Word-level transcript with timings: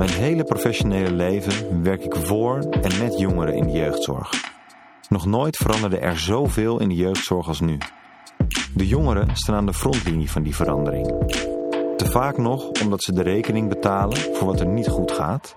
Mijn 0.00 0.12
hele 0.12 0.44
professionele 0.44 1.12
leven 1.12 1.82
werk 1.82 2.04
ik 2.04 2.16
voor 2.16 2.58
en 2.58 2.98
met 2.98 3.18
jongeren 3.18 3.54
in 3.54 3.66
de 3.66 3.72
jeugdzorg. 3.72 4.30
Nog 5.08 5.26
nooit 5.26 5.56
veranderde 5.56 5.98
er 5.98 6.18
zoveel 6.18 6.80
in 6.80 6.88
de 6.88 6.94
jeugdzorg 6.94 7.48
als 7.48 7.60
nu. 7.60 7.78
De 8.74 8.86
jongeren 8.86 9.36
staan 9.36 9.54
aan 9.54 9.66
de 9.66 9.74
frontlinie 9.74 10.30
van 10.30 10.42
die 10.42 10.54
verandering. 10.54 11.06
Te 11.96 12.06
vaak 12.10 12.36
nog 12.36 12.70
omdat 12.82 13.02
ze 13.02 13.12
de 13.12 13.22
rekening 13.22 13.68
betalen 13.68 14.16
voor 14.16 14.46
wat 14.46 14.60
er 14.60 14.66
niet 14.66 14.88
goed 14.88 15.12
gaat, 15.12 15.54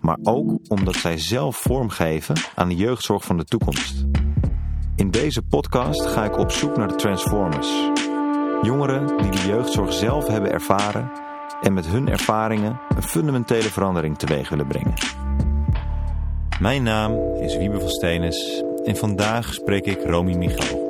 maar 0.00 0.18
ook 0.22 0.58
omdat 0.68 0.94
zij 0.94 1.18
zelf 1.18 1.56
vormgeven 1.56 2.36
aan 2.54 2.68
de 2.68 2.76
jeugdzorg 2.76 3.24
van 3.24 3.36
de 3.36 3.44
toekomst. 3.44 4.04
In 4.96 5.10
deze 5.10 5.42
podcast 5.42 6.06
ga 6.06 6.24
ik 6.24 6.38
op 6.38 6.50
zoek 6.50 6.76
naar 6.76 6.88
de 6.88 6.94
Transformers. 6.94 7.90
Jongeren 8.62 9.06
die 9.16 9.30
de 9.30 9.46
jeugdzorg 9.46 9.92
zelf 9.92 10.26
hebben 10.26 10.52
ervaren 10.52 11.25
en 11.66 11.72
met 11.72 11.86
hun 11.86 12.08
ervaringen 12.08 12.80
een 12.88 13.02
fundamentele 13.02 13.70
verandering 13.70 14.18
teweeg 14.18 14.48
willen 14.48 14.66
brengen. 14.66 14.94
Mijn 16.60 16.82
naam 16.82 17.34
is 17.34 17.56
Wiebe 17.56 17.80
van 17.80 17.88
Stenis 17.88 18.62
en 18.84 18.96
vandaag 18.96 19.54
spreek 19.54 19.86
ik 19.86 20.02
Romy 20.02 20.34
Michal. 20.34 20.84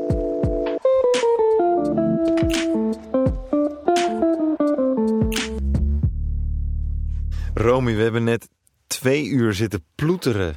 Romy, 7.54 7.96
we 7.96 8.02
hebben 8.02 8.24
net 8.24 8.48
twee 8.86 9.26
uur 9.26 9.54
zitten 9.54 9.84
ploeteren 9.94 10.56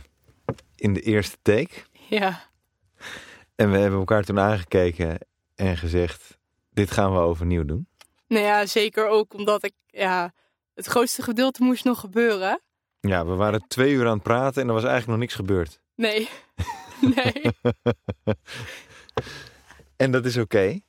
in 0.76 0.94
de 0.94 1.02
eerste 1.02 1.38
take. 1.42 1.74
Ja, 2.10 2.42
En 3.56 3.72
we 3.72 3.78
hebben 3.78 4.00
elkaar 4.00 4.24
toen 4.24 4.40
aangekeken 4.40 5.18
en 5.56 5.78
gezegd, 5.78 6.40
dit 6.74 6.92
gaan 6.92 7.14
we 7.14 7.20
overnieuw 7.20 7.66
doen. 7.66 7.88
Nou 8.30 8.44
ja, 8.46 8.66
zeker 8.66 9.08
ook 9.08 9.34
omdat 9.34 9.64
ik, 9.64 9.74
ja, 9.86 10.34
het 10.74 10.86
grootste 10.86 11.22
gedeelte 11.22 11.64
moest 11.64 11.84
nog 11.84 12.00
gebeuren. 12.00 12.62
Ja, 13.00 13.26
we 13.26 13.34
waren 13.34 13.68
twee 13.68 13.94
uur 13.94 14.06
aan 14.08 14.14
het 14.14 14.24
praten 14.24 14.62
en 14.62 14.68
er 14.68 14.74
was 14.74 14.84
eigenlijk 14.84 15.12
nog 15.12 15.20
niks 15.20 15.36
gebeurd. 15.36 15.82
Nee, 15.96 16.30
nee. 17.16 17.42
En 19.96 20.12
dat 20.12 20.26
is 20.26 20.38
oké, 20.38 20.80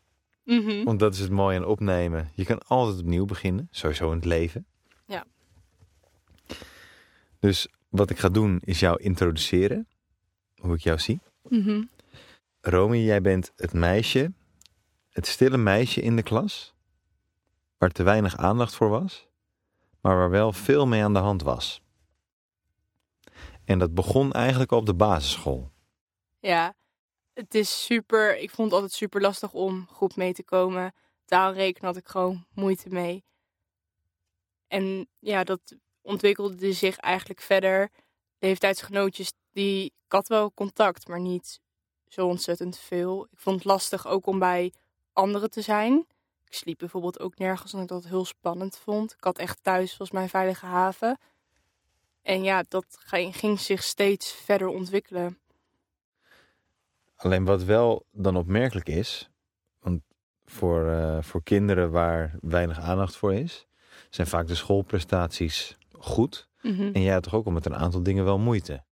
Mhm. 0.44 0.84
want 0.84 0.98
dat 0.98 1.14
is 1.14 1.20
het 1.20 1.30
mooie 1.30 1.58
aan 1.58 1.64
opnemen. 1.64 2.30
Je 2.34 2.44
kan 2.44 2.58
altijd 2.66 2.98
opnieuw 2.98 3.24
beginnen, 3.24 3.68
sowieso 3.70 4.08
in 4.10 4.16
het 4.16 4.24
leven. 4.24 4.66
Ja. 5.06 5.24
Dus 7.38 7.68
wat 7.88 8.10
ik 8.10 8.18
ga 8.18 8.28
doen 8.28 8.60
is 8.64 8.80
jou 8.80 9.02
introduceren, 9.02 9.88
hoe 10.56 10.74
ik 10.74 10.80
jou 10.80 10.98
zie. 10.98 11.20
Mhm. 11.48 11.82
Romy, 12.60 12.96
jij 12.98 13.20
bent 13.20 13.52
het 13.56 13.72
meisje, 13.72 14.32
het 15.10 15.26
stille 15.26 15.56
meisje 15.56 16.00
in 16.00 16.16
de 16.16 16.22
klas, 16.22 16.74
waar 17.80 17.90
te 17.90 18.02
weinig 18.02 18.36
aandacht 18.36 18.74
voor 18.74 18.88
was, 18.88 19.28
maar 20.00 20.16
waar 20.16 20.30
wel 20.30 20.52
veel 20.52 20.86
mee 20.86 21.02
aan 21.02 21.12
de 21.12 21.18
hand 21.18 21.42
was. 21.42 21.82
En 23.64 23.78
dat 23.78 23.94
begon 23.94 24.32
eigenlijk 24.32 24.70
op 24.70 24.86
de 24.86 24.94
basisschool. 24.94 25.70
Ja, 26.38 26.74
het 27.32 27.54
is 27.54 27.84
super, 27.84 28.38
ik 28.38 28.50
vond 28.50 28.66
het 28.68 28.76
altijd 28.76 28.92
super 28.92 29.20
lastig 29.20 29.52
om 29.52 29.86
goed 29.86 30.16
mee 30.16 30.32
te 30.32 30.44
komen. 30.44 30.94
Taal 31.24 31.52
rekenen 31.52 31.86
had 31.86 31.96
ik 31.96 32.08
gewoon 32.08 32.46
moeite 32.54 32.88
mee. 32.88 33.24
En 34.66 35.08
ja, 35.18 35.44
dat 35.44 35.60
ontwikkelde 36.00 36.72
zich 36.72 36.96
eigenlijk 36.96 37.40
verder. 37.40 37.90
Leeftijdsgenootjes, 38.38 39.32
die, 39.52 39.84
ik 39.84 40.12
had 40.12 40.28
wel 40.28 40.52
contact, 40.52 41.08
maar 41.08 41.20
niet 41.20 41.60
zo 42.06 42.26
ontzettend 42.26 42.78
veel. 42.78 43.26
Ik 43.30 43.38
vond 43.38 43.56
het 43.56 43.64
lastig 43.64 44.06
ook 44.06 44.26
om 44.26 44.38
bij 44.38 44.72
anderen 45.12 45.50
te 45.50 45.62
zijn. 45.62 46.06
Ik 46.50 46.56
sliep 46.56 46.78
bijvoorbeeld 46.78 47.20
ook 47.20 47.38
nergens, 47.38 47.74
omdat 47.74 47.90
ik 47.90 48.02
dat 48.02 48.10
heel 48.10 48.24
spannend 48.24 48.78
vond. 48.78 49.12
Ik 49.12 49.24
had 49.24 49.38
echt 49.38 49.62
thuis 49.62 49.96
was 49.96 50.10
mijn 50.10 50.28
veilige 50.28 50.66
haven. 50.66 51.18
En 52.22 52.42
ja, 52.42 52.64
dat 52.68 52.98
ging 53.30 53.60
zich 53.60 53.82
steeds 53.82 54.32
verder 54.32 54.68
ontwikkelen. 54.68 55.38
Alleen 57.16 57.44
wat 57.44 57.62
wel 57.62 58.06
dan 58.12 58.36
opmerkelijk 58.36 58.88
is, 58.88 59.30
want 59.80 60.02
voor, 60.44 60.88
eh, 60.88 61.22
voor 61.22 61.42
kinderen 61.42 61.90
waar 61.90 62.38
weinig 62.40 62.80
aandacht 62.80 63.16
voor 63.16 63.34
is, 63.34 63.66
zijn 64.08 64.26
vaak 64.26 64.46
de 64.46 64.54
schoolprestaties 64.54 65.78
goed. 65.92 66.48
Mhm. 66.62 66.90
En 66.92 67.02
jij 67.02 67.12
had 67.12 67.22
toch 67.22 67.34
ook 67.34 67.46
al 67.46 67.52
met 67.52 67.66
een 67.66 67.76
aantal 67.76 68.02
dingen 68.02 68.24
wel 68.24 68.38
moeite. 68.38 68.84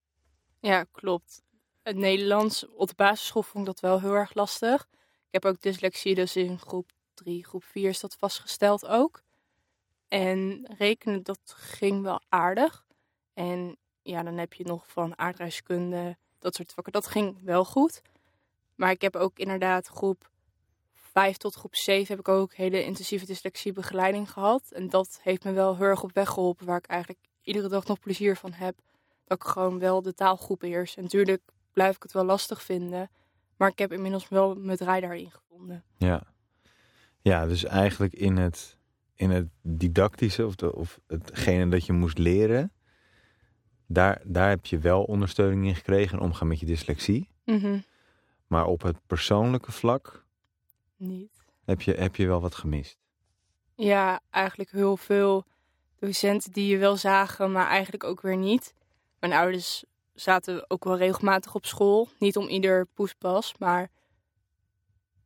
Ja, 0.60 0.84
klopt. 0.92 1.42
Het 1.82 1.96
Nederlands 1.96 2.66
op 2.69 2.88
de 2.88 2.94
basisschool 2.96 3.42
vond 3.42 3.69
ik 3.69 3.75
dat 3.75 3.80
wel 3.80 4.00
heel 4.00 4.14
erg 4.14 4.34
lastig. 4.34 4.88
Ik 5.26 5.42
heb 5.42 5.44
ook 5.44 5.60
dyslexie, 5.60 6.14
dus 6.14 6.36
in 6.36 6.58
groep 6.58 6.96
3, 7.18 7.44
groep 7.44 7.64
4 7.64 7.88
is 7.88 8.00
dat 8.00 8.16
vastgesteld 8.18 8.86
ook. 8.86 9.22
En 10.08 10.66
rekenen, 10.78 11.22
dat 11.22 11.40
ging 11.44 12.02
wel 12.02 12.20
aardig. 12.28 12.86
En 13.34 13.76
ja, 14.02 14.22
dan 14.22 14.38
heb 14.38 14.52
je 14.52 14.64
nog 14.64 14.88
van 14.88 15.18
aardrijkskunde, 15.18 16.16
dat 16.38 16.54
soort 16.54 16.72
vakken. 16.72 16.92
Dat 16.92 17.06
ging 17.06 17.38
wel 17.42 17.64
goed. 17.64 18.02
Maar 18.74 18.90
ik 18.90 19.00
heb 19.00 19.16
ook 19.16 19.38
inderdaad 19.38 19.86
groep 19.86 20.30
5 20.94 21.36
tot 21.36 21.54
groep 21.54 21.74
7 21.74 22.06
heb 22.06 22.18
ik 22.18 22.28
ook 22.28 22.54
hele 22.54 22.84
intensieve 22.84 23.26
dyslexiebegeleiding 23.26 24.30
gehad. 24.30 24.70
En 24.70 24.88
dat 24.88 25.18
heeft 25.22 25.44
me 25.44 25.52
wel 25.52 25.76
heel 25.76 25.86
erg 25.86 26.02
op 26.02 26.12
weg 26.12 26.28
geholpen, 26.28 26.66
waar 26.66 26.78
ik 26.78 26.86
eigenlijk 26.86 27.20
iedere 27.42 27.68
dag 27.68 27.86
nog 27.86 27.98
plezier 27.98 28.36
van 28.36 28.52
heb 28.52 28.76
dat 29.24 29.38
ik 29.38 29.44
gewoon 29.44 29.78
wel 29.78 30.02
de 30.02 30.14
taal 30.14 30.36
goed 30.36 30.58
beheers. 30.58 30.96
En 30.96 31.02
natuurlijk 31.02 31.42
blijf 31.72 31.96
ik 31.96 32.02
het 32.02 32.12
wel 32.12 32.24
lastig 32.24 32.62
vinden. 32.62 33.10
Maar 33.56 33.68
ik 33.68 33.78
heb 33.78 33.92
inmiddels 33.92 34.28
wel 34.28 34.54
mijn 34.54 34.76
draai 34.76 35.00
daarin 35.00 35.30
gevonden. 35.30 35.84
Ja. 35.96 36.22
Ja, 37.28 37.46
dus 37.46 37.64
eigenlijk 37.64 38.12
in 38.12 38.36
het, 38.36 38.76
in 39.14 39.30
het 39.30 39.48
didactische 39.62 40.46
of, 40.46 40.54
de, 40.54 40.74
of 40.74 41.00
hetgene 41.06 41.68
dat 41.68 41.86
je 41.86 41.92
moest 41.92 42.18
leren, 42.18 42.72
daar, 43.86 44.20
daar 44.24 44.48
heb 44.48 44.66
je 44.66 44.78
wel 44.78 45.02
ondersteuning 45.02 45.66
in 45.66 45.74
gekregen 45.74 46.18
en 46.18 46.24
omgaan 46.24 46.48
met 46.48 46.60
je 46.60 46.66
dyslexie. 46.66 47.30
Mhm. 47.44 47.78
Maar 48.46 48.66
op 48.66 48.82
het 48.82 48.96
persoonlijke 49.06 49.72
vlak 49.72 50.24
Niet. 50.96 51.42
heb 51.64 51.82
je, 51.82 51.92
heb 51.92 52.16
je 52.16 52.26
wel 52.26 52.40
wat 52.40 52.54
gemist. 52.54 52.98
Ja, 53.74 54.20
eigenlijk 54.30 54.70
heel 54.70 54.96
veel 54.96 55.44
docenten 55.98 56.52
die 56.52 56.66
je 56.66 56.78
wel 56.78 56.96
zagen, 56.96 57.52
maar 57.52 57.66
eigenlijk 57.66 58.04
ook 58.04 58.20
weer 58.20 58.36
niet. 58.36 58.74
Mijn 59.20 59.32
ouders 59.32 59.84
zaten 60.14 60.70
ook 60.70 60.84
wel 60.84 60.96
regelmatig 60.96 61.54
op 61.54 61.66
school. 61.66 62.08
Niet 62.18 62.36
om 62.36 62.48
ieder 62.48 62.86
poespas, 62.86 63.54
maar 63.58 63.90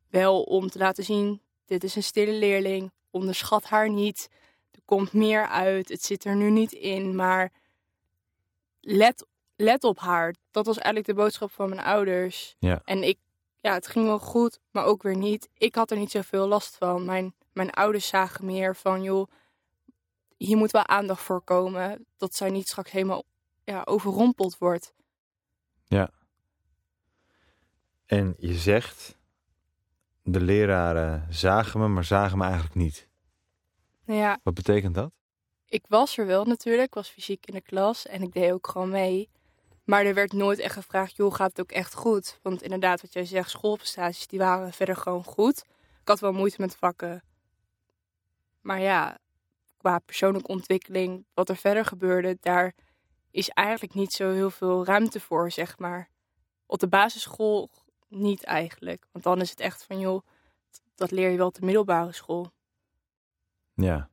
wel 0.09 0.43
om 0.43 0.69
te 0.69 0.77
laten 0.77 1.03
zien: 1.03 1.41
dit 1.65 1.83
is 1.83 1.95
een 1.95 2.03
stille 2.03 2.33
leerling. 2.33 2.91
Onderschat 3.09 3.63
haar 3.63 3.89
niet. 3.89 4.29
Er 4.71 4.81
komt 4.85 5.13
meer 5.13 5.47
uit. 5.47 5.89
Het 5.89 6.03
zit 6.03 6.25
er 6.25 6.35
nu 6.35 6.49
niet 6.49 6.71
in, 6.71 7.15
maar 7.15 7.51
let, 8.79 9.25
let 9.55 9.83
op 9.83 9.99
haar. 9.99 10.35
Dat 10.51 10.65
was 10.65 10.77
eigenlijk 10.77 11.05
de 11.05 11.23
boodschap 11.23 11.51
van 11.51 11.69
mijn 11.69 11.81
ouders. 11.81 12.55
Ja. 12.59 12.81
En 12.83 13.03
ik, 13.03 13.17
ja, 13.61 13.73
het 13.73 13.87
ging 13.87 14.05
wel 14.05 14.19
goed, 14.19 14.59
maar 14.71 14.85
ook 14.85 15.03
weer 15.03 15.17
niet. 15.17 15.49
Ik 15.57 15.75
had 15.75 15.91
er 15.91 15.97
niet 15.97 16.11
zoveel 16.11 16.47
last 16.47 16.75
van. 16.75 17.05
Mijn, 17.05 17.35
mijn 17.53 17.71
ouders 17.71 18.07
zagen 18.07 18.45
meer 18.45 18.75
van, 18.75 19.03
joh, 19.03 19.31
hier 20.37 20.57
moet 20.57 20.71
wel 20.71 20.87
aandacht 20.87 21.21
voor 21.21 21.41
komen. 21.41 22.05
Dat 22.17 22.35
zij 22.35 22.49
niet 22.49 22.67
straks 22.67 22.91
helemaal 22.91 23.23
ja, 23.63 23.81
overrompeld 23.85 24.57
wordt. 24.57 24.93
En 28.05 28.35
je 28.37 28.53
zegt, 28.53 29.17
de 30.23 30.41
leraren 30.41 31.27
zagen 31.29 31.79
me, 31.79 31.87
maar 31.87 32.03
zagen 32.03 32.37
me 32.37 32.43
eigenlijk 32.43 32.75
niet. 32.75 33.09
Nou 34.05 34.19
ja, 34.19 34.39
Wat 34.43 34.53
betekent 34.53 34.95
dat? 34.95 35.11
ik 35.65 35.85
was 35.87 36.17
er 36.17 36.25
wel 36.25 36.45
natuurlijk. 36.45 36.87
Ik 36.87 36.93
was 36.93 37.09
fysiek 37.09 37.45
in 37.45 37.53
de 37.53 37.61
klas 37.61 38.05
en 38.07 38.21
ik 38.21 38.33
deed 38.33 38.51
ook 38.51 38.67
gewoon 38.67 38.89
mee. 38.89 39.29
Maar 39.83 40.05
er 40.05 40.13
werd 40.13 40.33
nooit 40.33 40.59
echt 40.59 40.73
gevraagd, 40.73 41.15
joh, 41.15 41.33
gaat 41.33 41.49
het 41.49 41.59
ook 41.59 41.71
echt 41.71 41.93
goed? 41.93 42.39
Want 42.41 42.61
inderdaad, 42.61 43.01
wat 43.01 43.13
jij 43.13 43.25
zegt, 43.25 43.49
schoolprestaties, 43.49 44.27
die 44.27 44.39
waren 44.39 44.73
verder 44.73 44.95
gewoon 44.95 45.23
goed. 45.23 45.63
Ik 46.01 46.07
had 46.07 46.19
wel 46.19 46.31
moeite 46.31 46.61
met 46.61 46.75
vakken. 46.75 47.23
Maar 48.61 48.79
ja, 48.79 49.17
qua 49.77 49.99
persoonlijke 49.99 50.47
ontwikkeling, 50.47 51.25
wat 51.33 51.49
er 51.49 51.55
verder 51.55 51.85
gebeurde, 51.85 52.37
daar 52.39 52.73
is 53.31 53.49
eigenlijk 53.49 53.93
niet 53.93 54.13
zo 54.13 54.31
heel 54.31 54.49
veel 54.49 54.85
ruimte 54.85 55.19
voor, 55.19 55.51
zeg 55.51 55.77
maar. 55.79 56.09
Op 56.65 56.79
de 56.79 56.87
basisschool 56.87 57.69
niet 58.15 58.43
eigenlijk. 58.43 59.07
Want 59.11 59.23
dan 59.23 59.41
is 59.41 59.49
het 59.49 59.59
echt 59.59 59.83
van, 59.83 59.99
joh, 59.99 60.25
dat 60.95 61.11
leer 61.11 61.29
je 61.29 61.37
wel 61.37 61.47
op 61.47 61.53
de 61.53 61.65
middelbare 61.65 62.11
school. 62.11 62.51
Ja. 63.73 64.09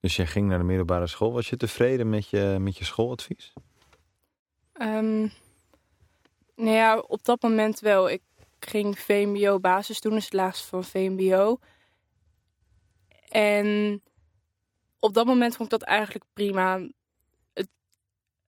Dus 0.00 0.16
jij 0.16 0.26
ging 0.26 0.48
naar 0.48 0.58
de 0.58 0.64
middelbare 0.64 1.06
school. 1.06 1.32
Was 1.32 1.48
je 1.48 1.56
tevreden 1.56 2.08
met 2.08 2.28
je, 2.28 2.56
met 2.60 2.78
je 2.78 2.84
schooladvies? 2.84 3.52
Ehm, 4.72 5.28
nou 6.54 6.76
ja, 6.76 6.98
op 6.98 7.24
dat 7.24 7.42
moment 7.42 7.80
wel. 7.80 8.10
Ik 8.10 8.22
ging 8.58 8.98
VMBO 8.98 9.60
basis 9.60 10.00
doen, 10.00 10.12
dus 10.12 10.24
het 10.24 10.32
laagste 10.32 10.68
van 10.68 10.84
VMBO. 10.84 11.58
En 13.28 14.00
op 14.98 15.14
dat 15.14 15.26
moment 15.26 15.56
vond 15.56 15.72
ik 15.72 15.78
dat 15.78 15.88
eigenlijk 15.88 16.24
prima. 16.32 16.80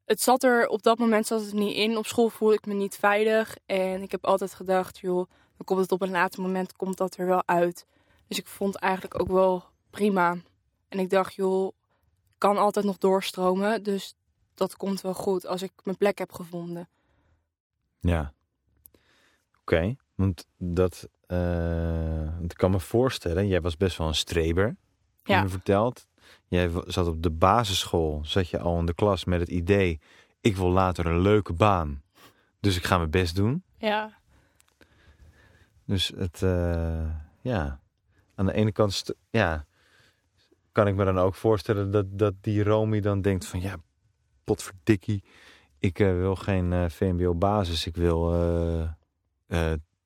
Het, 0.05 0.21
zat 0.21 0.43
er, 0.43 0.69
op 0.69 0.83
dat 0.83 0.99
moment 0.99 1.27
zat 1.27 1.41
het 1.41 1.53
niet 1.53 1.77
in. 1.77 1.97
Op 1.97 2.06
school 2.06 2.29
voelde 2.29 2.55
ik 2.55 2.67
me 2.67 2.75
niet 2.75 2.97
veilig. 2.97 3.56
En 3.67 4.03
ik 4.03 4.11
heb 4.11 4.25
altijd 4.25 4.55
gedacht, 4.55 4.99
joh, 4.99 5.31
dan 5.56 5.65
komt 5.65 5.81
het 5.81 5.93
op 5.93 6.03
een 6.03 6.11
later 6.11 6.43
moment 6.43 6.77
komt 6.77 6.97
dat 6.97 7.17
er 7.17 7.27
wel 7.27 7.43
uit. 7.47 7.87
Dus 8.27 8.39
ik 8.39 8.47
vond 8.47 8.75
het 8.75 8.83
eigenlijk 8.83 9.21
ook 9.21 9.29
wel 9.29 9.65
prima. 9.91 10.37
En 10.89 10.99
ik 10.99 11.11
dacht, 11.11 11.35
joh, 11.35 11.75
ik 12.29 12.39
kan 12.39 12.56
altijd 12.59 12.85
nog 12.85 12.99
doorstromen. 12.99 13.83
Dus 13.83 14.15
dat 14.55 14.77
komt 14.77 15.01
wel 15.01 15.15
goed 15.15 15.47
als 15.47 15.62
ik 15.62 15.73
mijn 15.83 15.97
plek 15.97 16.19
heb 16.19 16.33
gevonden. 16.33 16.89
Ja. 18.01 18.33
Oké, 19.61 19.97
want 20.15 20.47
dat... 20.56 21.09
want 22.39 22.53
ik 22.53 22.56
kan 22.56 22.71
me 22.71 22.81
voorstellen, 22.81 23.47
jij 23.47 23.61
was 23.61 23.77
best 23.77 23.99
wel 23.99 24.06
een 24.06 24.15
streber. 24.15 24.77
heb 25.23 25.49
Je 25.49 25.49
Ja. 25.65 26.06
Jij 26.49 26.71
zat 26.87 27.06
op 27.06 27.23
de 27.23 27.31
basisschool, 27.31 28.21
zat 28.25 28.49
je 28.49 28.59
al 28.59 28.79
in 28.79 28.87
de 28.87 28.94
klas 28.94 29.25
met 29.25 29.41
het 29.41 29.49
idee... 29.49 30.00
ik 30.41 30.56
wil 30.56 30.69
later 30.71 31.06
een 31.06 31.21
leuke 31.21 31.53
baan, 31.53 32.03
dus 32.61 32.76
ik 32.76 32.85
ga 32.85 32.97
mijn 32.99 33.11
best 33.11 33.37
doen. 33.37 33.62
Ja, 33.79 34.11
Dus 35.85 36.12
het, 36.17 36.43
eh, 36.43 37.09
ja, 37.41 37.81
aan 38.35 38.47
de 38.47 38.53
ene 38.53 38.73
kant, 38.73 39.05
ja, 39.31 39.65
kan 40.73 40.87
ik 40.87 40.94
me 40.94 41.05
dan 41.05 41.19
ook 41.19 41.35
voorstellen 41.35 41.91
dat, 41.91 42.06
dat 42.19 42.35
die 42.41 42.62
Romy 42.62 43.00
dan 43.00 43.20
denkt 43.20 43.47
van, 43.47 43.61
ja, 43.61 43.77
potverdikkie, 44.44 45.23
ik 45.79 45.99
eh, 45.99 46.06
wil 46.12 46.37
geen 46.37 46.73
eh, 46.73 46.85
VMBO-basis, 46.88 47.87
ik 47.87 47.97
wil 47.97 48.31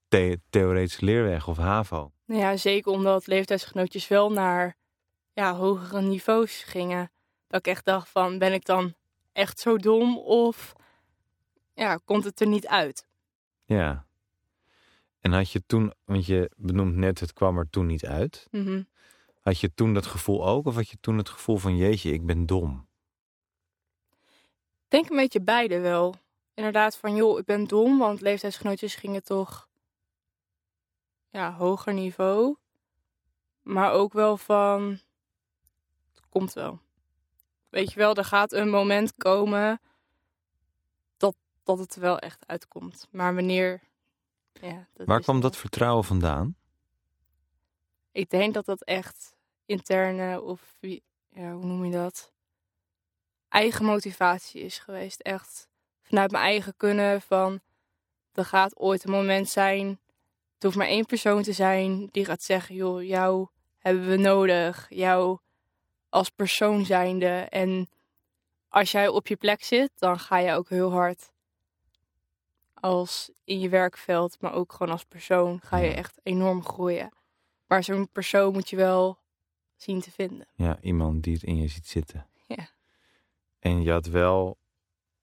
the- 0.09 0.41
theoretische 0.51 1.05
leerweg 1.05 1.49
of 1.49 1.57
HAVO. 1.57 2.11
Nou 2.25 2.41
ja, 2.41 2.57
zeker 2.57 2.93
omdat 2.93 3.27
leeftijdsgenootjes 3.27 4.09
wel 4.09 4.31
naar 4.33 4.77
ja, 5.39 5.55
hogere 5.55 6.01
niveaus 6.01 6.63
gingen. 6.63 7.11
Dat 7.47 7.59
ik 7.59 7.67
echt 7.67 7.85
dacht 7.85 8.09
van, 8.09 8.39
ben 8.39 8.53
ik 8.53 8.65
dan 8.65 8.95
echt 9.33 9.59
zo 9.59 9.77
dom 9.77 10.19
of 10.19 10.73
ja, 11.75 11.97
komt 12.05 12.25
het 12.25 12.41
er 12.41 12.47
niet 12.47 12.67
uit? 12.67 13.07
Ja. 13.65 14.07
En 15.21 15.33
had 15.33 15.51
je 15.53 15.63
toen, 15.67 15.93
want 16.05 16.27
je 16.27 16.51
benoemt 16.57 16.95
net, 16.95 17.21
het 17.21 17.33
kwam 17.33 17.59
er 17.59 17.71
toen 17.71 17.87
niet 17.87 18.07
uit. 18.07 18.47
Mhm. 18.51 18.83
Had 19.41 19.61
je 19.61 19.75
toen 19.75 19.95
dat 19.95 20.07
gevoel 20.07 20.47
ook, 20.47 20.67
of 20.67 20.75
had 20.75 20.89
je 20.89 20.99
toen 21.01 21.19
het 21.19 21.29
gevoel 21.29 21.57
van, 21.57 21.77
jeetje, 21.77 22.13
ik 22.13 22.27
ben 22.27 22.47
dom? 22.47 22.89
Ik 24.85 24.89
denk 24.89 25.11
een 25.11 25.17
beetje 25.17 25.41
beide 25.41 25.81
wel. 25.81 26.15
Inderdaad 26.55 26.97
van, 26.97 27.15
joh, 27.15 27.39
ik 27.39 27.45
ben 27.45 27.65
dom, 27.65 27.99
want 27.99 28.21
leeftijdsgenootjes 28.21 28.95
gingen 28.95 29.23
toch 29.23 29.69
ja, 31.31 31.55
hoger 31.55 31.95
niveau. 31.95 32.57
Maar 33.63 33.93
ook 33.93 34.13
wel 34.13 34.37
van, 34.37 35.01
komt 36.29 36.53
wel. 36.53 36.81
Weet 37.69 37.93
je 37.93 37.99
wel, 37.99 38.15
er 38.15 38.25
gaat 38.25 38.53
een 38.53 38.69
moment 38.71 39.15
komen 39.17 39.81
dat, 41.17 41.37
dat 41.63 41.79
het 41.79 41.95
er 41.95 42.01
wel 42.01 42.19
echt 42.19 42.47
uitkomt. 42.47 43.09
Maar 43.11 43.35
wanneer, 43.35 43.81
ja. 44.53 44.87
Dat 44.93 45.07
Waar 45.07 45.21
kwam 45.21 45.41
dat 45.41 45.57
vertrouwen 45.57 46.05
vandaan? 46.05 46.57
Ik 48.13 48.31
denk 48.31 48.55
dat 48.55 48.65
dat 48.65 48.83
echt 48.83 49.37
interne 49.67 50.41
of 50.43 50.77
wie- 50.81 51.03
ja, 51.31 51.53
hoe 51.53 51.65
noem 51.65 51.85
je 51.85 51.91
dat? 51.91 52.33
Eigen 53.49 53.85
motivatie 53.85 54.61
is 54.63 54.79
geweest. 54.79 55.21
Echt 55.21 55.69
vanuit 56.03 56.31
mijn 56.31 56.45
eigen 56.45 56.77
kunnen 56.77 57.21
van 57.23 57.61
er 58.33 58.45
gaat 58.45 58.79
ooit 58.79 59.05
een 59.05 59.11
moment 59.11 59.49
zijn. 59.49 59.87
Het 60.55 60.63
hoeft 60.63 60.77
maar 60.77 60.87
één 60.87 61.07
persoon 61.07 61.43
te 61.43 61.53
zijn 61.53 62.09
die 62.11 62.25
gaat 62.25 62.43
zeggen, 62.43 62.75
joh, 62.75 63.03
jou 63.03 63.49
hebben 63.79 64.09
we 64.09 64.17
nodig. 64.17 64.87
Jou 64.89 65.39
als 66.09 66.31
persoon 66.31 66.85
zijnde. 66.85 67.27
En 67.51 67.89
als 68.69 68.91
jij 68.91 69.09
op 69.09 69.27
je 69.27 69.37
plek 69.37 69.63
zit, 69.65 69.91
dan 69.95 70.19
ga 70.19 70.39
je 70.39 70.53
ook 70.53 70.69
heel 70.69 70.91
hard. 70.91 71.31
Als 72.75 73.31
in 73.45 73.61
je 73.61 73.69
werkveld, 73.69 74.41
maar 74.41 74.53
ook 74.53 74.73
gewoon 74.73 74.93
als 74.93 75.05
persoon 75.05 75.61
ga 75.63 75.77
je 75.77 75.89
Ja. 75.91 75.95
echt 75.95 76.21
enorm 76.23 76.65
groeien. 76.65 77.13
Maar 77.67 77.85
zo'n 77.85 78.09
persoon 78.13 78.53
moet 78.53 78.69
je 78.71 78.77
wel 78.77 79.19
zien 79.77 80.01
te 80.01 80.11
vinden. 80.11 80.47
Ja, 80.55 80.79
iemand 80.81 81.23
die 81.23 81.35
het 81.35 81.43
in 81.43 81.57
je 81.57 81.69
ziet 81.69 81.87
zitten. 81.87 82.27
Ja. 82.47 82.69
En 83.59 83.83
je 83.83 83.91
had 83.91 84.07
wel, 84.07 84.59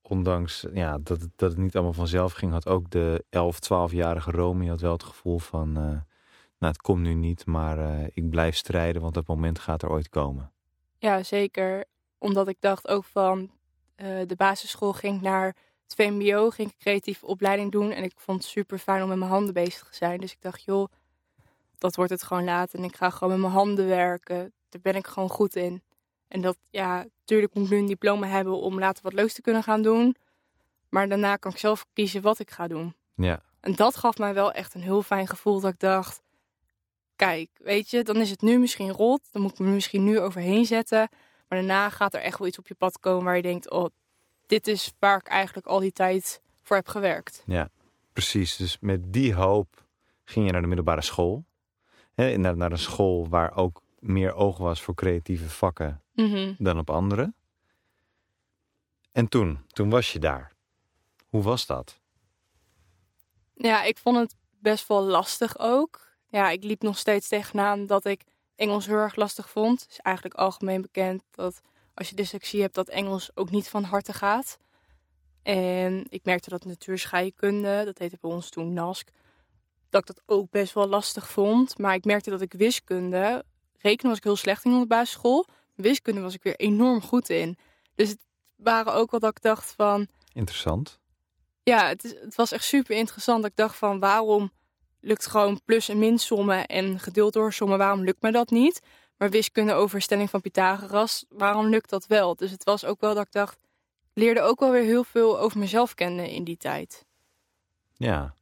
ondanks 0.02 0.66
ja, 0.72 0.98
dat, 0.98 1.20
het, 1.20 1.30
dat 1.36 1.50
het 1.50 1.58
niet 1.60 1.74
allemaal 1.74 1.92
vanzelf 1.92 2.32
ging, 2.32 2.52
had 2.52 2.66
ook 2.68 2.90
de 2.90 3.24
11, 3.30 3.58
12-jarige 3.90 4.30
Romy 4.30 4.66
had 4.66 4.80
wel 4.80 4.92
het 4.92 5.02
gevoel 5.02 5.38
van, 5.38 5.68
eh, 5.68 5.82
nou 6.58 6.72
het 6.72 6.80
komt 6.80 7.02
nu 7.02 7.14
niet, 7.14 7.46
maar 7.46 7.78
eh, 7.78 8.06
ik 8.12 8.30
blijf 8.30 8.56
strijden, 8.56 9.02
want 9.02 9.14
dat 9.14 9.26
moment 9.26 9.58
gaat 9.58 9.82
er 9.82 9.90
ooit 9.90 10.08
komen. 10.08 10.52
Ja, 10.98 11.22
zeker. 11.22 11.84
Omdat 12.18 12.48
ik 12.48 12.56
dacht 12.60 12.88
ook 12.88 13.04
van 13.04 13.50
eh, 13.94 14.20
de 14.26 14.36
basisschool 14.36 14.92
ging 14.92 15.16
ik 15.16 15.22
naar 15.22 15.56
het 15.82 15.94
VMBO, 15.94 16.50
ging 16.50 16.70
ik 16.70 16.78
creatieve 16.78 17.26
opleiding 17.26 17.72
doen. 17.72 17.90
En 17.90 18.02
ik 18.02 18.12
vond 18.16 18.42
het 18.42 18.50
super 18.50 18.78
fijn 18.78 19.02
om 19.02 19.08
met 19.08 19.18
mijn 19.18 19.30
handen 19.30 19.54
bezig 19.54 19.88
te 19.88 19.96
zijn. 19.96 20.20
Dus 20.20 20.32
ik 20.32 20.40
dacht, 20.40 20.62
joh, 20.62 20.88
dat 21.78 21.96
wordt 21.96 22.10
het 22.10 22.22
gewoon 22.22 22.44
later. 22.44 22.78
En 22.78 22.84
ik 22.84 22.96
ga 22.96 23.10
gewoon 23.10 23.32
met 23.32 23.42
mijn 23.42 23.52
handen 23.52 23.86
werken. 23.86 24.52
Daar 24.68 24.80
ben 24.80 24.94
ik 24.94 25.06
gewoon 25.06 25.28
goed 25.28 25.56
in. 25.56 25.82
En 26.28 26.40
dat, 26.40 26.56
ja, 26.70 27.06
natuurlijk 27.18 27.54
moet 27.54 27.64
ik 27.64 27.70
nu 27.70 27.78
een 27.78 27.86
diploma 27.86 28.26
hebben 28.26 28.60
om 28.60 28.78
later 28.78 29.02
wat 29.02 29.12
leuks 29.12 29.32
te 29.34 29.42
kunnen 29.42 29.62
gaan 29.62 29.82
doen. 29.82 30.16
Maar 30.88 31.08
daarna 31.08 31.36
kan 31.36 31.50
ik 31.50 31.58
zelf 31.58 31.86
kiezen 31.92 32.22
wat 32.22 32.38
ik 32.38 32.50
ga 32.50 32.66
doen. 32.66 32.94
Ja, 33.14 33.42
En 33.60 33.74
dat 33.74 33.96
gaf 33.96 34.18
mij 34.18 34.34
wel 34.34 34.52
echt 34.52 34.74
een 34.74 34.82
heel 34.82 35.02
fijn 35.02 35.26
gevoel 35.28 35.60
dat 35.60 35.72
ik 35.72 35.78
dacht, 35.78 36.22
kijk, 37.16 37.50
weet 37.58 37.90
je, 37.90 38.02
dan 38.02 38.16
is 38.16 38.30
het 38.30 38.40
nu 38.40 38.58
misschien 38.58 38.90
rot, 38.90 39.20
dan 39.32 39.42
moet 39.42 39.52
ik 39.52 39.58
me 39.58 39.70
misschien 39.70 40.04
nu 40.04 40.20
overheen 40.20 40.64
zetten, 40.66 41.08
maar 41.48 41.58
daarna 41.58 41.90
gaat 41.90 42.14
er 42.14 42.20
echt 42.20 42.38
wel 42.38 42.48
iets 42.48 42.58
op 42.58 42.68
je 42.68 42.74
pad 42.74 43.00
komen 43.00 43.24
waar 43.24 43.36
je 43.36 43.42
denkt, 43.42 43.70
oh, 43.70 43.86
dit 44.46 44.66
is 44.66 44.92
waar 44.98 45.18
ik 45.18 45.26
eigenlijk 45.26 45.66
al 45.66 45.80
die 45.80 45.92
tijd 45.92 46.40
voor 46.62 46.76
heb 46.76 46.88
gewerkt. 46.88 47.42
ja, 47.46 47.70
precies. 48.12 48.56
Dus 48.56 48.76
met 48.80 49.12
die 49.12 49.34
hoop 49.34 49.84
ging 50.24 50.46
je 50.46 50.52
naar 50.52 50.60
de 50.60 50.66
middelbare 50.66 51.02
school. 51.02 51.44
Hè, 52.14 52.36
naar, 52.36 52.56
naar 52.56 52.72
een 52.72 52.78
school 52.78 53.28
waar 53.28 53.56
ook 53.56 53.82
meer 53.98 54.34
oog 54.34 54.58
was 54.58 54.82
voor 54.82 54.94
creatieve 54.94 55.48
vakken 55.48 56.00
Mhm. 56.12 56.54
dan 56.58 56.78
op 56.78 56.90
andere. 56.90 57.32
En 59.12 59.28
toen, 59.28 59.58
toen 59.68 59.90
was 59.90 60.12
je 60.12 60.18
daar. 60.18 60.52
Hoe 61.28 61.42
was 61.42 61.66
dat? 61.66 62.00
Ja, 63.54 63.82
ik 63.82 63.98
vond 63.98 64.16
het 64.16 64.34
best 64.60 64.88
wel 64.88 65.02
lastig 65.02 65.58
ook. 65.58 66.15
Ja, 66.28 66.50
ik 66.50 66.64
liep 66.64 66.82
nog 66.82 66.98
steeds 66.98 67.28
tegenaan 67.28 67.86
dat 67.86 68.04
ik 68.04 68.24
Engels 68.56 68.86
heel 68.86 68.96
erg 68.96 69.16
lastig 69.16 69.50
vond. 69.50 69.80
Het 69.80 69.90
is 69.90 69.98
eigenlijk 69.98 70.36
algemeen 70.36 70.80
bekend 70.82 71.22
dat 71.30 71.60
als 71.94 72.08
je 72.08 72.14
dyslexie 72.14 72.60
hebt, 72.60 72.74
dat 72.74 72.88
Engels 72.88 73.30
ook 73.34 73.50
niet 73.50 73.68
van 73.68 73.82
harte 73.82 74.12
gaat. 74.12 74.58
En 75.42 76.06
ik 76.08 76.24
merkte 76.24 76.50
dat 76.50 76.64
natuurscheikunde, 76.64 77.82
dat 77.84 77.98
heette 77.98 78.18
bij 78.20 78.30
ons 78.30 78.48
toen 78.48 78.72
NASC, 78.72 79.08
dat 79.90 80.00
ik 80.00 80.06
dat 80.06 80.22
ook 80.26 80.50
best 80.50 80.74
wel 80.74 80.86
lastig 80.88 81.30
vond. 81.30 81.78
Maar 81.78 81.94
ik 81.94 82.04
merkte 82.04 82.30
dat 82.30 82.40
ik 82.40 82.52
wiskunde, 82.52 83.44
rekenen 83.78 84.08
was 84.08 84.18
ik 84.18 84.24
heel 84.24 84.36
slecht 84.36 84.64
in 84.64 84.74
op 84.74 84.80
de 84.80 84.86
basisschool. 84.86 85.46
Wiskunde 85.74 86.20
was 86.20 86.34
ik 86.34 86.42
weer 86.42 86.56
enorm 86.56 87.00
goed 87.00 87.30
in. 87.30 87.58
Dus 87.94 88.08
het 88.08 88.18
waren 88.56 88.92
ook 88.92 89.10
wel 89.10 89.20
dat 89.20 89.30
ik 89.30 89.42
dacht 89.42 89.72
van, 89.76 90.08
Interessant. 90.32 90.98
ja, 91.62 91.88
het, 91.88 92.04
is, 92.04 92.10
het 92.20 92.34
was 92.34 92.52
echt 92.52 92.64
super 92.64 92.96
interessant. 92.96 93.44
Ik 93.44 93.56
dacht 93.56 93.76
van 93.76 93.98
waarom 93.98 94.50
lukt 95.00 95.26
gewoon 95.26 95.60
plus- 95.64 95.88
en 95.88 95.98
minsommen 95.98 96.66
en 96.66 97.00
gedeeld 97.00 97.32
door 97.32 97.52
sommen, 97.52 97.78
waarom 97.78 98.04
lukt 98.04 98.22
me 98.22 98.32
dat 98.32 98.50
niet? 98.50 98.80
Maar 99.16 99.30
wiskunde 99.30 99.72
over 99.72 100.00
stelling 100.00 100.30
van 100.30 100.40
Pythagoras, 100.40 101.24
waarom 101.28 101.66
lukt 101.66 101.90
dat 101.90 102.06
wel? 102.06 102.34
Dus 102.34 102.50
het 102.50 102.64
was 102.64 102.84
ook 102.84 103.00
wel 103.00 103.14
dat 103.14 103.26
ik 103.26 103.32
dacht, 103.32 103.58
ik 104.14 104.22
leerde 104.22 104.40
ook 104.40 104.60
wel 104.60 104.70
weer 104.70 104.82
heel 104.82 105.04
veel 105.04 105.38
over 105.38 105.58
mezelf 105.58 105.94
kennen 105.94 106.28
in 106.28 106.44
die 106.44 106.56
tijd. 106.56 107.06
Ja. 107.96 108.34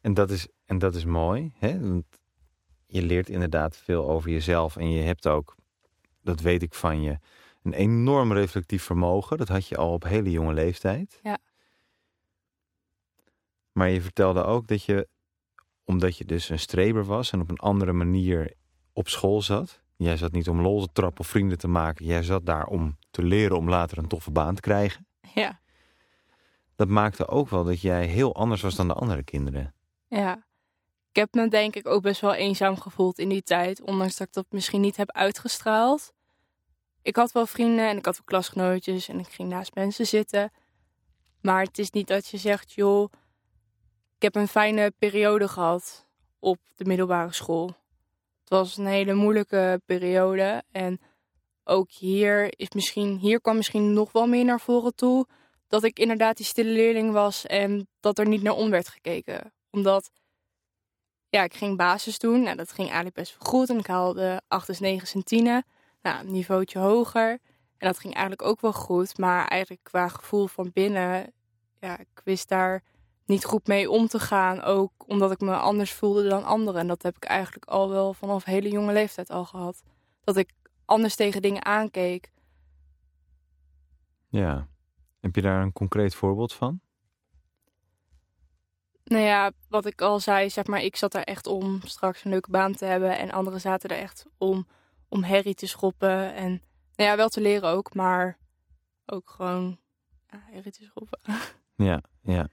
En 0.00 0.14
dat 0.14 0.30
is, 0.30 0.46
en 0.64 0.78
dat 0.78 0.94
is 0.94 1.04
mooi. 1.04 1.52
Hè? 1.58 1.80
Want 1.88 2.04
je 2.86 3.02
leert 3.02 3.28
inderdaad 3.28 3.76
veel 3.76 4.10
over 4.10 4.30
jezelf. 4.30 4.76
En 4.76 4.90
je 4.90 5.02
hebt 5.02 5.26
ook, 5.26 5.54
dat 6.22 6.40
weet 6.40 6.62
ik 6.62 6.74
van 6.74 7.02
je, 7.02 7.18
een 7.62 7.72
enorm 7.72 8.32
reflectief 8.32 8.82
vermogen. 8.82 9.38
Dat 9.38 9.48
had 9.48 9.66
je 9.66 9.76
al 9.76 9.92
op 9.92 10.04
hele 10.04 10.30
jonge 10.30 10.52
leeftijd. 10.52 11.20
Ja. 11.22 11.38
Maar 13.72 13.90
je 13.90 14.02
vertelde 14.02 14.44
ook 14.44 14.66
dat 14.66 14.84
je, 14.84 15.08
omdat 15.90 16.16
je 16.16 16.24
dus 16.24 16.48
een 16.48 16.58
streber 16.58 17.04
was 17.04 17.32
en 17.32 17.40
op 17.40 17.50
een 17.50 17.58
andere 17.58 17.92
manier 17.92 18.52
op 18.92 19.08
school 19.08 19.42
zat. 19.42 19.80
Jij 19.96 20.16
zat 20.16 20.32
niet 20.32 20.48
om 20.48 20.60
lol 20.60 20.80
te 20.80 20.92
trappen 20.92 21.20
of 21.20 21.26
vrienden 21.26 21.58
te 21.58 21.68
maken. 21.68 22.04
Jij 22.06 22.22
zat 22.22 22.46
daar 22.46 22.66
om 22.66 22.96
te 23.10 23.22
leren 23.22 23.56
om 23.56 23.68
later 23.68 23.98
een 23.98 24.08
toffe 24.08 24.30
baan 24.30 24.54
te 24.54 24.60
krijgen. 24.60 25.06
Ja, 25.34 25.60
Dat 26.76 26.88
maakte 26.88 27.28
ook 27.28 27.48
wel 27.48 27.64
dat 27.64 27.80
jij 27.80 28.06
heel 28.06 28.34
anders 28.34 28.62
was 28.62 28.74
dan 28.74 28.88
de 28.88 28.94
andere 28.94 29.22
kinderen. 29.22 29.74
ja. 30.08 30.48
Ik 31.10 31.16
heb 31.16 31.34
me 31.34 31.48
denk 31.48 31.76
ik 31.76 31.88
ook 31.88 32.02
best 32.02 32.20
wel 32.20 32.34
eenzaam 32.34 32.76
gevoeld 32.76 33.18
in 33.18 33.28
die 33.28 33.42
tijd, 33.42 33.82
ondanks 33.82 34.16
dat 34.16 34.26
ik 34.26 34.32
dat 34.32 34.46
misschien 34.50 34.80
niet 34.80 34.96
heb 34.96 35.10
uitgestraald. 35.10 36.12
Ik 37.02 37.16
had 37.16 37.32
wel 37.32 37.46
vrienden 37.46 37.88
en 37.88 37.96
ik 37.96 38.04
had 38.04 38.14
wel 38.14 38.24
klasgenootjes 38.24 39.08
en 39.08 39.18
ik 39.18 39.28
ging 39.28 39.48
naast 39.48 39.74
mensen 39.74 40.06
zitten. 40.06 40.52
Maar 41.40 41.62
het 41.62 41.78
is 41.78 41.90
niet 41.90 42.06
dat 42.06 42.28
je 42.28 42.36
zegt, 42.36 42.72
joh, 42.72 43.12
ik 44.20 44.32
heb 44.32 44.42
een 44.42 44.48
fijne 44.48 44.92
periode 44.98 45.48
gehad 45.48 46.06
op 46.38 46.58
de 46.76 46.84
middelbare 46.84 47.32
school. 47.32 47.66
Het 48.40 48.48
was 48.48 48.76
een 48.76 48.86
hele 48.86 49.14
moeilijke 49.14 49.80
periode 49.84 50.62
en 50.70 51.00
ook 51.64 51.90
hier 51.90 52.58
is 52.58 52.70
misschien, 52.70 53.16
hier 53.16 53.40
kwam 53.40 53.56
misschien 53.56 53.92
nog 53.92 54.12
wel 54.12 54.26
meer 54.26 54.44
naar 54.44 54.60
voren 54.60 54.94
toe 54.94 55.26
dat 55.68 55.84
ik 55.84 55.98
inderdaad 55.98 56.36
die 56.36 56.46
stille 56.46 56.70
leerling 56.70 57.12
was 57.12 57.46
en 57.46 57.88
dat 58.00 58.18
er 58.18 58.26
niet 58.26 58.42
naar 58.42 58.54
om 58.54 58.70
werd 58.70 58.88
gekeken. 58.88 59.52
Omdat, 59.70 60.10
ja, 61.28 61.42
ik 61.42 61.54
ging 61.54 61.76
basis 61.76 62.18
doen. 62.18 62.42
Nou, 62.42 62.56
dat 62.56 62.72
ging 62.72 62.86
eigenlijk 62.86 63.16
best 63.16 63.36
wel 63.38 63.52
goed 63.52 63.68
en 63.68 63.78
ik 63.78 63.86
haalde 63.86 64.42
8's, 64.48 64.80
9's 64.80 65.14
en 65.14 65.22
10'en. 65.22 65.66
Nou, 66.02 66.20
een 66.20 66.32
niveautje 66.32 66.78
hoger. 66.78 67.30
En 67.76 67.86
dat 67.86 67.98
ging 67.98 68.14
eigenlijk 68.14 68.48
ook 68.48 68.60
wel 68.60 68.72
goed. 68.72 69.18
Maar 69.18 69.46
eigenlijk 69.46 69.82
qua 69.84 70.08
gevoel 70.08 70.46
van 70.46 70.70
binnen, 70.72 71.32
ja, 71.78 71.98
ik 71.98 72.20
wist 72.24 72.48
daar 72.48 72.82
niet 73.30 73.44
goed 73.44 73.66
mee 73.66 73.90
om 73.90 74.06
te 74.06 74.18
gaan. 74.18 74.62
Ook 74.62 74.92
omdat 75.06 75.30
ik 75.30 75.40
me 75.40 75.56
anders 75.56 75.92
voelde 75.92 76.28
dan 76.28 76.44
anderen. 76.44 76.80
En 76.80 76.86
dat 76.86 77.02
heb 77.02 77.16
ik 77.16 77.24
eigenlijk 77.24 77.64
al 77.64 77.88
wel 77.88 78.14
vanaf 78.14 78.44
hele 78.44 78.70
jonge 78.70 78.92
leeftijd 78.92 79.30
al 79.30 79.44
gehad. 79.44 79.82
Dat 80.24 80.36
ik 80.36 80.52
anders 80.84 81.16
tegen 81.16 81.42
dingen 81.42 81.64
aankeek. 81.64 82.32
Ja. 84.28 84.68
Heb 85.20 85.34
je 85.34 85.42
daar 85.42 85.62
een 85.62 85.72
concreet 85.72 86.14
voorbeeld 86.14 86.52
van? 86.52 86.80
Nou 89.04 89.24
ja, 89.24 89.52
wat 89.68 89.86
ik 89.86 90.00
al 90.00 90.20
zei, 90.20 90.50
zeg 90.50 90.66
maar, 90.66 90.82
ik 90.82 90.96
zat 90.96 91.12
daar 91.12 91.22
echt 91.22 91.46
om 91.46 91.80
straks 91.82 92.24
een 92.24 92.30
leuke 92.30 92.50
baan 92.50 92.74
te 92.74 92.84
hebben. 92.84 93.18
En 93.18 93.30
anderen 93.30 93.60
zaten 93.60 93.90
er 93.90 93.96
echt 93.96 94.26
om, 94.38 94.66
om 95.08 95.22
herrie 95.22 95.54
te 95.54 95.66
schoppen. 95.66 96.34
En 96.34 96.50
nou 96.94 97.10
ja, 97.10 97.16
wel 97.16 97.28
te 97.28 97.40
leren 97.40 97.68
ook, 97.68 97.94
maar 97.94 98.38
ook 99.06 99.30
gewoon 99.30 99.78
ja, 100.30 100.42
herrie 100.50 100.72
te 100.72 100.84
schoppen. 100.84 101.18
Ja, 101.76 102.02
ja. 102.22 102.48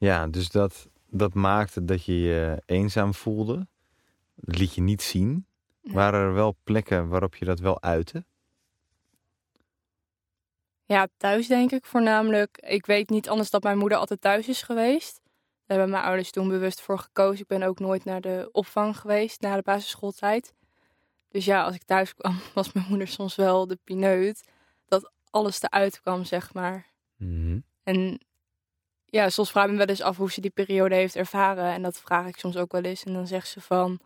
Ja, 0.00 0.26
dus 0.26 0.48
dat, 0.48 0.88
dat 1.06 1.34
maakte 1.34 1.84
dat 1.84 2.04
je 2.04 2.20
je 2.20 2.62
eenzaam 2.66 3.14
voelde. 3.14 3.66
Dat 4.34 4.58
liet 4.58 4.74
je 4.74 4.80
niet 4.80 5.02
zien. 5.02 5.46
Waren 5.82 6.20
er 6.20 6.34
wel 6.34 6.56
plekken 6.64 7.08
waarop 7.08 7.34
je 7.34 7.44
dat 7.44 7.60
wel 7.60 7.82
uitte? 7.82 8.24
Ja, 10.84 11.08
thuis 11.16 11.46
denk 11.46 11.70
ik 11.70 11.84
voornamelijk. 11.84 12.58
Ik 12.58 12.86
weet 12.86 13.10
niet 13.10 13.28
anders 13.28 13.50
dat 13.50 13.62
mijn 13.62 13.78
moeder 13.78 13.98
altijd 13.98 14.20
thuis 14.20 14.48
is 14.48 14.62
geweest. 14.62 15.20
Daar 15.66 15.78
hebben 15.78 15.90
mijn 15.90 16.04
ouders 16.04 16.30
toen 16.30 16.48
bewust 16.48 16.80
voor 16.80 16.98
gekozen. 16.98 17.40
Ik 17.40 17.46
ben 17.46 17.62
ook 17.62 17.78
nooit 17.78 18.04
naar 18.04 18.20
de 18.20 18.48
opvang 18.52 18.96
geweest 18.98 19.40
na 19.40 19.56
de 19.56 19.62
basisschooltijd. 19.62 20.54
Dus 21.28 21.44
ja, 21.44 21.64
als 21.64 21.74
ik 21.74 21.82
thuis 21.82 22.14
kwam, 22.14 22.38
was 22.54 22.72
mijn 22.72 22.86
moeder 22.88 23.08
soms 23.08 23.34
wel 23.34 23.66
de 23.66 23.78
pineut. 23.84 24.48
Dat 24.86 25.12
alles 25.30 25.62
eruit 25.62 26.00
kwam, 26.00 26.24
zeg 26.24 26.54
maar. 26.54 26.86
Mhm. 27.16 27.60
En 27.82 28.20
ja, 29.10 29.28
soms 29.28 29.50
vraag 29.50 29.64
ik 29.64 29.70
me 29.70 29.76
wel 29.76 29.86
eens 29.86 30.02
af 30.02 30.16
hoe 30.16 30.32
ze 30.32 30.40
die 30.40 30.50
periode 30.50 30.94
heeft 30.94 31.16
ervaren. 31.16 31.72
En 31.72 31.82
dat 31.82 32.00
vraag 32.00 32.26
ik 32.26 32.36
soms 32.36 32.56
ook 32.56 32.72
wel 32.72 32.82
eens. 32.82 33.04
En 33.04 33.12
dan 33.12 33.26
zegt 33.26 33.48
ze 33.48 33.60
van... 33.60 34.00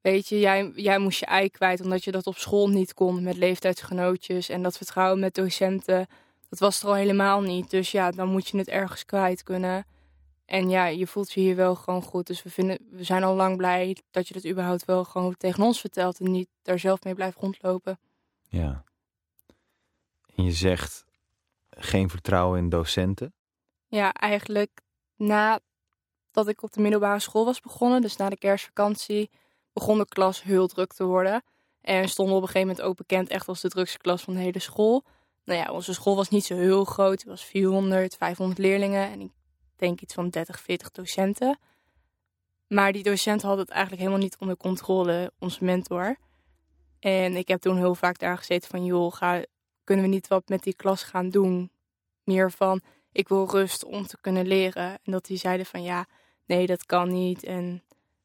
Weet 0.00 0.28
je, 0.28 0.38
jij, 0.38 0.72
jij 0.74 0.98
moest 0.98 1.18
je 1.18 1.26
ei 1.26 1.50
kwijt 1.50 1.80
omdat 1.80 2.04
je 2.04 2.10
dat 2.10 2.26
op 2.26 2.36
school 2.36 2.68
niet 2.68 2.94
kon 2.94 3.22
met 3.22 3.36
leeftijdsgenootjes. 3.36 4.48
En 4.48 4.62
dat 4.62 4.76
vertrouwen 4.76 5.20
met 5.20 5.34
docenten, 5.34 6.06
dat 6.48 6.58
was 6.58 6.82
er 6.82 6.88
al 6.88 6.94
helemaal 6.94 7.40
niet. 7.40 7.70
Dus 7.70 7.90
ja, 7.90 8.10
dan 8.10 8.28
moet 8.28 8.48
je 8.48 8.58
het 8.58 8.68
ergens 8.68 9.04
kwijt 9.04 9.42
kunnen. 9.42 9.86
En 10.44 10.70
ja, 10.70 10.86
je 10.86 11.06
voelt 11.06 11.32
je 11.32 11.40
hier 11.40 11.56
wel 11.56 11.74
gewoon 11.74 12.02
goed. 12.02 12.26
Dus 12.26 12.42
we, 12.42 12.50
vinden, 12.50 12.78
we 12.90 13.04
zijn 13.04 13.24
al 13.24 13.34
lang 13.34 13.56
blij 13.56 13.96
dat 14.10 14.28
je 14.28 14.34
dat 14.34 14.46
überhaupt 14.46 14.84
wel 14.84 15.04
gewoon 15.04 15.36
tegen 15.36 15.64
ons 15.64 15.80
vertelt. 15.80 16.20
En 16.20 16.30
niet 16.30 16.48
daar 16.62 16.78
zelf 16.78 17.04
mee 17.04 17.14
blijft 17.14 17.38
rondlopen. 17.38 17.98
Ja. 18.48 18.84
En 20.34 20.44
je 20.44 20.52
zegt 20.52 21.04
geen 21.70 22.10
vertrouwen 22.10 22.58
in 22.58 22.68
docenten. 22.68 23.34
Ja, 23.88 24.12
eigenlijk 24.12 24.80
nadat 25.16 26.48
ik 26.48 26.62
op 26.62 26.72
de 26.72 26.80
middelbare 26.80 27.18
school 27.18 27.44
was 27.44 27.60
begonnen, 27.60 28.00
dus 28.00 28.16
na 28.16 28.28
de 28.28 28.38
kerstvakantie, 28.38 29.30
begon 29.72 29.98
de 29.98 30.06
klas 30.06 30.42
heel 30.42 30.66
druk 30.66 30.92
te 30.92 31.04
worden. 31.04 31.42
En 31.80 32.08
stonden 32.08 32.36
op 32.36 32.42
een 32.42 32.48
gegeven 32.48 32.68
moment 32.68 32.86
ook 32.86 32.96
bekend 32.96 33.28
echt 33.28 33.48
als 33.48 33.60
de 33.60 33.68
drukste 33.68 33.98
klas 33.98 34.22
van 34.22 34.34
de 34.34 34.40
hele 34.40 34.58
school. 34.58 35.04
Nou 35.44 35.60
ja, 35.60 35.72
onze 35.72 35.94
school 35.94 36.16
was 36.16 36.28
niet 36.28 36.44
zo 36.44 36.56
heel 36.56 36.84
groot. 36.84 37.18
Het 37.18 37.28
was 37.28 37.44
400, 37.44 38.16
500 38.16 38.58
leerlingen 38.58 39.10
en 39.10 39.20
ik 39.20 39.30
denk 39.76 40.00
iets 40.00 40.14
van 40.14 40.28
30, 40.28 40.60
40 40.60 40.90
docenten. 40.90 41.58
Maar 42.66 42.92
die 42.92 43.02
docenten 43.02 43.46
hadden 43.46 43.64
het 43.64 43.74
eigenlijk 43.74 44.02
helemaal 44.02 44.24
niet 44.24 44.36
onder 44.38 44.56
controle, 44.56 45.32
onze 45.38 45.64
mentor. 45.64 46.16
En 46.98 47.36
ik 47.36 47.48
heb 47.48 47.60
toen 47.60 47.76
heel 47.76 47.94
vaak 47.94 48.18
daar 48.18 48.38
gezeten 48.38 48.68
van, 48.70 48.84
joh, 48.84 49.12
ga, 49.12 49.44
kunnen 49.84 50.04
we 50.04 50.10
niet 50.10 50.28
wat 50.28 50.48
met 50.48 50.62
die 50.62 50.74
klas 50.76 51.02
gaan 51.02 51.30
doen? 51.30 51.70
Meer 52.24 52.52
van, 52.52 52.80
ik 53.16 53.28
wil 53.28 53.50
rust 53.50 53.84
om 53.84 54.06
te 54.06 54.18
kunnen 54.20 54.46
leren. 54.46 54.98
En 55.02 55.12
dat 55.12 55.24
die 55.24 55.36
zeiden 55.36 55.66
van, 55.66 55.82
ja, 55.82 56.06
nee, 56.44 56.66
dat 56.66 56.86
kan 56.86 57.08
niet. 57.08 57.44
En 57.44 57.82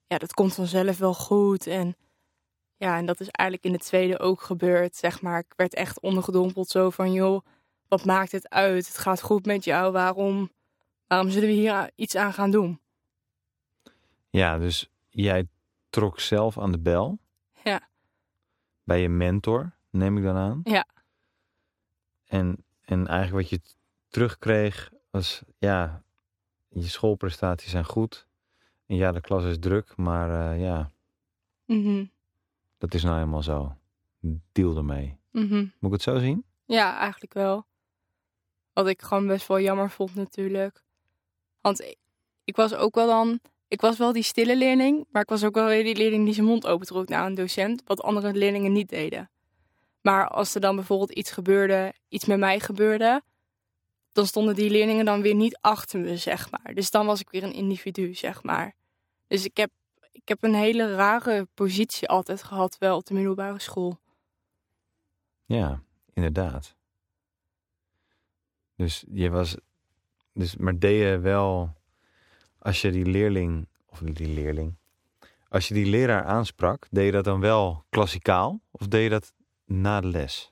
ja, 0.07 0.17
dat 0.17 0.33
komt 0.33 0.53
vanzelf 0.53 0.97
wel 0.97 1.13
goed. 1.13 1.67
En 1.67 1.95
ja, 2.77 2.97
en 2.97 3.05
dat 3.05 3.19
is 3.19 3.29
eigenlijk 3.29 3.69
in 3.69 3.79
de 3.79 3.85
tweede 3.85 4.19
ook 4.19 4.41
gebeurd, 4.41 4.95
zeg 4.95 5.21
maar. 5.21 5.39
Ik 5.39 5.53
werd 5.55 5.73
echt 5.73 5.99
ondergedompeld 5.99 6.69
zo 6.69 6.89
van, 6.89 7.11
joh, 7.11 7.45
wat 7.87 8.05
maakt 8.05 8.31
het 8.31 8.49
uit? 8.49 8.87
Het 8.87 8.97
gaat 8.97 9.21
goed 9.21 9.45
met 9.45 9.63
jou, 9.63 9.91
waarom, 9.91 10.51
waarom 11.07 11.29
zullen 11.29 11.49
we 11.49 11.55
hier 11.55 11.91
iets 11.95 12.15
aan 12.15 12.33
gaan 12.33 12.51
doen? 12.51 12.81
Ja, 14.29 14.57
dus 14.57 14.89
jij 15.09 15.47
trok 15.89 16.19
zelf 16.19 16.59
aan 16.59 16.71
de 16.71 16.79
bel. 16.79 17.19
Ja. 17.63 17.89
Bij 18.83 19.01
je 19.01 19.09
mentor, 19.09 19.75
neem 19.89 20.17
ik 20.17 20.23
dan 20.23 20.35
aan. 20.35 20.61
Ja. 20.63 20.85
En, 22.25 22.65
en 22.81 23.07
eigenlijk 23.07 23.49
wat 23.49 23.61
je 23.61 23.79
terugkreeg 24.11 24.91
was, 25.09 25.41
ja, 25.57 26.03
je 26.69 26.87
schoolprestaties 26.87 27.71
zijn 27.71 27.85
goed. 27.85 28.27
En 28.85 28.95
ja, 28.95 29.11
de 29.11 29.21
klas 29.21 29.43
is 29.43 29.59
druk, 29.59 29.95
maar 29.97 30.51
eh, 30.53 30.61
ja, 30.61 30.91
Mhm, 31.65 32.05
dat 32.77 32.93
is 32.93 33.03
nou 33.03 33.15
helemaal 33.15 33.43
zo. 33.43 33.75
Deal 34.51 34.77
ermee. 34.77 35.17
mhm. 35.31 35.55
Moet 35.55 35.71
ik 35.81 35.91
het 35.91 36.01
zo 36.01 36.17
zien? 36.17 36.45
Ja, 36.65 36.97
eigenlijk 36.97 37.33
wel. 37.33 37.65
Wat 38.73 38.87
ik 38.87 39.01
gewoon 39.01 39.27
best 39.27 39.47
wel 39.47 39.59
jammer 39.59 39.89
vond 39.89 40.15
natuurlijk. 40.15 40.83
Want 41.61 41.81
ik, 41.81 41.97
ik 42.43 42.55
was 42.55 42.73
ook 42.73 42.95
wel 42.95 43.07
dan... 43.07 43.39
Ik 43.67 43.81
was 43.81 43.97
wel 43.97 44.11
die 44.11 44.23
stille 44.23 44.57
leerling, 44.57 45.05
maar 45.11 45.21
ik 45.21 45.29
was 45.29 45.43
ook 45.43 45.53
wel 45.53 45.65
weer 45.67 45.83
die 45.83 45.95
leerling 45.95 46.25
die 46.25 46.33
zijn 46.33 46.45
mond 46.45 46.67
opentrok 46.67 47.07
naar 47.07 47.25
een 47.25 47.35
docent, 47.35 47.81
wat 47.85 48.01
andere 48.01 48.33
leerlingen 48.33 48.71
niet 48.71 48.89
deden. 48.89 49.29
Maar 50.01 50.27
als 50.27 50.55
er 50.55 50.61
dan 50.61 50.75
bijvoorbeeld 50.75 51.11
iets 51.11 51.31
gebeurde, 51.31 51.93
iets 52.09 52.25
met 52.25 52.39
mij 52.39 52.59
gebeurde, 52.59 53.21
dan 54.11 54.25
stonden 54.25 54.55
die 54.55 54.69
leerlingen 54.69 55.05
dan 55.05 55.21
weer 55.21 55.35
niet 55.35 55.57
achter 55.61 55.99
me, 55.99 56.17
zeg 56.17 56.51
maar. 56.51 56.73
Dus 56.73 56.91
dan 56.91 57.05
was 57.05 57.19
ik 57.19 57.29
weer 57.29 57.43
een 57.43 57.53
individu, 57.53 58.13
zeg 58.13 58.43
maar. 58.43 58.75
Dus 59.27 59.45
ik 59.45 59.57
heb, 59.57 59.71
ik 60.11 60.27
heb 60.27 60.43
een 60.43 60.53
hele 60.53 60.95
rare 60.95 61.47
positie 61.53 62.07
altijd 62.07 62.43
gehad, 62.43 62.77
wel 62.77 62.97
op 62.97 63.05
de 63.05 63.13
middelbare 63.13 63.59
school. 63.59 63.99
Ja, 65.45 65.83
inderdaad. 66.13 66.75
Dus 68.75 69.03
je 69.11 69.29
was, 69.29 69.55
dus, 70.33 70.55
maar 70.55 70.79
deed 70.79 71.01
je 71.01 71.19
wel, 71.19 71.73
als 72.59 72.81
je 72.81 72.91
die 72.91 73.05
leerling, 73.05 73.67
of 73.85 73.99
die 73.99 74.27
leerling, 74.27 74.75
als 75.49 75.67
je 75.67 75.73
die 75.73 75.85
leraar 75.85 76.23
aansprak, 76.23 76.87
deed 76.89 77.05
je 77.05 77.11
dat 77.11 77.23
dan 77.23 77.39
wel 77.39 77.85
klassikaal 77.89 78.61
of 78.71 78.87
deed 78.87 79.03
je 79.03 79.09
dat 79.09 79.33
na 79.65 80.01
de 80.01 80.07
les? 80.07 80.51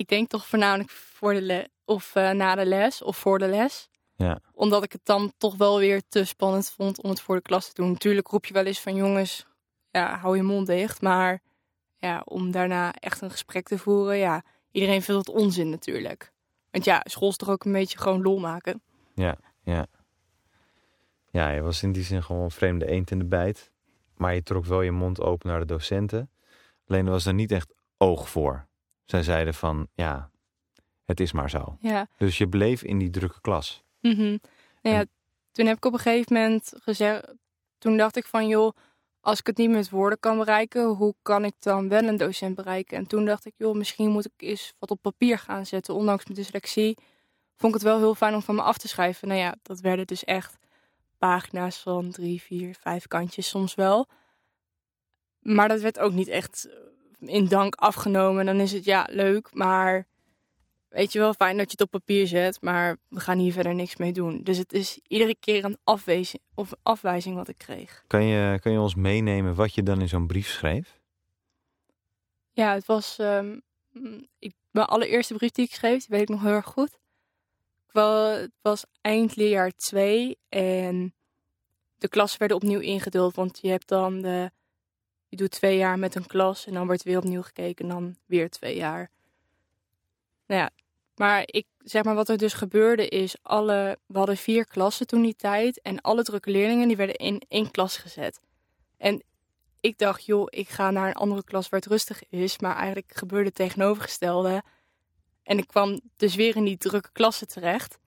ik 0.00 0.08
denk 0.08 0.28
toch 0.28 0.46
voornamelijk 0.46 0.90
voor 0.90 1.32
de 1.32 1.42
le 1.42 1.70
of 1.90 2.14
eh, 2.14 2.30
na 2.30 2.54
de 2.54 2.66
les 2.66 3.02
of 3.02 3.16
voor 3.16 3.38
de 3.38 3.48
les. 3.48 3.88
Ja. 4.16 4.40
Omdat 4.52 4.84
ik 4.84 4.92
het 4.92 5.04
dan 5.04 5.32
toch 5.38 5.56
wel 5.56 5.78
weer 5.78 6.02
te 6.08 6.24
spannend 6.24 6.70
vond 6.70 7.02
om 7.02 7.10
het 7.10 7.20
voor 7.20 7.34
de 7.34 7.42
klas 7.42 7.66
te 7.66 7.74
doen. 7.74 7.90
Natuurlijk 7.90 8.28
roep 8.28 8.46
je 8.46 8.52
wel 8.52 8.64
eens 8.64 8.80
van 8.80 8.94
jongens, 8.94 9.46
ja, 9.90 10.18
hou 10.18 10.36
je 10.36 10.42
mond 10.42 10.66
dicht. 10.66 11.02
Maar 11.02 11.42
ja, 11.96 12.22
om 12.24 12.50
daarna 12.50 12.92
echt 12.92 13.20
een 13.20 13.30
gesprek 13.30 13.68
te 13.68 13.78
voeren, 13.78 14.16
ja, 14.16 14.42
iedereen 14.70 15.02
vindt 15.02 15.26
het 15.26 15.36
onzin 15.36 15.70
natuurlijk. 15.70 16.32
Want 16.70 16.84
ja, 16.84 17.00
school 17.04 17.28
is 17.28 17.36
toch 17.36 17.48
ook 17.48 17.64
een 17.64 17.72
beetje 17.72 17.98
gewoon 17.98 18.22
lol 18.22 18.38
maken. 18.38 18.82
Ja, 19.14 19.36
ja. 19.62 19.86
Ja, 21.30 21.50
je 21.50 21.60
was 21.60 21.82
in 21.82 21.92
die 21.92 22.02
zin 22.02 22.22
gewoon 22.22 22.42
een 22.42 22.50
vreemde 22.50 22.86
eend 22.86 23.10
in 23.10 23.18
de 23.18 23.24
bijt. 23.24 23.70
Maar 24.16 24.34
je 24.34 24.42
trok 24.42 24.64
wel 24.64 24.82
je 24.82 24.90
mond 24.92 25.20
open 25.20 25.48
naar 25.48 25.60
de 25.60 25.66
docenten. 25.66 26.30
Alleen 26.86 27.04
er 27.04 27.12
was 27.12 27.26
er 27.26 27.34
niet 27.34 27.52
echt 27.52 27.74
oog 27.96 28.28
voor. 28.28 28.66
Zij 29.04 29.22
zeiden 29.22 29.54
van, 29.54 29.88
ja, 29.94 30.30
het 31.10 31.20
is 31.20 31.32
maar 31.32 31.50
zo. 31.50 31.76
Ja, 31.80 32.06
Dus 32.18 32.38
je 32.38 32.48
bleef 32.48 32.82
in 32.82 32.98
die 32.98 33.10
drukke 33.10 33.40
klas. 33.40 33.82
Mhm. 34.00 34.16
Nou 34.20 34.38
ja, 34.96 35.00
En- 35.00 35.10
toen 35.52 35.66
heb 35.66 35.76
ik 35.76 35.84
op 35.84 35.92
een 35.92 35.98
gegeven 35.98 36.34
moment 36.36 36.72
gezegd, 36.76 37.32
toen 37.78 37.96
dacht 37.96 38.16
ik 38.16 38.26
van 38.26 38.48
joh, 38.48 38.76
als 39.20 39.38
ik 39.38 39.46
het 39.46 39.56
niet 39.56 39.70
met 39.70 39.90
woorden 39.90 40.18
kan 40.20 40.38
bereiken, 40.38 40.84
hoe 40.88 41.14
kan 41.22 41.44
ik 41.44 41.52
dan 41.58 41.88
wel 41.88 42.02
een 42.02 42.16
docent 42.16 42.54
bereiken? 42.54 42.96
En 42.98 43.06
toen 43.06 43.24
dacht 43.24 43.46
ik, 43.46 43.52
joh, 43.56 43.74
misschien 43.74 44.10
moet 44.10 44.24
ik 44.24 44.32
eens 44.36 44.74
wat 44.78 44.90
op 44.90 44.98
papier 45.02 45.38
gaan 45.38 45.66
zetten. 45.66 45.94
Ondanks 45.94 46.24
mijn 46.24 46.38
dyslexie 46.38 46.96
vond 47.56 47.74
ik 47.74 47.80
het 47.80 47.88
wel 47.88 47.98
heel 47.98 48.14
fijn 48.14 48.34
om 48.34 48.42
van 48.42 48.54
me 48.54 48.62
af 48.62 48.78
te 48.78 48.88
schrijven. 48.88 49.28
Nou 49.28 49.40
ja, 49.40 49.54
dat 49.62 49.80
werden 49.80 50.06
dus 50.06 50.24
echt 50.24 50.58
pagina's 51.18 51.78
van 51.78 52.10
drie, 52.10 52.42
vier, 52.42 52.74
vijf 52.80 53.06
kantjes 53.06 53.48
soms 53.48 53.74
wel. 53.74 54.08
Maar 55.38 55.68
dat 55.68 55.80
werd 55.80 55.98
ook 55.98 56.12
niet 56.12 56.28
echt 56.28 56.68
in 57.18 57.46
dank 57.48 57.74
afgenomen. 57.74 58.46
Dan 58.46 58.60
is 58.60 58.72
het 58.72 58.84
ja, 58.84 59.06
leuk, 59.10 59.54
maar 59.54 60.06
weet 60.90 61.12
je 61.12 61.18
wel, 61.18 61.34
fijn 61.34 61.56
dat 61.56 61.64
je 61.64 61.70
het 61.70 61.80
op 61.80 61.90
papier 61.90 62.26
zet, 62.26 62.62
maar 62.62 62.96
we 63.08 63.20
gaan 63.20 63.38
hier 63.38 63.52
verder 63.52 63.74
niks 63.74 63.96
mee 63.96 64.12
doen. 64.12 64.42
Dus 64.42 64.58
het 64.58 64.72
is 64.72 65.00
iedere 65.06 65.36
keer 65.40 65.64
een 65.64 65.78
afwijzing, 65.84 66.42
of 66.54 66.72
afwijzing 66.82 67.36
wat 67.36 67.48
ik 67.48 67.58
kreeg. 67.58 68.04
Kan 68.06 68.24
je, 68.24 68.58
kan 68.60 68.72
je 68.72 68.80
ons 68.80 68.94
meenemen 68.94 69.54
wat 69.54 69.74
je 69.74 69.82
dan 69.82 70.00
in 70.00 70.08
zo'n 70.08 70.26
brief 70.26 70.48
schreef? 70.48 71.00
Ja, 72.52 72.74
het 72.74 72.86
was 72.86 73.18
ehm, 73.18 73.58
ik, 74.38 74.52
mijn 74.70 74.86
allereerste 74.86 75.34
brief 75.34 75.50
die 75.50 75.64
ik 75.64 75.74
schreef, 75.74 75.98
die 75.98 76.08
weet 76.08 76.22
ik 76.22 76.28
nog 76.28 76.42
heel 76.42 76.52
erg 76.52 76.66
goed. 76.66 76.98
Ik 77.86 77.92
wel, 77.92 78.24
het 78.24 78.52
was 78.62 78.84
eind 79.00 79.36
leerjaar 79.36 79.70
2 79.70 80.38
en 80.48 81.14
de 81.98 82.08
klassen 82.08 82.38
werden 82.38 82.56
opnieuw 82.56 82.80
ingedeeld, 82.80 83.34
want 83.34 83.58
je 83.62 83.68
hebt 83.68 83.88
dan 83.88 84.20
de 84.20 84.50
je 85.30 85.36
doet 85.36 85.50
twee 85.50 85.76
jaar 85.76 85.98
met 85.98 86.14
een 86.14 86.26
klas 86.26 86.66
en 86.66 86.74
dan 86.74 86.86
wordt 86.86 87.02
weer 87.02 87.16
opnieuw 87.16 87.42
gekeken 87.42 87.84
en 87.84 87.90
dan 87.90 88.16
weer 88.26 88.50
twee 88.50 88.76
jaar. 88.76 89.10
Nou 90.50 90.62
ja, 90.62 90.70
maar 91.14 91.42
ik 91.46 91.66
zeg 91.78 92.04
maar 92.04 92.14
wat 92.14 92.28
er 92.28 92.36
dus 92.36 92.52
gebeurde 92.52 93.08
is, 93.08 93.36
alle, 93.42 93.98
we 94.06 94.18
hadden 94.18 94.36
vier 94.36 94.66
klassen 94.66 95.06
toen 95.06 95.22
die 95.22 95.36
tijd 95.36 95.80
en 95.80 96.00
alle 96.00 96.22
drukke 96.22 96.50
leerlingen 96.50 96.88
die 96.88 96.96
werden 96.96 97.16
in 97.16 97.42
één 97.48 97.70
klas 97.70 97.96
gezet. 97.96 98.40
En 98.96 99.22
ik 99.80 99.98
dacht, 99.98 100.24
joh, 100.24 100.46
ik 100.48 100.68
ga 100.68 100.90
naar 100.90 101.08
een 101.08 101.14
andere 101.14 101.44
klas 101.44 101.68
waar 101.68 101.80
het 101.80 101.88
rustig 101.88 102.28
is, 102.28 102.58
maar 102.58 102.76
eigenlijk 102.76 103.12
gebeurde 103.16 103.46
het 103.46 103.54
tegenovergestelde. 103.54 104.62
En 105.42 105.58
ik 105.58 105.66
kwam 105.66 106.00
dus 106.16 106.34
weer 106.34 106.56
in 106.56 106.64
die 106.64 106.78
drukke 106.78 107.12
klassen 107.12 107.48
terecht. 107.48 107.98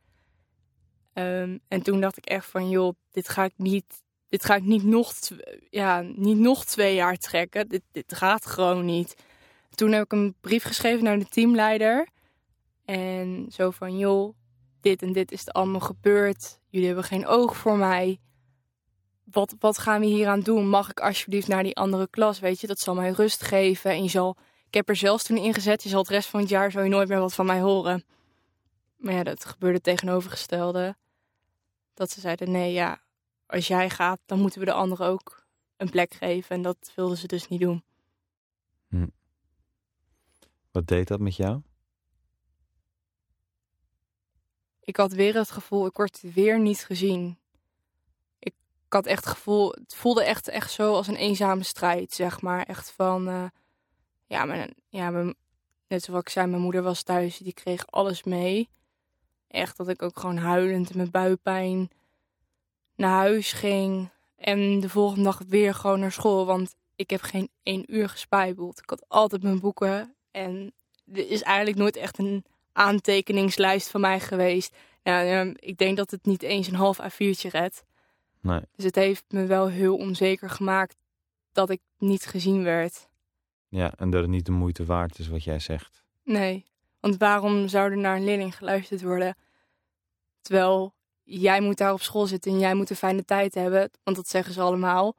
Ehm, 1.13 1.57
en 1.67 1.81
toen 1.81 2.01
dacht 2.01 2.17
ik 2.17 2.25
echt 2.25 2.45
van, 2.45 2.69
joh, 2.69 2.93
dit 3.11 3.29
ga 3.29 3.43
ik 3.43 3.53
niet, 3.55 4.03
dit 4.29 4.45
ga 4.45 4.55
ik 4.55 4.63
niet 4.63 4.83
nog, 4.83 5.13
ja, 5.69 6.01
niet 6.01 6.37
nog 6.37 6.65
twee 6.65 6.95
jaar 6.95 7.17
trekken. 7.17 7.67
Dit, 7.67 7.83
dit 7.91 8.13
gaat 8.13 8.45
gewoon 8.45 8.85
niet. 8.85 9.15
Toen 9.75 9.91
heb 9.91 10.03
ik 10.03 10.11
een 10.11 10.35
brief 10.41 10.63
geschreven 10.63 11.03
naar 11.03 11.19
de 11.19 11.27
teamleider. 11.27 12.11
En 12.85 13.45
zo 13.51 13.71
van, 13.71 13.97
joh, 13.97 14.35
dit 14.81 15.01
en 15.01 15.13
dit 15.13 15.31
is 15.31 15.47
er 15.47 15.53
allemaal 15.53 15.79
gebeurd. 15.79 16.59
Jullie 16.69 16.87
hebben 16.87 17.05
geen 17.05 17.27
oog 17.27 17.57
voor 17.57 17.77
mij. 17.77 18.19
Wat, 19.23 19.55
wat 19.59 19.77
gaan 19.77 19.99
we 19.99 20.05
hier 20.05 20.27
aan 20.27 20.39
doen? 20.39 20.69
Mag 20.69 20.89
ik 20.89 20.99
alsjeblieft 20.99 21.47
naar 21.47 21.63
die 21.63 21.75
andere 21.75 22.07
klas? 22.07 22.39
Weet 22.39 22.61
je, 22.61 22.67
dat 22.67 22.79
zal 22.79 22.95
mij 22.95 23.11
rust 23.11 23.43
geven. 23.43 23.91
En 23.91 24.03
je 24.03 24.09
zal, 24.09 24.37
ik 24.67 24.73
heb 24.73 24.89
er 24.89 24.95
zelfs 24.95 25.23
toen 25.23 25.37
ingezet, 25.37 25.83
je 25.83 25.89
zal 25.89 25.99
het 25.99 26.09
rest 26.09 26.29
van 26.29 26.39
het 26.39 26.49
jaar 26.49 26.71
zo 26.71 26.87
nooit 26.87 27.07
meer 27.07 27.19
wat 27.19 27.33
van 27.33 27.45
mij 27.45 27.61
horen. 27.61 28.03
Maar 28.95 29.13
ja, 29.13 29.23
dat 29.23 29.45
gebeurde 29.45 29.81
tegenovergestelde. 29.81 30.95
Dat 31.93 32.11
ze 32.11 32.19
zeiden, 32.19 32.51
nee 32.51 32.73
ja, 32.73 33.01
als 33.45 33.67
jij 33.67 33.89
gaat, 33.89 34.19
dan 34.25 34.39
moeten 34.39 34.59
we 34.59 34.65
de 34.65 34.73
anderen 34.73 35.07
ook 35.07 35.45
een 35.77 35.89
plek 35.89 36.13
geven. 36.13 36.55
En 36.55 36.61
dat 36.61 36.91
wilden 36.95 37.17
ze 37.17 37.27
dus 37.27 37.47
niet 37.47 37.61
doen. 37.61 37.83
Hm. 38.87 39.07
Wat 40.71 40.87
deed 40.87 41.07
dat 41.07 41.19
met 41.19 41.35
jou? 41.35 41.61
Ik 44.83 44.97
had 44.97 45.13
weer 45.13 45.35
het 45.35 45.51
gevoel, 45.51 45.85
ik 45.85 45.97
word 45.97 46.21
weer 46.33 46.59
niet 46.59 46.85
gezien. 46.85 47.37
Ik, 48.39 48.53
had 48.89 49.05
echt 49.05 49.25
het 49.25 49.33
gevoel, 49.33 49.71
het 49.71 49.95
voelde 49.95 50.23
echt, 50.23 50.47
echt 50.47 50.71
zo 50.71 50.93
als 50.93 51.07
een 51.07 51.15
eenzame 51.15 51.63
strijd, 51.63 52.13
zeg 52.13 52.41
maar. 52.41 52.63
Echt 52.63 52.91
van, 52.91 53.29
uh, 53.29 53.45
ja, 54.25 54.45
mijn, 54.45 54.73
ja 54.89 55.09
mijn, 55.09 55.35
net 55.87 56.03
zoals 56.03 56.21
ik 56.21 56.29
zei, 56.29 56.47
mijn 56.47 56.61
moeder 56.61 56.81
was 56.81 57.03
thuis, 57.03 57.37
die 57.37 57.53
kreeg 57.53 57.87
alles 57.87 58.23
mee. 58.23 58.69
Echt 59.47 59.77
dat 59.77 59.87
ik 59.87 60.01
ook 60.01 60.19
gewoon 60.19 60.37
huilend 60.37 60.95
met 60.95 61.11
buikpijn 61.11 61.89
naar 62.95 63.17
huis 63.17 63.51
ging. 63.51 64.09
En 64.35 64.79
de 64.79 64.89
volgende 64.89 65.23
dag 65.23 65.41
weer 65.47 65.73
gewoon 65.73 65.99
naar 65.99 66.11
school, 66.11 66.45
want 66.45 66.75
ik 66.95 67.09
heb 67.09 67.21
geen 67.21 67.49
één 67.63 67.95
uur 67.95 68.09
gespijbeld. 68.09 68.79
Ik 68.79 68.89
had 68.89 69.05
altijd 69.07 69.43
mijn 69.43 69.59
boeken 69.59 70.15
en 70.31 70.73
er 71.13 71.29
is 71.29 71.41
eigenlijk 71.41 71.77
nooit 71.77 71.95
echt 71.95 72.17
een 72.17 72.45
aantekeningslijst 72.73 73.89
van 73.89 74.01
mij 74.01 74.19
geweest. 74.19 74.75
Ja, 75.03 75.41
ik 75.55 75.77
denk 75.77 75.97
dat 75.97 76.11
het 76.11 76.25
niet 76.25 76.41
eens 76.41 76.67
een 76.67 76.75
half 76.75 76.99
A4'tje 77.01 77.49
redt. 77.49 77.83
Nee. 78.41 78.61
Dus 78.75 78.85
het 78.85 78.95
heeft 78.95 79.23
me 79.27 79.45
wel 79.45 79.67
heel 79.67 79.97
onzeker 79.97 80.49
gemaakt 80.49 80.97
dat 81.51 81.69
ik 81.69 81.81
niet 81.97 82.25
gezien 82.25 82.63
werd. 82.63 83.09
Ja, 83.67 83.93
en 83.97 84.09
dat 84.09 84.21
het 84.21 84.29
niet 84.29 84.45
de 84.45 84.51
moeite 84.51 84.85
waard 84.85 85.19
is 85.19 85.27
wat 85.27 85.43
jij 85.43 85.59
zegt. 85.59 86.03
Nee, 86.23 86.65
want 86.99 87.17
waarom 87.17 87.67
zou 87.67 87.91
er 87.91 87.97
naar 87.97 88.15
een 88.15 88.23
leerling 88.23 88.57
geluisterd 88.57 89.01
worden? 89.01 89.35
Terwijl 90.41 90.93
jij 91.23 91.61
moet 91.61 91.77
daar 91.77 91.93
op 91.93 92.01
school 92.01 92.25
zitten 92.25 92.51
en 92.51 92.59
jij 92.59 92.73
moet 92.73 92.89
een 92.89 92.95
fijne 92.95 93.25
tijd 93.25 93.53
hebben, 93.53 93.91
want 94.03 94.17
dat 94.17 94.27
zeggen 94.27 94.53
ze 94.53 94.61
allemaal. 94.61 95.15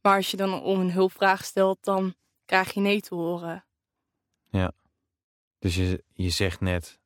Maar 0.00 0.16
als 0.16 0.30
je 0.30 0.36
dan 0.36 0.62
om 0.62 0.80
een 0.80 0.92
hulpvraag 0.92 1.44
stelt, 1.44 1.78
dan 1.80 2.14
krijg 2.44 2.72
je 2.72 2.80
nee 2.80 3.00
te 3.00 3.14
horen. 3.14 3.64
Ja. 4.50 4.72
Dus 5.60 5.74
je, 5.74 6.04
je 6.12 6.30
zegt 6.30 6.60
net, 6.60 7.00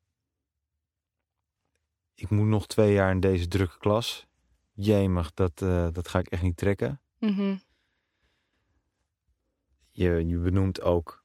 ik 2.13 2.29
moet 2.29 2.47
nog 2.47 2.67
twee 2.67 2.93
jaar 2.93 3.11
in 3.11 3.19
deze 3.19 3.47
drukke 3.47 3.77
klas. 3.77 4.27
Jemig, 4.73 5.33
dat, 5.33 5.61
uh, 5.61 5.87
dat 5.91 6.07
ga 6.07 6.19
ik 6.19 6.27
echt 6.27 6.41
niet 6.41 6.57
trekken. 6.57 7.01
Mm 7.19 7.61
je, 9.95 10.27
je 10.27 10.37
benoemt 10.37 10.81
ook 10.81 11.23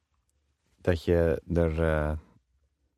dat 0.77 1.03
je 1.03 1.41
er 1.53 1.79
uh, 1.79 2.17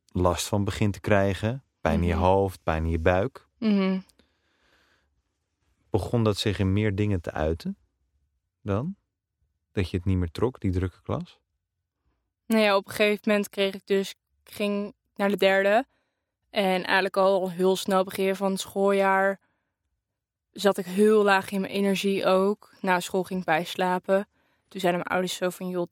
last 0.06 0.48
van 0.48 0.64
begint 0.64 0.94
te 0.94 1.00
krijgen. 1.00 1.64
Pijn 1.82 2.02
in 2.02 2.08
je 2.08 2.14
Mhm. 2.14 2.24
hoofd, 2.24 2.64
pijn 2.64 2.84
in 2.84 2.90
je 2.90 3.00
buik. 3.00 3.48
Mhm. 3.58 4.00
Begon 5.90 6.24
dat 6.24 6.38
zich 6.38 6.60
in 6.60 6.74
meer 6.74 6.96
dingen 6.96 7.22
te 7.22 7.32
uiten 7.32 7.78
dan? 8.62 8.96
Dat 9.72 9.90
je 9.90 9.98
het 9.98 10.06
niet 10.06 10.18
meer 10.18 10.32
trok, 10.32 10.60
die 10.60 10.72
drukke 10.72 11.02
klas? 11.02 11.40
Nou 12.46 12.62
ja, 12.62 12.76
op 12.76 12.86
een 12.88 12.94
gegeven 12.94 13.22
moment 13.26 13.50
kreeg 13.50 13.74
ik 13.74 13.86
dus, 13.86 14.16
ik 14.46 14.54
ging 14.54 14.94
naar 15.16 15.30
de 15.30 15.38
derde. 15.38 15.86
En 16.50 16.84
eigenlijk 16.84 17.18
al 17.18 17.50
heel 17.50 17.76
snel 17.76 18.04
begin 18.04 18.36
van 18.36 18.52
het 18.52 18.60
schooljaar 18.60 19.40
zat 20.52 20.78
ik 20.78 20.86
heel 20.86 21.24
laag 21.24 21.52
in 21.52 21.62
mijn 21.62 21.74
energie 21.74 22.26
ook. 22.26 22.72
Na 22.82 23.00
school 23.00 23.24
ging 23.24 23.40
ik 23.40 23.46
bijslapen. 23.46 24.28
Toen 24.68 24.80
zeiden 24.80 25.02
mijn 25.02 25.16
ouders 25.16 25.36
zo 25.36 25.50
van, 25.50 25.70
joh, 25.70 25.88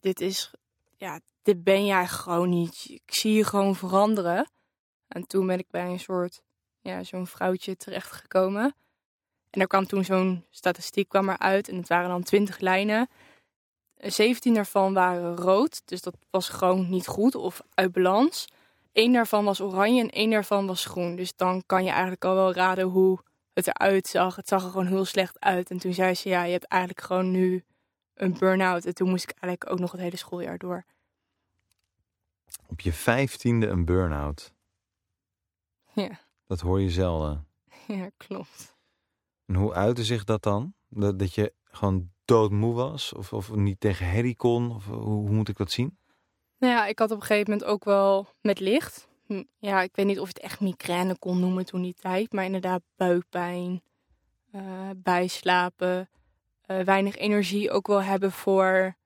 dit 0.00 0.20
is, 0.20 0.50
ja, 0.96 1.20
dit 1.42 1.64
ben 1.64 1.86
jij 1.86 2.06
gewoon 2.06 2.48
niet. 2.48 2.84
Ik 2.88 3.14
zie 3.14 3.32
je 3.32 3.44
gewoon 3.44 3.76
veranderen. 3.76 4.50
En 5.08 5.26
toen 5.26 5.46
ben 5.46 5.58
ik 5.58 5.70
bij 5.70 5.86
een 5.86 6.00
soort, 6.00 6.42
ja, 6.80 7.02
zo'n 7.02 7.26
vrouwtje 7.26 7.76
terechtgekomen. 7.76 8.74
En 9.50 9.60
er 9.60 9.66
kwam 9.66 9.86
toen 9.86 10.04
zo'n 10.04 10.44
statistiek 10.50 11.08
kwam 11.08 11.28
eruit 11.28 11.68
en 11.68 11.76
het 11.76 11.88
waren 11.88 12.08
dan 12.08 12.22
20 12.22 12.58
lijnen. 12.58 13.08
17 14.10 14.54
daarvan 14.54 14.94
waren 14.94 15.36
rood, 15.36 15.82
dus 15.84 16.02
dat 16.02 16.16
was 16.30 16.48
gewoon 16.48 16.90
niet 16.90 17.06
goed 17.06 17.34
of 17.34 17.60
uit 17.74 17.92
balans. 17.92 18.46
Eén 18.92 19.12
daarvan 19.12 19.44
was 19.44 19.60
oranje 19.60 20.00
en 20.02 20.10
één 20.10 20.30
daarvan 20.30 20.66
was 20.66 20.84
groen. 20.84 21.16
Dus 21.16 21.36
dan 21.36 21.62
kan 21.66 21.84
je 21.84 21.90
eigenlijk 21.90 22.24
al 22.24 22.34
wel 22.34 22.52
raden 22.52 22.84
hoe 22.84 23.18
het 23.52 23.66
eruit 23.66 24.06
zag. 24.06 24.36
Het 24.36 24.48
zag 24.48 24.64
er 24.64 24.70
gewoon 24.70 24.86
heel 24.86 25.04
slecht 25.04 25.40
uit. 25.40 25.70
En 25.70 25.78
toen 25.78 25.92
zei 25.94 26.14
ze, 26.14 26.28
ja, 26.28 26.42
je 26.42 26.52
hebt 26.52 26.64
eigenlijk 26.64 27.02
gewoon 27.06 27.30
nu 27.30 27.64
een 28.14 28.38
burn-out. 28.38 28.84
En 28.84 28.94
toen 28.94 29.08
moest 29.08 29.22
ik 29.22 29.30
eigenlijk 29.30 29.70
ook 29.72 29.78
nog 29.78 29.92
het 29.92 30.00
hele 30.00 30.16
schooljaar 30.16 30.58
door. 30.58 30.84
Op 32.66 32.80
je 32.80 32.92
vijftiende 32.92 33.66
een 33.66 33.84
burn-out. 33.84 34.52
Ja, 35.92 36.20
Dat 36.46 36.60
hoor 36.60 36.80
je 36.80 36.90
zelden. 36.90 37.46
ja 37.86 38.10
klopt. 38.16 38.74
En 39.46 39.54
hoe 39.54 39.74
uitte 39.74 40.04
zich 40.04 40.24
dat 40.24 40.42
dan? 40.42 40.74
Dat, 40.88 41.18
dat 41.18 41.34
je 41.34 41.52
gewoon 41.64 42.10
doodmoe 42.24 42.74
was? 42.74 43.12
Of, 43.12 43.32
of 43.32 43.54
niet 43.54 43.80
tegen 43.80 44.06
herrie 44.06 44.36
kon? 44.36 44.74
Of 44.74 44.86
hoe, 44.86 44.98
hoe 45.00 45.30
moet 45.30 45.48
ik 45.48 45.56
dat 45.56 45.70
zien? 45.70 45.98
Nou 46.58 46.72
ja, 46.72 46.86
ik 46.86 46.98
had 46.98 47.10
op 47.10 47.20
een 47.20 47.26
gegeven 47.26 47.50
moment 47.50 47.68
ook 47.70 47.84
wel 47.84 48.26
met 48.40 48.60
licht. 48.60 49.08
Hm, 49.26 49.42
Ja, 49.58 49.82
ik 49.82 49.96
weet 49.96 50.06
niet 50.06 50.20
of 50.20 50.26
je 50.26 50.32
het 50.34 50.42
echt 50.42 50.60
migraine 50.60 51.18
kon 51.18 51.40
noemen 51.40 51.64
toen 51.64 51.82
die 51.82 51.94
tijd. 51.94 52.32
Maar 52.32 52.44
inderdaad 52.44 52.82
buikpijn, 52.96 53.82
eh, 54.50 54.90
bijslapen, 54.96 56.10
eh, 56.62 56.80
weinig 56.80 57.16
energie 57.16 57.70
ook 57.70 57.86
wel 57.86 58.02
hebben 58.02 58.32
voor 58.32 58.96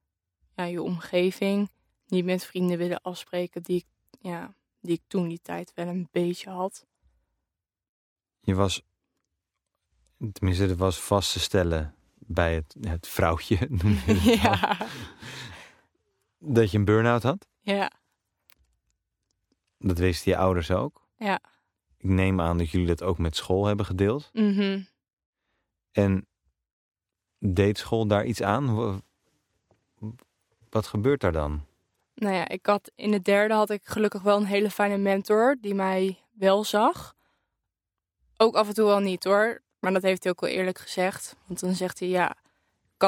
ja, 0.54 0.64
je 0.64 0.82
omgeving. 0.82 1.70
Niet 2.06 2.24
met 2.24 2.44
vrienden 2.44 2.78
willen 2.78 3.02
afspreken 3.02 3.62
die 3.62 3.76
ik, 3.76 3.86
ja, 4.20 4.54
die 4.80 4.94
ik 4.94 5.02
toen 5.06 5.28
die 5.28 5.40
tijd 5.42 5.72
wel 5.74 5.86
een 5.86 6.08
beetje 6.10 6.50
had. 6.50 6.86
Je 8.40 8.54
was, 8.54 8.82
tenminste, 10.32 10.66
er 10.66 10.76
was 10.76 11.00
vast 11.00 11.32
te 11.32 11.40
stellen 11.40 11.95
bij 12.26 12.54
het, 12.54 12.76
het 12.80 13.08
vrouwtje, 13.08 13.58
noem 13.70 13.92
je 13.92 14.12
het 14.12 14.24
wel, 14.24 14.34
ja, 14.34 14.76
dat 16.38 16.70
je 16.70 16.78
een 16.78 16.84
burn-out 16.84 17.22
had. 17.22 17.46
ja, 17.60 17.90
Dat 19.78 19.98
wisten 19.98 20.30
je 20.32 20.38
ouders 20.38 20.70
ook. 20.70 21.08
Ja. 21.16 21.40
Ik 21.98 22.08
neem 22.10 22.40
aan 22.40 22.58
dat 22.58 22.70
jullie 22.70 22.86
dat 22.86 23.02
ook 23.02 23.18
met 23.18 23.36
school 23.36 23.66
hebben 23.66 23.86
gedeeld. 23.86 24.30
mhm. 24.32 24.82
En 25.92 26.26
deed 27.38 27.78
school 27.78 28.06
daar 28.06 28.24
iets 28.24 28.42
aan? 28.42 28.74
Wa- 28.74 29.00
Wat 30.70 30.86
gebeurt 30.86 31.20
daar 31.20 31.32
dan? 31.32 31.66
Nou 32.14 32.34
ja, 32.34 32.48
ik 32.48 32.66
had 32.66 32.92
in 32.94 33.10
de 33.10 33.22
derde 33.22 33.54
had 33.54 33.70
ik 33.70 33.86
gelukkig 33.86 34.22
wel 34.22 34.36
een 34.36 34.44
hele 34.44 34.70
fijne 34.70 34.96
mentor 34.96 35.56
die 35.60 35.74
mij 35.74 36.18
wel 36.32 36.64
zag. 36.64 37.14
Ook 38.36 38.54
af 38.54 38.68
en 38.68 38.74
toe 38.74 38.84
wel 38.86 38.98
niet 39.00 39.24
hoor. 39.24 39.62
Maar 39.86 39.94
dat 39.94 40.04
heeft 40.04 40.22
hij 40.22 40.32
ook 40.32 40.40
wel 40.40 40.50
eerlijk 40.50 40.78
gezegd. 40.78 41.36
Want 41.46 41.60
dan 41.60 41.74
zegt 41.74 41.98
hij 41.98 42.08
ja, 42.08 42.36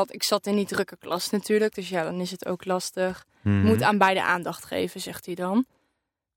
ik, 0.08 0.22
zat 0.22 0.46
in 0.46 0.56
die 0.56 0.66
drukke 0.66 0.96
klas 0.96 1.30
natuurlijk. 1.30 1.74
Dus 1.74 1.88
ja, 1.88 2.02
dan 2.02 2.20
is 2.20 2.30
het 2.30 2.46
ook 2.46 2.64
lastig. 2.64 3.26
Mhm. 3.40 3.64
Moet 3.64 3.82
aan 3.82 3.98
beide 3.98 4.22
aandacht 4.22 4.64
geven, 4.64 5.00
zegt 5.00 5.26
hij 5.26 5.34
dan. 5.34 5.66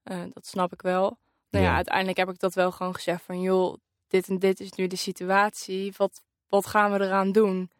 Eh, 0.04 0.23
dat 0.34 0.45
snap 0.45 0.73
ik 0.73 0.82
wel. 0.82 1.17
Nou 1.49 1.63
ja, 1.65 1.69
Ja. 1.69 1.75
uiteindelijk 1.75 2.17
heb 2.17 2.30
ik 2.30 2.39
dat 2.39 2.54
wel 2.54 2.71
gewoon 2.71 2.95
gezegd 2.95 3.23
van 3.23 3.41
joh, 3.41 3.77
dit 4.08 4.27
en 4.27 4.39
dit 4.39 4.60
is 4.60 4.71
nu 4.71 4.88
de 4.88 4.95
situatie. 4.95 5.93
Wat, 5.97 6.21
wat 6.47 6.65
gaan 6.65 6.91
we 6.91 7.06
eraan 7.06 7.32
doen? 7.32 7.71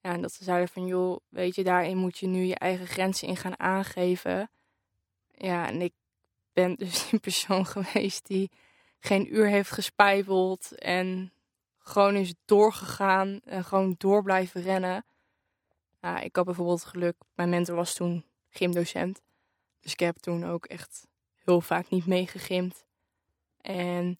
Ja, 0.00 0.12
en 0.12 0.22
dat 0.22 0.32
ze 0.32 0.44
zeiden 0.44 0.68
van 0.68 0.86
joh, 0.86 1.20
weet 1.28 1.54
je, 1.54 1.64
daarin 1.64 1.96
moet 1.96 2.18
je 2.18 2.26
nu 2.26 2.44
je 2.44 2.56
eigen 2.56 2.86
grenzen 2.86 3.28
in 3.28 3.36
gaan 3.36 3.58
aangeven. 3.60 4.50
Ja, 5.30 5.66
en 5.68 5.82
ik 5.82 5.92
ben 6.52 6.74
dus 6.74 7.04
die 7.10 7.20
persoon 7.20 7.66
geweest 7.66 8.26
die 8.26 8.50
geen 9.00 9.34
uur 9.34 9.46
heeft 9.46 9.70
gespijbeld 9.70 10.78
en 10.78 11.32
gewoon 11.82 12.14
is 12.14 12.34
doorgegaan 12.44 13.40
en 13.44 13.64
gewoon 13.64 13.94
door 13.98 14.22
blijven 14.22 14.62
rennen. 14.62 15.04
Ik 16.22 16.36
had 16.36 16.44
bijvoorbeeld 16.44 16.84
geluk, 16.84 17.16
mijn 17.34 17.48
mentor 17.48 17.76
was 17.76 17.94
toen 17.94 18.24
gymdocent. 18.48 19.22
Dus 19.80 19.92
ik 19.92 20.00
heb 20.00 20.16
toen 20.16 20.46
ook 20.46 20.64
echt 20.64 21.06
heel 21.44 21.60
vaak 21.60 21.90
niet 21.90 22.06
meegegimd. 22.06 22.84
En 23.60 24.18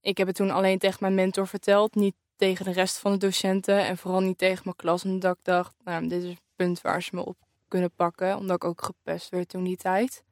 ik 0.00 0.18
heb 0.18 0.26
het 0.26 0.36
toen 0.36 0.50
alleen 0.50 0.78
tegen 0.78 0.98
mijn 1.00 1.14
mentor 1.14 1.46
verteld, 1.46 1.94
niet 1.94 2.14
tegen 2.36 2.64
de 2.64 2.72
rest 2.72 2.98
van 2.98 3.12
de 3.12 3.18
docenten 3.18 3.78
en 3.78 3.98
vooral 3.98 4.20
niet 4.20 4.38
tegen 4.38 4.62
mijn 4.64 4.76
klas. 4.76 5.04
Omdat 5.04 5.36
ik 5.36 5.44
dacht, 5.44 5.74
nou, 5.84 6.08
dit 6.08 6.22
is 6.22 6.28
het 6.28 6.40
punt 6.56 6.80
waar 6.80 7.02
ze 7.02 7.14
me 7.14 7.24
op 7.24 7.36
kunnen 7.68 7.90
pakken, 7.90 8.36
omdat 8.36 8.56
ik 8.56 8.64
ook 8.64 8.82
gepest 8.82 9.28
werd 9.28 9.48
toen 9.48 9.64
die 9.64 9.76
tijd. 9.76 10.24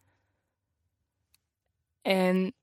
En 2.02 2.54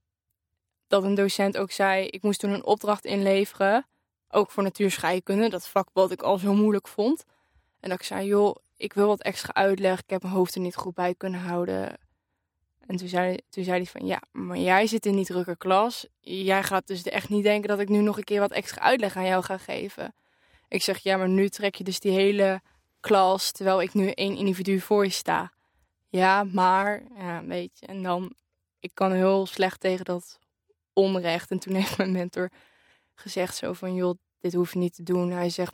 dat 0.89 1.03
een 1.03 1.15
docent 1.15 1.57
ook 1.57 1.71
zei, 1.71 2.05
ik 2.05 2.21
moest 2.21 2.39
toen 2.39 2.51
een 2.51 2.65
opdracht 2.65 3.05
inleveren, 3.05 3.85
ook 4.29 4.51
voor 4.51 4.63
natuurscheikunde, 4.63 5.49
dat 5.49 5.67
vak 5.67 5.89
wat 5.93 6.11
ik 6.11 6.21
al 6.21 6.37
zo 6.37 6.53
moeilijk 6.53 6.87
vond. 6.87 7.25
En 7.79 7.89
dat 7.89 7.99
ik 7.99 8.05
zei, 8.05 8.27
joh, 8.27 8.55
ik 8.77 8.93
wil 8.93 9.07
wat 9.07 9.21
extra 9.21 9.53
uitleg, 9.53 9.99
ik 9.99 10.09
heb 10.09 10.21
mijn 10.21 10.33
hoofd 10.33 10.55
er 10.55 10.61
niet 10.61 10.75
goed 10.75 10.93
bij 10.93 11.15
kunnen 11.15 11.39
houden. 11.39 11.97
En 12.87 12.95
toen 12.95 13.07
zei, 13.07 13.37
toen 13.49 13.63
zei 13.63 13.77
hij 13.77 13.85
van, 13.85 14.05
ja, 14.05 14.21
maar 14.31 14.57
jij 14.57 14.87
zit 14.87 15.05
in 15.05 15.15
die 15.15 15.25
drukke 15.25 15.57
klas. 15.57 16.07
Jij 16.19 16.63
gaat 16.63 16.87
dus 16.87 17.03
echt 17.03 17.29
niet 17.29 17.43
denken 17.43 17.69
dat 17.69 17.79
ik 17.79 17.89
nu 17.89 18.01
nog 18.01 18.17
een 18.17 18.23
keer 18.23 18.39
wat 18.39 18.51
extra 18.51 18.81
uitleg 18.81 19.15
aan 19.15 19.25
jou 19.25 19.43
ga 19.43 19.57
geven. 19.57 20.13
Ik 20.67 20.81
zeg, 20.83 20.97
ja, 20.97 21.17
maar 21.17 21.29
nu 21.29 21.49
trek 21.49 21.75
je 21.75 21.83
dus 21.83 21.99
die 21.99 22.11
hele 22.11 22.61
klas, 22.99 23.51
terwijl 23.51 23.81
ik 23.81 23.93
nu 23.93 24.09
één 24.09 24.35
individu 24.35 24.79
voor 24.79 25.03
je 25.03 25.11
sta. 25.11 25.51
Ja, 26.07 26.43
maar, 26.43 27.03
ja, 27.17 27.45
weet 27.45 27.79
je. 27.79 27.85
En 27.85 28.03
dan, 28.03 28.33
ik 28.79 28.91
kan 28.93 29.11
heel 29.11 29.45
slecht 29.45 29.79
tegen 29.79 30.05
dat 30.05 30.39
onrecht. 30.99 31.51
En 31.51 31.59
toen 31.59 31.73
heeft 31.73 31.97
mijn 31.97 32.11
mentor 32.11 32.49
gezegd 33.13 33.55
zo 33.55 33.73
van, 33.73 33.95
joh, 33.95 34.17
dit 34.39 34.53
hoef 34.53 34.73
je 34.73 34.79
niet 34.79 34.95
te 34.95 35.03
doen. 35.03 35.31
Hij 35.31 35.49
zegt, 35.49 35.73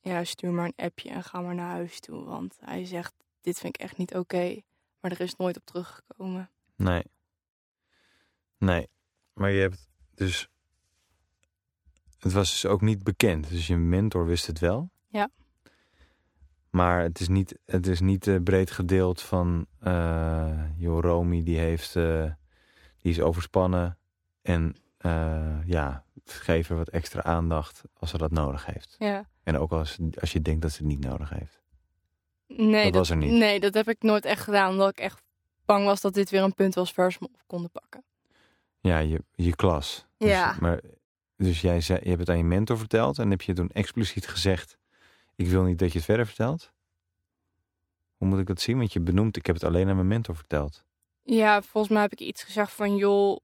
ja, 0.00 0.24
stuur 0.24 0.52
maar 0.52 0.64
een 0.64 0.84
appje 0.84 1.10
en 1.10 1.24
ga 1.24 1.40
maar 1.40 1.54
naar 1.54 1.70
huis 1.70 2.00
toe. 2.00 2.24
Want 2.24 2.56
hij 2.60 2.84
zegt, 2.84 3.14
dit 3.40 3.58
vind 3.58 3.76
ik 3.76 3.82
echt 3.82 3.96
niet 3.96 4.14
oké. 4.14 4.60
Maar 5.00 5.10
er 5.10 5.20
is 5.20 5.36
nooit 5.36 5.56
op 5.56 5.64
teruggekomen. 5.64 6.50
Nee. 6.76 7.02
Nee. 8.58 8.88
Maar 9.32 9.50
je 9.50 9.60
hebt 9.60 9.88
dus... 10.14 10.48
Het 12.18 12.32
was 12.32 12.50
dus 12.50 12.66
ook 12.66 12.80
niet 12.80 13.02
bekend. 13.02 13.48
Dus 13.48 13.66
je 13.66 13.76
mentor 13.76 14.26
wist 14.26 14.46
het 14.46 14.58
wel. 14.58 14.90
Ja. 15.08 15.30
Maar 16.70 17.02
het 17.02 17.20
is 17.20 17.28
niet, 17.28 17.58
het 17.64 17.86
is 17.86 18.00
niet 18.00 18.26
uh, 18.26 18.42
breed 18.42 18.70
gedeeld 18.70 19.22
van... 19.22 19.66
Uh, 19.82 20.62
joh, 20.76 21.00
Romy 21.00 21.42
die 21.42 21.58
heeft... 21.58 21.94
Uh, 21.94 22.32
die 22.98 23.12
is 23.12 23.20
overspannen. 23.20 23.98
En 24.48 24.76
ja, 25.64 26.04
geef 26.24 26.70
er 26.70 26.76
wat 26.76 26.88
extra 26.88 27.22
aandacht 27.22 27.82
als 27.94 28.10
ze 28.10 28.18
dat 28.18 28.30
nodig 28.30 28.66
heeft. 28.66 28.96
Ja. 28.98 29.28
En 29.42 29.58
ook 29.58 29.72
als, 29.72 29.98
als 30.20 30.32
je 30.32 30.42
denkt 30.42 30.62
dat 30.62 30.70
ze 30.70 30.76
het 30.76 30.86
niet 30.86 31.04
nodig 31.04 31.30
heeft. 31.30 31.62
Nee, 32.46 32.84
dat, 32.84 32.94
was 32.94 33.10
er 33.10 33.16
niet. 33.16 33.30
Nee, 33.30 33.60
dat 33.60 33.74
heb 33.74 33.88
ik 33.88 34.02
nooit 34.02 34.24
echt 34.24 34.42
gedaan. 34.42 34.70
Omdat 34.70 34.90
ik 34.90 34.98
echt 34.98 35.22
bang 35.64 35.84
was 35.84 36.00
dat 36.00 36.14
dit 36.14 36.30
weer 36.30 36.42
een 36.42 36.54
punt 36.54 36.74
was 36.74 36.94
waar 36.94 37.12
ze 37.12 37.18
me 37.20 37.26
op 37.26 37.42
konden 37.46 37.70
pakken. 37.70 38.04
Ja, 38.80 38.98
je, 38.98 39.24
je 39.34 39.56
klas. 39.56 40.06
Ja. 40.16 40.50
Dus, 40.50 40.58
maar, 40.58 40.80
dus 41.36 41.60
jij 41.60 41.80
zei, 41.80 41.98
je 42.02 42.08
hebt 42.08 42.20
het 42.20 42.30
aan 42.30 42.36
je 42.36 42.44
mentor 42.44 42.78
verteld. 42.78 43.18
En 43.18 43.30
heb 43.30 43.42
je 43.42 43.52
toen 43.52 43.70
expliciet 43.70 44.28
gezegd... 44.28 44.78
ik 45.36 45.48
wil 45.48 45.62
niet 45.62 45.78
dat 45.78 45.92
je 45.92 45.96
het 45.96 46.06
verder 46.06 46.26
vertelt? 46.26 46.72
Hoe 48.16 48.28
moet 48.28 48.38
ik 48.38 48.46
dat 48.46 48.60
zien? 48.60 48.78
Want 48.78 48.92
je 48.92 49.00
benoemt, 49.00 49.36
ik 49.36 49.46
heb 49.46 49.54
het 49.54 49.64
alleen 49.64 49.88
aan 49.88 49.94
mijn 49.94 50.08
mentor 50.08 50.36
verteld. 50.36 50.84
Ja, 51.22 51.62
volgens 51.62 51.92
mij 51.92 52.02
heb 52.02 52.12
ik 52.12 52.20
iets 52.20 52.42
gezegd 52.42 52.72
van... 52.72 52.96
joh, 52.96 53.38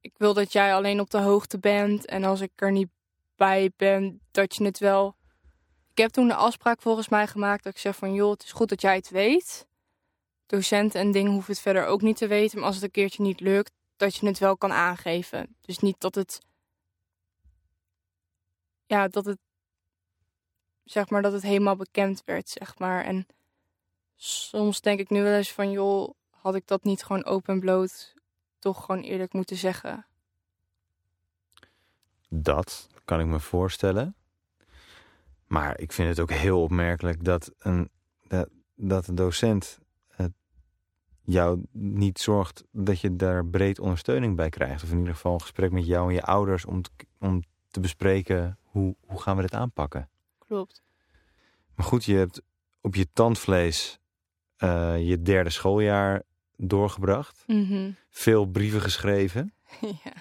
ik 0.00 0.12
wil 0.16 0.34
dat 0.34 0.52
jij 0.52 0.74
alleen 0.74 1.00
op 1.00 1.10
de 1.10 1.18
hoogte 1.18 1.58
bent. 1.58 2.06
En 2.06 2.24
als 2.24 2.40
ik 2.40 2.50
er 2.54 2.72
niet 2.72 2.88
bij 3.36 3.70
ben, 3.76 4.20
dat 4.30 4.56
je 4.56 4.64
het 4.64 4.78
wel 4.78 5.16
ik 5.98 6.04
heb 6.04 6.12
toen 6.12 6.28
de 6.28 6.34
afspraak 6.34 6.82
volgens 6.82 7.08
mij 7.08 7.26
gemaakt 7.26 7.64
dat 7.64 7.72
ik 7.72 7.78
zeg 7.78 7.96
van 7.96 8.12
joh, 8.14 8.30
het 8.30 8.42
is 8.42 8.52
goed 8.52 8.68
dat 8.68 8.80
jij 8.80 8.94
het 8.94 9.10
weet. 9.10 9.66
Docenten 10.46 11.00
en 11.00 11.10
dingen 11.10 11.32
hoeven 11.32 11.52
het 11.52 11.62
verder 11.62 11.86
ook 11.86 12.02
niet 12.02 12.16
te 12.16 12.26
weten. 12.26 12.58
Maar 12.58 12.66
als 12.66 12.74
het 12.74 12.84
een 12.84 12.90
keertje 12.90 13.22
niet 13.22 13.40
lukt, 13.40 13.72
dat 13.96 14.16
je 14.16 14.26
het 14.26 14.38
wel 14.38 14.56
kan 14.56 14.72
aangeven. 14.72 15.56
Dus 15.60 15.78
niet 15.78 16.00
dat 16.00 16.14
het. 16.14 16.40
Ja, 18.86 19.08
dat 19.08 19.24
het. 19.24 19.38
Zeg 20.84 21.10
maar 21.10 21.22
dat 21.22 21.32
het 21.32 21.42
helemaal 21.42 21.76
bekend 21.76 22.22
werd, 22.24 22.48
zeg 22.48 22.78
maar. 22.78 23.04
En 23.04 23.26
soms 24.16 24.80
denk 24.80 25.00
ik 25.00 25.10
nu 25.10 25.22
wel 25.22 25.36
eens 25.36 25.52
van 25.52 25.70
joh, 25.70 26.14
had 26.30 26.54
ik 26.54 26.66
dat 26.66 26.84
niet 26.84 27.02
gewoon 27.02 27.24
open 27.24 27.54
en 27.54 27.60
bloot 27.60 28.14
toch 28.72 28.84
gewoon 28.84 29.02
eerlijk 29.02 29.32
moeten 29.32 29.56
zeggen. 29.56 30.06
Dat 32.28 32.88
kan 33.04 33.20
ik 33.20 33.26
me 33.26 33.40
voorstellen. 33.40 34.14
Maar 35.46 35.80
ik 35.80 35.92
vind 35.92 36.08
het 36.08 36.20
ook 36.20 36.30
heel 36.30 36.62
opmerkelijk 36.62 37.24
dat 37.24 37.52
een, 37.58 37.90
dat, 38.26 38.48
dat 38.74 39.06
een 39.06 39.14
docent 39.14 39.78
het 40.08 40.32
jou 41.22 41.62
niet 41.72 42.18
zorgt 42.18 42.64
dat 42.70 43.00
je 43.00 43.16
daar 43.16 43.46
breed 43.46 43.78
ondersteuning 43.78 44.36
bij 44.36 44.48
krijgt. 44.48 44.82
Of 44.82 44.90
in 44.90 44.98
ieder 44.98 45.14
geval 45.14 45.32
een 45.32 45.40
gesprek 45.40 45.70
met 45.70 45.86
jou 45.86 46.08
en 46.08 46.14
je 46.14 46.22
ouders 46.22 46.64
om 46.64 46.82
te, 46.82 46.90
om 47.18 47.42
te 47.68 47.80
bespreken 47.80 48.58
hoe, 48.62 48.96
hoe 49.06 49.20
gaan 49.20 49.36
we 49.36 49.42
dit 49.42 49.54
aanpakken. 49.54 50.08
Klopt. 50.38 50.82
Maar 51.74 51.86
goed, 51.86 52.04
je 52.04 52.16
hebt 52.16 52.42
op 52.80 52.94
je 52.94 53.08
tandvlees 53.12 53.98
uh, 54.58 55.08
je 55.08 55.22
derde 55.22 55.50
schooljaar 55.50 56.22
doorgebracht. 56.58 57.44
Mm 57.46 57.66
-hmm. 57.66 57.96
Veel 58.10 58.46
brieven 58.46 58.80
geschreven. 58.80 59.54
ja. 60.04 60.12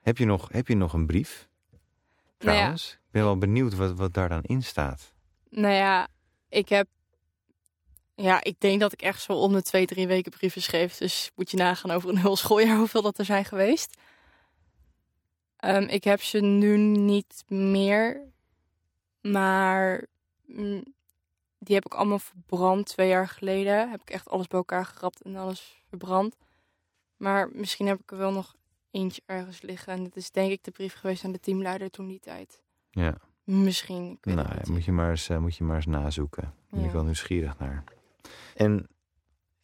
Heb 0.00 0.18
je 0.18 0.24
nog, 0.24 0.48
heb 0.52 0.68
je 0.68 0.76
nog 0.76 0.92
een 0.92 1.06
brief? 1.06 1.48
Trouwens, 2.38 2.84
Nou 2.84 2.96
ja. 3.00 3.06
ik 3.06 3.12
ben 3.12 3.22
wel 3.22 3.38
benieuwd 3.38 3.74
wat, 3.74 3.96
wat 3.96 4.14
daar 4.14 4.28
dan 4.28 4.42
in 4.42 4.62
staat. 4.62 5.12
Nou 5.50 5.74
ja, 5.74 6.08
ik 6.48 6.68
heb. 6.68 6.88
Ja, 8.14 8.42
ik 8.44 8.60
denk 8.60 8.80
dat 8.80 8.92
ik 8.92 9.02
echt 9.02 9.22
zo 9.22 9.32
om 9.32 9.52
de 9.52 9.62
twee, 9.62 9.86
drie 9.86 10.06
weken 10.06 10.30
brieven 10.30 10.62
schreef. 10.62 10.96
Dus 10.96 11.30
moet 11.34 11.50
je 11.50 11.56
nagaan 11.56 11.90
over 11.90 12.08
een 12.08 12.18
heel 12.18 12.36
schooljaar 12.46 12.76
hoeveel 12.76 13.02
dat 13.02 13.18
er 13.18 13.24
zijn 13.24 13.44
geweest. 13.44 13.96
Um, 15.64 15.82
ik 15.82 16.04
heb 16.04 16.22
ze 16.22 16.40
nu 16.40 16.76
niet 16.76 17.44
meer. 17.48 18.20
Maar 19.20 20.06
mm, 20.46 20.94
die 21.58 21.74
heb 21.74 21.84
ik 21.84 21.94
allemaal 21.94 22.18
verbrand 22.18 22.86
twee 22.86 23.08
jaar 23.08 23.28
geleden. 23.28 23.90
Heb 23.90 24.00
ik 24.00 24.10
echt 24.10 24.28
alles 24.28 24.46
bij 24.46 24.58
elkaar 24.58 24.84
gerapt 24.84 25.22
en 25.22 25.36
alles 25.36 25.82
verbrand. 25.88 26.36
Maar 27.16 27.48
misschien 27.52 27.86
heb 27.86 28.00
ik 28.00 28.10
er 28.10 28.16
wel 28.18 28.32
nog 28.32 28.54
eentje 28.90 29.22
ergens 29.26 29.62
liggen. 29.62 29.92
En 29.92 30.04
dat 30.04 30.16
is 30.16 30.30
denk 30.30 30.50
ik 30.50 30.64
de 30.64 30.70
brief 30.70 30.94
geweest 30.94 31.24
aan 31.24 31.32
de 31.32 31.40
teamleider 31.40 31.90
toen 31.90 32.06
die 32.06 32.20
tijd. 32.20 32.62
Ja. 32.90 33.14
Misschien. 33.44 34.10
Ik 34.10 34.24
weet 34.24 34.34
nou, 34.34 34.48
ja, 34.48 34.72
moet, 34.72 34.84
je 34.84 34.92
maar 34.92 35.10
eens, 35.10 35.28
uh, 35.28 35.38
moet 35.38 35.56
je 35.56 35.64
maar 35.64 35.76
eens 35.76 35.86
nazoeken. 35.86 36.54
Ben 36.70 36.80
ik 36.80 36.86
Ja. 36.86 36.92
wel 36.92 37.04
nieuwsgierig 37.04 37.58
naar. 37.58 37.84
En 38.54 38.88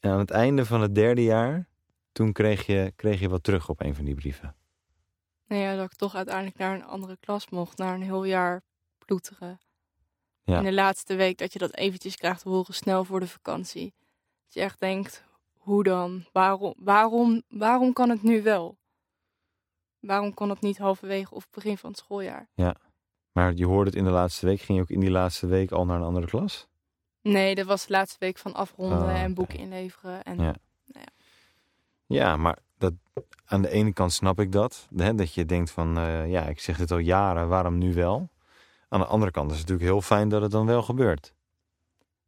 aan 0.00 0.18
het 0.18 0.30
einde 0.30 0.66
van 0.66 0.80
het 0.80 0.94
derde 0.94 1.22
jaar, 1.22 1.68
toen 2.12 2.32
kreeg 2.32 2.66
je, 2.66 2.92
kreeg 2.96 3.20
je 3.20 3.28
wat 3.28 3.42
terug 3.42 3.68
op 3.68 3.80
een 3.80 3.94
van 3.94 4.04
die 4.04 4.14
brieven. 4.14 4.54
Nou 5.46 5.62
ja, 5.62 5.76
dat 5.76 5.84
ik 5.84 5.96
toch 5.96 6.14
uiteindelijk 6.14 6.56
naar 6.58 6.74
een 6.74 6.84
andere 6.84 7.16
klas 7.16 7.48
mocht. 7.48 7.78
Naar 7.78 7.94
een 7.94 8.02
heel 8.02 8.24
jaar 8.24 8.62
ploeteren. 8.98 9.58
Ja. 10.44 10.58
In 10.58 10.64
de 10.64 10.72
laatste 10.72 11.14
week 11.14 11.38
dat 11.38 11.52
je 11.52 11.58
dat 11.58 11.74
eventjes 11.74 12.16
krijgt 12.16 12.42
te 12.42 12.48
horen 12.48 12.74
snel 12.74 13.04
voor 13.04 13.20
de 13.20 13.28
vakantie. 13.28 13.94
Dat 14.44 14.54
je 14.54 14.60
echt 14.60 14.80
denkt, 14.80 15.24
hoe 15.58 15.82
dan? 15.82 16.24
Waarom, 16.32 16.74
waarom, 16.76 17.42
waarom 17.48 17.92
kan 17.92 18.08
het 18.10 18.22
nu 18.22 18.42
wel? 18.42 18.78
Waarom 20.00 20.34
kon 20.34 20.48
het 20.48 20.60
niet 20.60 20.78
halverwege 20.78 21.34
of 21.34 21.50
begin 21.50 21.78
van 21.78 21.90
het 21.90 21.98
schooljaar? 21.98 22.48
Maar 23.32 23.52
je 23.54 23.66
hoorde 23.66 23.90
het 23.90 23.98
in 23.98 24.04
de 24.04 24.10
laatste 24.10 24.46
week. 24.46 24.60
Ging 24.60 24.78
je 24.78 24.84
ook 24.84 24.90
in 24.90 25.00
die 25.00 25.10
laatste 25.10 25.46
week 25.46 25.70
al 25.70 25.84
naar 25.84 25.96
een 25.96 26.02
andere 26.02 26.26
klas? 26.26 26.68
Nee, 27.20 27.54
dat 27.54 27.66
was 27.66 27.86
de 27.86 27.92
laatste 27.92 28.16
week 28.18 28.38
van 28.38 28.54
afronden 28.54 29.02
Oh, 29.02 29.20
en 29.20 29.34
boeken 29.34 29.58
inleveren. 29.58 30.22
En 30.22 30.38
Ja. 30.38 30.54
Ja, 32.06 32.36
maar 32.36 32.58
dat, 32.78 32.92
aan 33.44 33.62
de 33.62 33.68
ene 33.68 33.92
kant 33.92 34.12
snap 34.12 34.40
ik 34.40 34.52
dat. 34.52 34.88
Hè, 34.96 35.14
dat 35.14 35.34
je 35.34 35.44
denkt 35.44 35.70
van, 35.70 35.98
eh, 35.98 36.30
ja, 36.30 36.42
ik 36.46 36.60
zeg 36.60 36.76
dit 36.76 36.90
al 36.90 36.98
jaren, 36.98 37.48
waarom 37.48 37.78
nu 37.78 37.94
wel? 37.94 38.28
Aan 38.92 39.00
de 39.00 39.06
andere 39.06 39.30
kant 39.30 39.50
is 39.50 39.58
het 39.58 39.68
natuurlijk 39.68 39.92
heel 39.92 40.02
fijn 40.02 40.28
dat 40.28 40.42
het 40.42 40.50
dan 40.50 40.66
wel 40.66 40.82
gebeurt. 40.82 41.32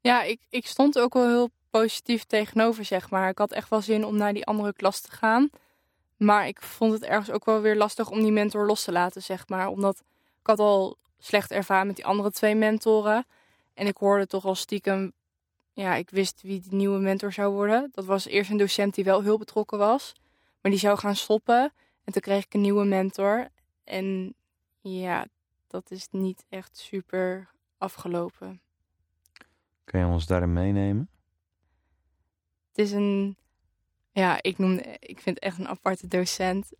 Ja, 0.00 0.22
ik, 0.22 0.40
ik 0.48 0.66
stond 0.66 0.98
ook 0.98 1.14
wel 1.14 1.28
heel 1.28 1.50
positief 1.70 2.24
tegenover, 2.24 2.84
zeg 2.84 3.10
maar. 3.10 3.28
Ik 3.28 3.38
had 3.38 3.52
echt 3.52 3.68
wel 3.68 3.80
zin 3.80 4.04
om 4.04 4.16
naar 4.16 4.32
die 4.32 4.46
andere 4.46 4.72
klas 4.72 5.00
te 5.00 5.10
gaan. 5.10 5.50
Maar 6.16 6.46
ik 6.46 6.62
vond 6.62 6.92
het 6.92 7.02
ergens 7.02 7.30
ook 7.30 7.44
wel 7.44 7.60
weer 7.60 7.76
lastig 7.76 8.10
om 8.10 8.22
die 8.22 8.32
mentor 8.32 8.66
los 8.66 8.84
te 8.84 8.92
laten, 8.92 9.22
zeg 9.22 9.48
maar. 9.48 9.68
Omdat 9.68 10.02
ik 10.40 10.46
had 10.46 10.58
al 10.58 10.96
slecht 11.18 11.50
ervaren 11.50 11.86
met 11.86 11.96
die 11.96 12.06
andere 12.06 12.30
twee 12.30 12.54
mentoren. 12.54 13.26
En 13.74 13.86
ik 13.86 13.96
hoorde 13.96 14.26
toch 14.26 14.44
al 14.44 14.54
stiekem... 14.54 15.12
Ja, 15.72 15.94
ik 15.94 16.10
wist 16.10 16.42
wie 16.42 16.60
die 16.60 16.74
nieuwe 16.74 16.98
mentor 16.98 17.32
zou 17.32 17.52
worden. 17.52 17.88
Dat 17.92 18.04
was 18.04 18.26
eerst 18.26 18.50
een 18.50 18.56
docent 18.56 18.94
die 18.94 19.04
wel 19.04 19.22
heel 19.22 19.38
betrokken 19.38 19.78
was. 19.78 20.12
Maar 20.60 20.70
die 20.70 20.80
zou 20.80 20.98
gaan 20.98 21.16
stoppen. 21.16 21.72
En 22.04 22.12
toen 22.12 22.22
kreeg 22.22 22.44
ik 22.44 22.54
een 22.54 22.60
nieuwe 22.60 22.84
mentor. 22.84 23.48
En 23.84 24.34
ja, 24.80 25.26
dat 25.74 25.90
is 25.90 26.08
niet 26.10 26.44
echt 26.48 26.76
super 26.76 27.50
afgelopen. 27.78 28.60
Kun 29.84 30.00
je 30.00 30.06
ons 30.06 30.26
daarin 30.26 30.52
meenemen? 30.52 31.10
Het 32.68 32.78
is 32.78 32.92
een, 32.92 33.36
ja, 34.10 34.42
ik 34.42 34.58
noem, 34.58 34.78
ik 34.98 35.20
vind 35.20 35.34
het 35.34 35.38
echt 35.38 35.58
een 35.58 35.68
aparte 35.68 36.06
docent. 36.08 36.72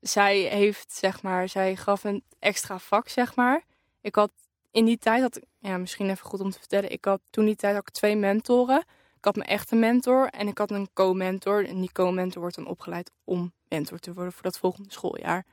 Zij 0.00 0.38
heeft, 0.38 0.92
zeg 0.92 1.22
maar, 1.22 1.48
zij 1.48 1.76
gaf 1.76 2.04
een 2.04 2.24
extra 2.38 2.78
vak, 2.78 3.08
zeg 3.08 3.36
maar. 3.36 3.64
Ik 4.00 4.14
had 4.14 4.32
in 4.70 4.84
die 4.84 4.98
tijd 4.98 5.22
had 5.22 5.40
ja, 5.58 5.76
misschien 5.76 6.10
even 6.10 6.26
goed 6.26 6.40
om 6.40 6.50
te 6.50 6.58
vertellen. 6.58 6.90
Ik 6.90 7.04
had 7.04 7.20
toen 7.30 7.44
die 7.44 7.56
tijd 7.56 7.74
had 7.74 7.88
ik 7.88 7.94
twee 7.94 8.16
mentoren. 8.16 8.78
Ik 9.16 9.24
had 9.24 9.36
mijn 9.36 9.48
echte 9.48 9.76
mentor 9.76 10.28
en 10.28 10.48
ik 10.48 10.58
had 10.58 10.70
een 10.70 10.92
co-mentor. 10.92 11.66
En 11.66 11.80
die 11.80 11.92
co-mentor 11.92 12.40
wordt 12.40 12.56
dan 12.56 12.66
opgeleid 12.66 13.10
om 13.24 13.52
mentor 13.68 13.98
te 13.98 14.12
worden 14.12 14.32
voor 14.32 14.42
dat 14.42 14.58
volgende 14.58 14.92
schooljaar. 14.92 15.46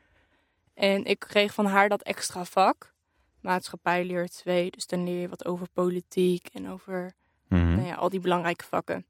En 0.76 1.06
ik 1.06 1.20
kreeg 1.20 1.54
van 1.54 1.66
haar 1.66 1.90
dat 1.90 2.02
extra 2.02 2.46
vak, 2.46 2.94
maatschappijleer 3.42 4.30
2. 4.30 4.72
Dus 4.72 4.88
dan 4.88 5.04
leer 5.04 5.22
je 5.22 5.30
wat 5.30 5.46
over 5.46 5.68
politiek 5.74 6.48
en 6.54 6.70
over 6.70 7.14
Mhm. 7.48 7.76
nou 7.76 7.88
ja, 7.88 7.96
al 7.96 8.10
die 8.10 8.20
belangrijke 8.20 8.64
vakken. 8.66 9.06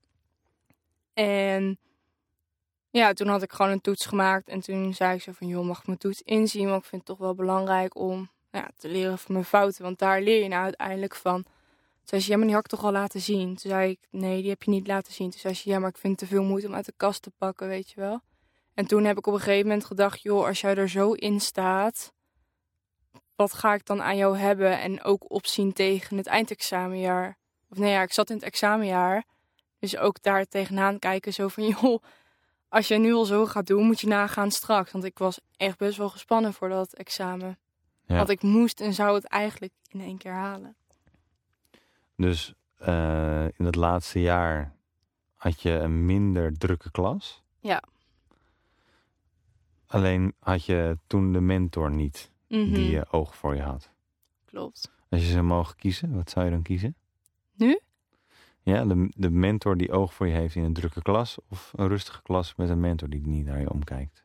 En 1.14 1.80
ja, 2.90 3.14
toen 3.14 3.28
had 3.28 3.42
ik 3.42 3.52
gewoon 3.52 3.72
een 3.72 3.82
toets 3.82 4.06
gemaakt. 4.06 4.48
En 4.50 4.60
toen 4.60 4.94
zei 4.94 5.16
ik 5.16 5.22
zo 5.22 5.32
van, 5.32 5.48
joh, 5.48 5.66
mag 5.66 5.80
ik 5.80 5.86
mijn 5.88 5.98
toets 5.98 6.22
inzien? 6.22 6.70
Want 6.70 6.84
ik 6.84 6.90
vind 6.90 7.02
het 7.02 7.12
toch 7.12 7.26
wel 7.26 7.36
belangrijk 7.36 7.96
om 7.96 8.30
nou 8.52 8.66
ja, 8.66 8.72
te 8.78 8.88
leren 8.88 9.18
van 9.18 9.34
mijn 9.34 9.46
fouten. 9.46 9.84
Want 9.84 10.00
daar 10.00 10.22
leer 10.22 10.44
je 10.44 10.48
nou 10.48 10.64
uiteindelijk 10.64 11.16
van. 11.16 11.44
Toen 11.44 11.54
zei 12.04 12.22
ze, 12.22 12.30
ja, 12.32 12.38
maar 12.38 12.46
die 12.46 12.56
had 12.56 12.64
ik 12.66 12.72
toch 12.72 12.84
al 12.84 12.92
laten 12.92 13.22
zien? 13.22 13.48
Toen 13.48 13.72
zei 13.72 13.90
ik, 13.92 14.00
nee, 14.10 14.42
die 14.42 14.50
heb 14.50 14.64
je 14.64 14.72
niet 14.72 14.88
laten 14.88 15.14
zien. 15.14 15.30
Toen 15.30 15.40
zei 15.40 15.54
ze, 15.54 15.70
ja, 15.70 15.80
maar 15.80 15.90
ik 15.90 15.98
vind 15.98 16.20
het 16.20 16.30
te 16.30 16.36
veel 16.36 16.44
moeite 16.44 16.68
om 16.68 16.76
uit 16.76 16.86
de 16.86 16.94
kast 16.98 17.22
te 17.22 17.32
pakken, 17.38 17.68
weet 17.68 17.90
je 17.90 18.00
wel. 18.00 18.22
En 18.76 18.86
toen 18.86 19.04
heb 19.04 19.18
ik 19.18 19.28
op 19.28 19.34
een 19.34 19.40
gegeven 19.40 19.68
moment 19.68 19.86
gedacht, 19.86 20.22
joh, 20.22 20.46
als 20.46 20.62
jij 20.62 20.76
er 20.76 20.90
zo 20.90 21.12
in 21.12 21.40
staat, 21.40 22.14
wat 23.36 23.54
ga 23.54 23.74
ik 23.74 23.86
dan 23.86 24.02
aan 24.02 24.18
jou 24.18 24.38
hebben? 24.38 24.80
En 24.80 25.04
ook 25.04 25.32
opzien 25.32 25.74
tegen 25.74 26.18
het 26.18 26.28
eindexamenjaar. 26.28 27.38
Of 27.70 27.78
nee, 27.78 27.92
ja, 27.92 28.02
ik 28.02 28.14
zat 28.14 28.30
in 28.30 28.36
het 28.36 28.46
examenjaar. 28.46 29.24
Dus 29.80 29.98
ook 29.98 30.22
daar 30.22 30.46
tegenaan 30.46 31.00
kijken, 31.00 31.34
zo 31.34 31.48
van, 31.48 31.68
joh, 31.80 32.04
als 32.70 32.88
jij 32.88 32.98
nu 32.98 33.14
al 33.14 33.26
zo 33.26 33.46
gaat 33.46 33.68
doen, 33.68 33.86
moet 33.86 34.02
je 34.02 34.08
nagaan 34.08 34.52
straks. 34.52 34.92
Want 34.92 35.04
ik 35.04 35.18
was 35.18 35.40
echt 35.58 35.78
best 35.78 35.98
wel 35.98 36.10
gespannen 36.10 36.54
voor 36.54 36.70
dat 36.70 36.94
examen. 36.94 37.58
Ja. 38.06 38.16
Want 38.16 38.30
ik 38.30 38.42
moest 38.42 38.82
en 38.82 38.94
zou 38.94 39.16
het 39.16 39.26
eigenlijk 39.26 39.74
in 39.90 40.02
één 40.02 40.18
keer 40.18 40.34
halen. 40.34 40.76
Dus 42.16 42.54
eh, 42.78 43.44
in 43.44 43.66
het 43.66 43.76
laatste 43.76 44.22
jaar 44.22 44.76
had 45.36 45.62
je 45.62 45.72
een 45.72 46.06
minder 46.06 46.58
drukke 46.58 46.92
klas. 46.92 47.44
Ja. 47.60 47.84
Alleen 49.88 50.34
had 50.40 50.66
je 50.66 50.98
toen 51.08 51.34
de 51.34 51.42
mentor 51.42 51.92
niet 51.92 52.32
Mhm, 52.48 52.74
die 52.74 52.90
je 52.92 53.06
oog 53.12 53.36
voor 53.36 53.56
je 53.56 53.62
had. 53.62 53.90
Klopt. 54.46 54.92
Als 55.10 55.22
je 55.22 55.32
ze 55.32 55.42
mogen 55.42 55.76
kiezen, 55.76 56.16
wat 56.16 56.30
zou 56.30 56.46
je 56.46 56.52
dan 56.52 56.62
kiezen? 56.62 56.96
Nu? 57.56 57.80
Ja, 58.62 58.86
de, 58.86 59.12
de 59.18 59.30
mentor 59.30 59.78
die 59.78 59.92
oog 59.92 60.14
voor 60.14 60.28
je 60.28 60.34
heeft 60.34 60.56
in 60.56 60.64
een 60.64 60.74
drukke 60.74 61.02
klas 61.02 61.38
of 61.50 61.72
een 61.76 61.88
rustige 61.88 62.22
klas 62.22 62.56
met 62.56 62.70
een 62.70 62.80
mentor 62.80 63.10
die 63.10 63.28
niet 63.28 63.46
naar 63.46 63.60
je 63.60 63.72
omkijkt. 63.72 64.24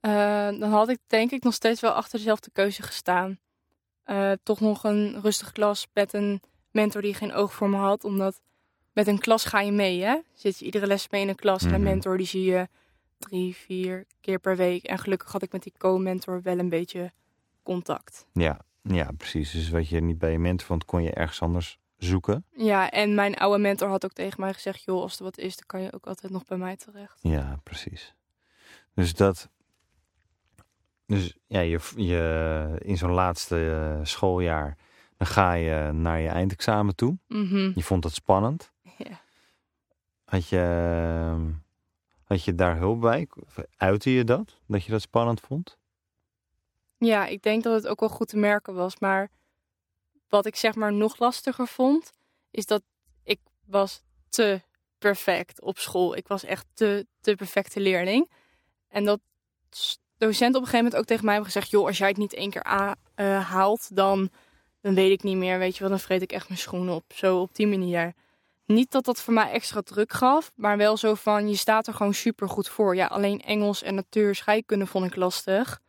Eh, 0.00 0.12
dan 0.58 0.70
had 0.70 0.88
ik 0.88 0.98
denk 1.06 1.30
ik 1.30 1.42
nog 1.42 1.54
steeds 1.54 1.80
wel 1.80 1.90
achter 1.92 2.18
dezelfde 2.18 2.50
keuze 2.52 2.82
gestaan. 2.82 3.38
Eh, 4.02 4.32
toch 4.42 4.60
nog 4.60 4.84
een 4.84 5.20
rustige 5.20 5.52
klas 5.52 5.86
met 5.94 6.12
een 6.12 6.40
mentor 6.70 7.02
die 7.02 7.14
geen 7.14 7.32
oog 7.32 7.52
voor 7.54 7.68
me 7.68 7.76
had. 7.76 8.04
Omdat 8.04 8.40
met 8.92 9.06
een 9.06 9.18
klas 9.18 9.44
ga 9.44 9.60
je 9.60 9.72
mee, 9.72 10.02
hè? 10.02 10.18
Zit 10.34 10.58
je 10.58 10.64
iedere 10.64 10.86
les 10.86 11.08
mee 11.08 11.22
in 11.22 11.28
een 11.28 11.34
klas. 11.34 11.62
En 11.62 11.66
Mhm. 11.68 11.76
een 11.76 11.82
mentor 11.82 12.16
die 12.16 12.26
zie 12.26 12.44
je 12.44 12.68
drie, 13.22 13.56
vier 13.56 14.06
keer 14.20 14.38
per 14.38 14.56
week. 14.56 14.84
En 14.84 14.98
gelukkig 14.98 15.32
had 15.32 15.42
ik 15.42 15.52
met 15.52 15.62
die 15.62 15.74
co-mentor 15.78 16.42
wel 16.42 16.58
een 16.58 16.68
beetje 16.68 17.12
contact. 17.62 18.26
Ja, 18.32 18.60
ja, 18.82 19.10
precies. 19.16 19.50
Dus 19.50 19.70
wat 19.70 19.88
je 19.88 20.00
niet 20.00 20.18
bij 20.18 20.32
je 20.32 20.38
mentor 20.38 20.66
vond, 20.66 20.84
kon 20.84 21.02
je 21.02 21.10
ergens 21.10 21.42
anders 21.42 21.78
zoeken. 21.96 22.46
Ja, 22.50 22.90
en 22.90 23.14
mijn 23.14 23.36
oude 23.36 23.58
mentor 23.58 23.88
had 23.88 24.04
ook 24.04 24.12
tegen 24.12 24.40
mij 24.40 24.52
gezegd... 24.52 24.82
joh, 24.82 25.02
als 25.02 25.18
er 25.18 25.24
wat 25.24 25.38
is, 25.38 25.56
dan 25.56 25.66
kan 25.66 25.80
je 25.80 25.92
ook 25.92 26.06
altijd 26.06 26.32
nog 26.32 26.44
bij 26.44 26.58
mij 26.58 26.76
terecht. 26.76 27.18
Ja, 27.20 27.60
precies. 27.62 28.14
Dus 28.94 29.14
dat. 29.14 29.50
Dus 31.06 31.36
ja, 31.46 31.60
je, 31.60 31.80
je, 31.96 32.78
in 32.78 32.96
zo'n 32.96 33.10
laatste 33.10 33.70
eh, 33.70 34.04
schooljaar. 34.06 34.76
dan 35.16 35.26
ga 35.26 35.52
je 35.52 35.92
naar 35.92 36.20
je 36.20 36.28
eindexamen 36.28 36.94
toe. 36.94 37.18
Mhm. 37.28 37.72
Je 37.74 37.82
vond 37.82 38.04
het 38.04 38.14
spannend. 38.14 38.72
Ja. 38.98 39.20
Had 40.24 40.48
je, 40.48 41.54
had 42.32 42.44
je 42.44 42.54
daar 42.54 42.76
hulp 42.76 43.00
bij? 43.00 43.28
Uitte 43.76 44.10
je 44.10 44.24
dat? 44.24 44.56
Dat 44.66 44.84
je 44.84 44.90
dat 44.90 45.00
spannend 45.00 45.40
vond? 45.40 45.78
Ja, 46.98 47.26
ik 47.26 47.42
denk 47.42 47.62
dat 47.62 47.74
het 47.74 47.86
ook 47.86 48.00
wel 48.00 48.08
goed 48.08 48.28
te 48.28 48.36
merken 48.36 48.74
was. 48.74 48.98
Maar 48.98 49.30
wat 50.28 50.46
ik 50.46 50.56
zeg 50.56 50.74
maar 50.74 50.92
nog 50.92 51.18
lastiger 51.18 51.66
vond, 51.66 52.10
is 52.50 52.66
dat 52.66 52.82
ik 53.22 53.40
was 53.64 54.02
te 54.28 54.60
perfect 54.98 55.60
op 55.60 55.78
school. 55.78 56.16
Ik 56.16 56.28
was 56.28 56.44
echt 56.44 56.66
te, 56.74 57.06
te 57.20 57.34
perfecte 57.34 57.80
leerling. 57.80 58.30
En 58.88 59.04
dat 59.04 59.20
docent 60.16 60.54
op 60.54 60.60
een 60.60 60.66
gegeven 60.68 60.76
moment 60.84 60.96
ook 60.96 61.04
tegen 61.06 61.24
mij 61.24 61.34
hebben 61.34 61.52
gezegd... 61.52 61.70
joh, 61.70 61.86
als 61.86 61.98
jij 61.98 62.08
het 62.08 62.16
niet 62.16 62.34
één 62.34 62.50
keer 62.50 62.66
a- 62.66 62.96
eh, 63.14 63.50
haalt, 63.50 63.96
dan, 63.96 64.30
dan 64.80 64.94
weet 64.94 65.10
ik 65.10 65.22
niet 65.22 65.36
meer. 65.36 65.58
Weet 65.58 65.74
je 65.74 65.80
wel, 65.80 65.88
dan 65.88 66.00
vreet 66.00 66.22
ik 66.22 66.32
echt 66.32 66.48
mijn 66.48 66.60
schoenen 66.60 66.94
op. 66.94 67.04
Zo 67.14 67.40
op 67.40 67.54
die 67.54 67.66
manier. 67.66 68.14
Niet 68.66 68.90
dat 68.90 69.04
dat 69.04 69.20
voor 69.20 69.34
mij 69.34 69.50
extra 69.50 69.80
druk 69.80 70.12
gaf, 70.12 70.52
maar 70.54 70.76
wel 70.76 70.96
zo 70.96 71.14
van... 71.14 71.48
je 71.48 71.56
staat 71.56 71.86
er 71.86 71.94
gewoon 71.94 72.14
super 72.14 72.48
goed 72.48 72.68
voor. 72.68 72.96
Ja, 72.96 73.06
alleen 73.06 73.40
Engels 73.40 73.82
en 73.82 73.94
natuur 73.94 74.34
scheikunde 74.34 74.86
vond 74.86 75.06
ik 75.06 75.16
lastig. 75.16 75.80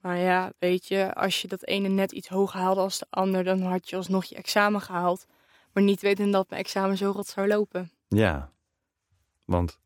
Maar 0.00 0.18
ja, 0.18 0.52
weet 0.58 0.86
je, 0.86 1.14
als 1.14 1.42
je 1.42 1.48
dat 1.48 1.64
ene 1.64 1.88
net 1.88 2.12
iets 2.12 2.28
hoger 2.28 2.60
haalde 2.60 2.80
als 2.80 2.98
de 2.98 3.06
ander, 3.10 3.44
dan 3.44 3.62
had 3.62 3.88
je 3.88 3.96
alsnog 3.96 4.24
je 4.24 4.34
examen 4.34 4.80
gehaald. 4.80 5.26
Maar 5.72 5.82
niet 5.82 6.00
weten 6.00 6.30
dat 6.30 6.50
mijn 6.50 6.62
examen 6.62 6.96
zo 6.96 7.10
rot 7.10 7.26
zou 7.26 7.48
lopen. 7.48 7.90
Ja. 8.08 8.52
Want 9.44 9.78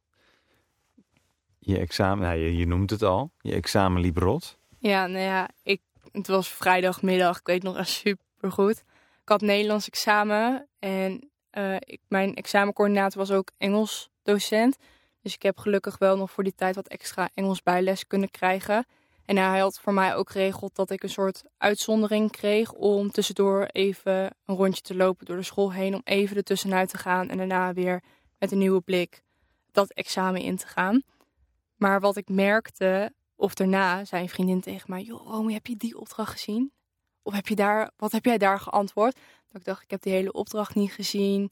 je 1.58 1.78
examen, 1.78 2.24
nou, 2.24 2.38
je, 2.38 2.56
je 2.56 2.66
noemt 2.66 2.90
het 2.90 3.02
al. 3.02 3.30
Je 3.40 3.52
examen 3.52 4.00
liep 4.00 4.16
rot. 4.16 4.58
Ja, 4.78 5.06
nou 5.06 5.24
ja, 5.24 5.48
ik, 5.62 5.80
het 6.12 6.26
was 6.26 6.48
vrijdagmiddag, 6.48 7.38
ik 7.38 7.46
weet 7.46 7.62
nog 7.62 7.76
echt 7.76 7.88
super 7.88 8.52
goed. 8.52 8.84
Ik 9.28 9.34
had 9.34 9.48
Nederlands 9.48 9.86
examen 9.86 10.68
en 10.78 11.30
eh, 11.50 11.74
ik, 11.74 12.00
mijn 12.08 12.34
examencoördinator 12.34 13.18
was 13.18 13.30
ook 13.30 13.50
Engels 13.58 14.10
docent. 14.22 14.76
Dus 15.22 15.34
ik 15.34 15.42
heb 15.42 15.58
gelukkig 15.58 15.98
wel 15.98 16.16
nog 16.16 16.30
voor 16.30 16.44
die 16.44 16.54
tijd 16.54 16.74
wat 16.74 16.88
extra 16.88 17.28
Engels 17.34 17.62
bijles 17.62 18.06
kunnen 18.06 18.30
krijgen. 18.30 18.86
En 19.24 19.36
hij 19.36 19.58
had 19.58 19.80
voor 19.80 19.92
mij 19.92 20.14
ook 20.14 20.30
geregeld 20.30 20.74
dat 20.74 20.90
ik 20.90 21.02
een 21.02 21.10
soort 21.10 21.42
uitzondering 21.58 22.30
kreeg 22.30 22.72
om 22.72 23.10
tussendoor 23.10 23.64
even 23.72 24.36
een 24.44 24.56
rondje 24.56 24.82
te 24.82 24.96
lopen 24.96 25.26
door 25.26 25.36
de 25.36 25.42
school 25.42 25.72
heen. 25.72 25.94
Om 25.94 26.00
even 26.04 26.36
ertussenuit 26.36 26.88
te 26.88 26.98
gaan 26.98 27.28
en 27.28 27.36
daarna 27.36 27.72
weer 27.72 28.02
met 28.38 28.52
een 28.52 28.58
nieuwe 28.58 28.80
blik 28.80 29.22
dat 29.72 29.92
examen 29.92 30.40
in 30.40 30.56
te 30.56 30.66
gaan. 30.66 31.02
Maar 31.76 32.00
wat 32.00 32.16
ik 32.16 32.28
merkte, 32.28 33.12
of 33.36 33.54
daarna, 33.54 34.04
zei 34.04 34.22
een 34.22 34.28
vriendin 34.28 34.60
tegen 34.60 34.90
mij: 34.90 35.02
Joh, 35.02 35.26
Romy, 35.26 35.52
heb 35.52 35.66
je 35.66 35.76
die 35.76 35.98
opdracht 35.98 36.32
gezien? 36.32 36.72
Of 37.28 37.34
heb 37.34 37.48
je 37.48 37.54
daar, 37.54 37.90
wat 37.96 38.12
heb 38.12 38.24
jij 38.24 38.38
daar 38.38 38.60
geantwoord? 38.60 39.14
Dat 39.48 39.60
ik 39.60 39.64
dacht: 39.64 39.82
Ik 39.82 39.90
heb 39.90 40.02
die 40.02 40.12
hele 40.12 40.32
opdracht 40.32 40.74
niet 40.74 40.92
gezien. 40.92 41.50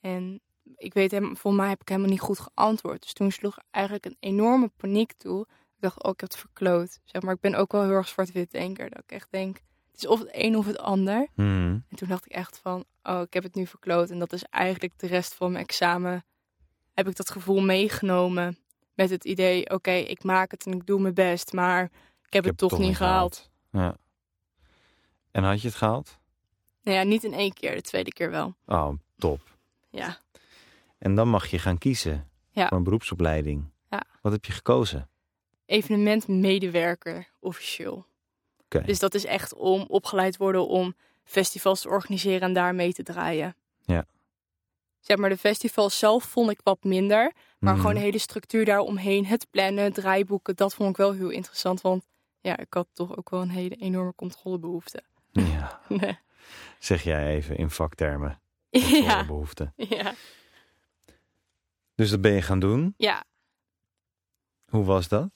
En 0.00 0.40
ik 0.76 0.94
weet 0.94 1.10
hem, 1.10 1.36
volgens 1.36 1.62
mij 1.62 1.68
heb 1.68 1.80
ik 1.80 1.88
helemaal 1.88 2.10
niet 2.10 2.20
goed 2.20 2.38
geantwoord. 2.38 3.02
Dus 3.02 3.12
toen 3.12 3.30
sloeg 3.30 3.58
eigenlijk 3.70 4.04
een 4.04 4.16
enorme 4.20 4.70
paniek 4.76 5.12
toe. 5.12 5.40
Ik 5.40 5.80
dacht: 5.80 6.02
Oh, 6.02 6.10
ik 6.10 6.20
heb 6.20 6.30
het 6.30 6.38
verkloot. 6.38 6.98
Zeg 7.04 7.22
maar, 7.22 7.34
ik 7.34 7.40
ben 7.40 7.54
ook 7.54 7.72
wel 7.72 7.82
heel 7.82 7.90
erg 7.90 8.08
zwart-wit 8.08 8.50
denker. 8.50 8.90
Dat 8.90 9.02
ik 9.02 9.12
echt 9.12 9.30
denk: 9.30 9.56
Het 9.90 9.96
is 9.96 10.06
of 10.06 10.18
het 10.18 10.28
een 10.32 10.56
of 10.56 10.66
het 10.66 10.78
ander. 10.78 11.28
Mhm. 11.34 11.78
En 11.88 11.96
toen 11.96 12.08
dacht 12.08 12.26
ik 12.26 12.32
echt 12.32 12.58
van: 12.58 12.84
Oh, 13.02 13.20
ik 13.20 13.32
heb 13.32 13.42
het 13.42 13.54
nu 13.54 13.66
verkloot. 13.66 14.10
En 14.10 14.18
dat 14.18 14.32
is 14.32 14.42
eigenlijk 14.44 14.98
de 14.98 15.06
rest 15.06 15.34
van 15.34 15.52
mijn 15.52 15.64
examen. 15.64 16.24
Heb 16.94 17.08
ik 17.08 17.16
dat 17.16 17.30
gevoel 17.30 17.60
meegenomen. 17.60 18.58
Met 18.94 19.10
het 19.10 19.24
idee: 19.24 19.70
Oké, 19.70 19.92
ik 19.92 20.24
maak 20.24 20.50
het 20.50 20.66
en 20.66 20.72
ik 20.72 20.86
doe 20.86 21.00
mijn 21.00 21.14
best. 21.14 21.52
Maar 21.52 21.82
ik 22.26 22.32
heb 22.32 22.44
Ik 22.44 22.50
het 22.50 22.58
toch, 22.58 22.78
niet 22.78 22.96
gehaald. 22.96 23.50
Ja. 23.70 23.96
En 25.36 25.42
had 25.44 25.60
je 25.60 25.68
het 25.68 25.76
gehaald? 25.76 26.18
Nou 26.82 26.96
ja, 26.96 27.02
niet 27.02 27.24
in 27.24 27.32
één 27.34 27.52
keer, 27.52 27.74
de 27.74 27.80
tweede 27.80 28.12
keer 28.12 28.30
wel. 28.30 28.54
Oh, 28.66 28.88
top. 29.18 29.40
Ja. 29.90 30.18
En 30.98 31.14
dan 31.14 31.28
mag 31.28 31.46
je 31.46 31.58
gaan 31.58 31.78
kiezen 31.78 32.28
Ja. 32.50 32.68
voor 32.68 32.76
een 32.76 32.82
beroepsopleiding. 32.82 33.70
Ja. 33.90 34.02
Wat 34.22 34.32
heb 34.32 34.44
je 34.44 34.52
gekozen? 34.52 35.08
Evenementmedewerker, 35.66 37.28
officieel. 37.40 38.06
Oké. 38.64 38.82
Dus 38.82 38.98
dat 38.98 39.14
is 39.14 39.24
echt 39.24 39.54
om 39.54 39.84
opgeleid 39.88 40.36
worden 40.36 40.66
om 40.68 40.94
festivals 41.24 41.80
te 41.80 41.88
organiseren 41.88 42.40
en 42.40 42.52
daar 42.52 42.74
mee 42.74 42.92
te 42.92 43.02
draaien. 43.02 43.56
Ja. 43.84 44.04
Zeg 45.00 45.16
maar, 45.16 45.28
de 45.30 45.36
festivals 45.38 45.98
zelf 45.98 46.24
vond 46.24 46.50
ik 46.50 46.60
wat 46.62 46.84
minder. 46.84 47.32
Maar 47.58 47.72
Mhm. 47.72 47.80
gewoon 47.80 47.94
de 47.96 48.00
hele 48.02 48.18
structuur 48.18 48.64
daaromheen, 48.64 49.26
het 49.26 49.46
plannen, 49.50 49.92
draaiboeken, 49.92 50.56
dat 50.56 50.74
vond 50.74 50.90
ik 50.90 50.96
wel 50.96 51.12
heel 51.12 51.30
interessant. 51.30 51.80
Want 51.80 52.06
ja, 52.40 52.56
ik 52.58 52.74
had 52.74 52.86
toch 52.92 53.16
ook 53.16 53.30
wel 53.30 53.40
een 53.42 53.48
hele 53.50 53.74
enorme 53.76 54.14
controlebehoefte. 54.14 55.02
Ja, 55.40 55.80
Nee. 55.88 56.18
zeg 56.78 57.02
jij 57.02 57.34
even 57.34 57.56
in 57.56 57.70
vaktermen. 57.70 58.40
ja. 58.70 59.24
behoefte. 59.26 59.72
ja. 59.76 60.14
Dus 61.94 62.10
dat 62.10 62.20
ben 62.20 62.32
je 62.32 62.42
gaan 62.42 62.58
doen. 62.60 62.94
Ja. 62.96 63.24
Hoe 64.66 64.84
was 64.84 65.08
dat? 65.08 65.28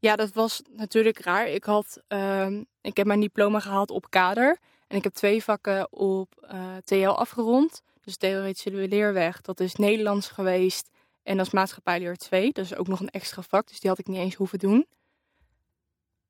Ja, 0.00 0.16
dat 0.16 0.32
was 0.32 0.62
natuurlijk 0.70 1.18
raar. 1.18 1.48
Ik, 1.48 1.64
had, 1.64 2.02
ehm, 2.08 2.64
ik 2.80 2.96
heb 2.96 3.06
mijn 3.06 3.20
diploma 3.20 3.60
gehaald 3.60 3.90
op 3.90 4.10
kader. 4.10 4.58
En 4.86 4.96
ik 4.96 5.04
heb 5.04 5.12
twee 5.12 5.44
vakken 5.44 5.92
op 5.92 6.34
eh, 6.48 6.76
TL 6.76 7.06
afgerond. 7.06 7.82
Dus 8.00 8.16
theoretische 8.16 8.70
leerweg, 8.70 9.40
dat 9.40 9.60
is 9.60 9.74
Nederlands 9.74 10.28
geweest. 10.28 10.90
En 11.22 11.36
dat 11.36 11.46
is 11.46 11.52
maatschappijleer 11.52 12.16
2. 12.16 12.52
Dat 12.52 12.64
is 12.64 12.74
ook 12.74 12.86
nog 12.88 13.00
een 13.00 13.10
extra 13.10 13.42
vak, 13.42 13.68
dus 13.68 13.80
die 13.80 13.90
had 13.90 13.98
ik 13.98 14.06
niet 14.06 14.16
eens 14.18 14.34
hoeven 14.34 14.58
doen. 14.58 14.86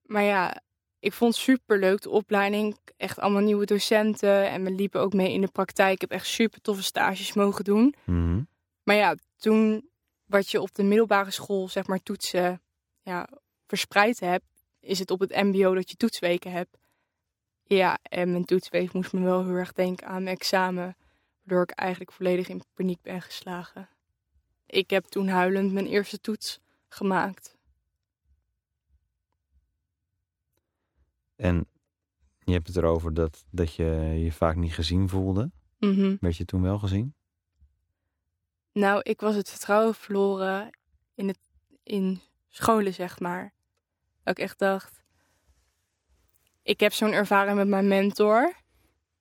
Maar 0.03 0.22
ja, 0.22 0.61
ik 1.01 1.13
vond 1.13 1.35
het 1.35 1.43
super 1.43 1.79
leuk 1.79 2.03
de 2.03 2.11
opleiding. 2.11 2.77
Echt 2.97 3.19
allemaal 3.19 3.43
nieuwe 3.43 3.67
docenten. 3.67 4.49
En 4.49 4.65
we 4.65 4.71
liepen 4.71 5.01
ook 5.01 5.13
mee 5.13 5.33
in 5.33 5.41
de 5.41 5.51
praktijk. 5.53 5.93
Ik 5.93 6.01
heb 6.01 6.11
echt 6.11 6.27
super 6.27 6.61
toffe 6.61 6.83
stages 6.83 7.33
mogen 7.33 7.65
doen. 7.65 7.95
Mhm. 8.05 8.43
Maar 8.83 8.97
ja, 8.97 9.15
toen 9.37 9.89
wat 10.27 10.51
je 10.51 10.61
op 10.61 10.75
de 10.75 10.83
middelbare 10.83 11.31
school, 11.31 11.69
zeg 11.69 11.87
maar, 11.87 12.03
toetsen 12.03 12.63
ja, 13.03 13.29
verspreid 13.67 14.21
hebt, 14.21 14.45
is 14.81 14.99
het 14.99 15.11
op 15.11 15.21
het 15.21 15.31
MBO 15.31 15.75
dat 15.75 15.91
je 15.91 15.97
toetsweken 15.97 16.53
hebt. 16.53 16.77
Ja, 17.63 17.99
en 18.03 18.31
mijn 18.31 18.45
toetsweek 18.45 18.93
moest 18.93 19.13
me 19.13 19.21
wel 19.21 19.45
heel 19.45 19.55
erg 19.55 19.73
denken 19.73 20.07
aan 20.07 20.23
mijn 20.23 20.37
examen, 20.37 20.97
waardoor 21.43 21.63
ik 21.63 21.71
eigenlijk 21.71 22.13
volledig 22.13 22.49
in 22.49 22.63
paniek 22.75 23.03
ben 23.03 23.23
geslagen. 23.23 23.89
Ik 24.67 24.91
heb 24.91 25.05
toen 25.05 25.29
huilend 25.29 25.73
mijn 25.73 25.87
eerste 25.87 26.21
toets 26.21 26.61
gemaakt. 26.89 27.58
En 31.38 31.66
je 32.38 32.53
hebt 32.53 32.66
het 32.66 32.77
erover 32.77 33.14
dat, 33.14 33.44
dat 33.51 33.74
je 33.74 33.85
je 34.24 34.33
vaak 34.33 34.57
niet 34.57 34.74
gezien 34.74 35.09
voelde. 35.09 35.51
Mhm. 35.79 36.16
Werd 36.20 36.37
je 36.37 36.44
toen 36.44 36.62
wel 36.62 36.79
gezien? 36.79 37.14
Nou, 38.72 39.01
ik 39.03 39.20
was 39.20 39.35
het 39.35 39.51
vertrouwen 39.51 39.94
verloren 39.94 40.70
in, 41.14 41.29
het, 41.29 41.38
in 41.83 42.20
scholen, 42.48 42.94
zeg 42.94 43.20
maar. 43.20 43.53
Dat 44.22 44.38
ik 44.38 44.44
echt 44.44 44.59
dacht, 44.59 45.03
ik 46.62 46.81
heb 46.81 46.92
zo'n 46.92 47.12
ervaring 47.12 47.57
met 47.57 47.68
mijn 47.68 47.88
mentor. 47.88 48.53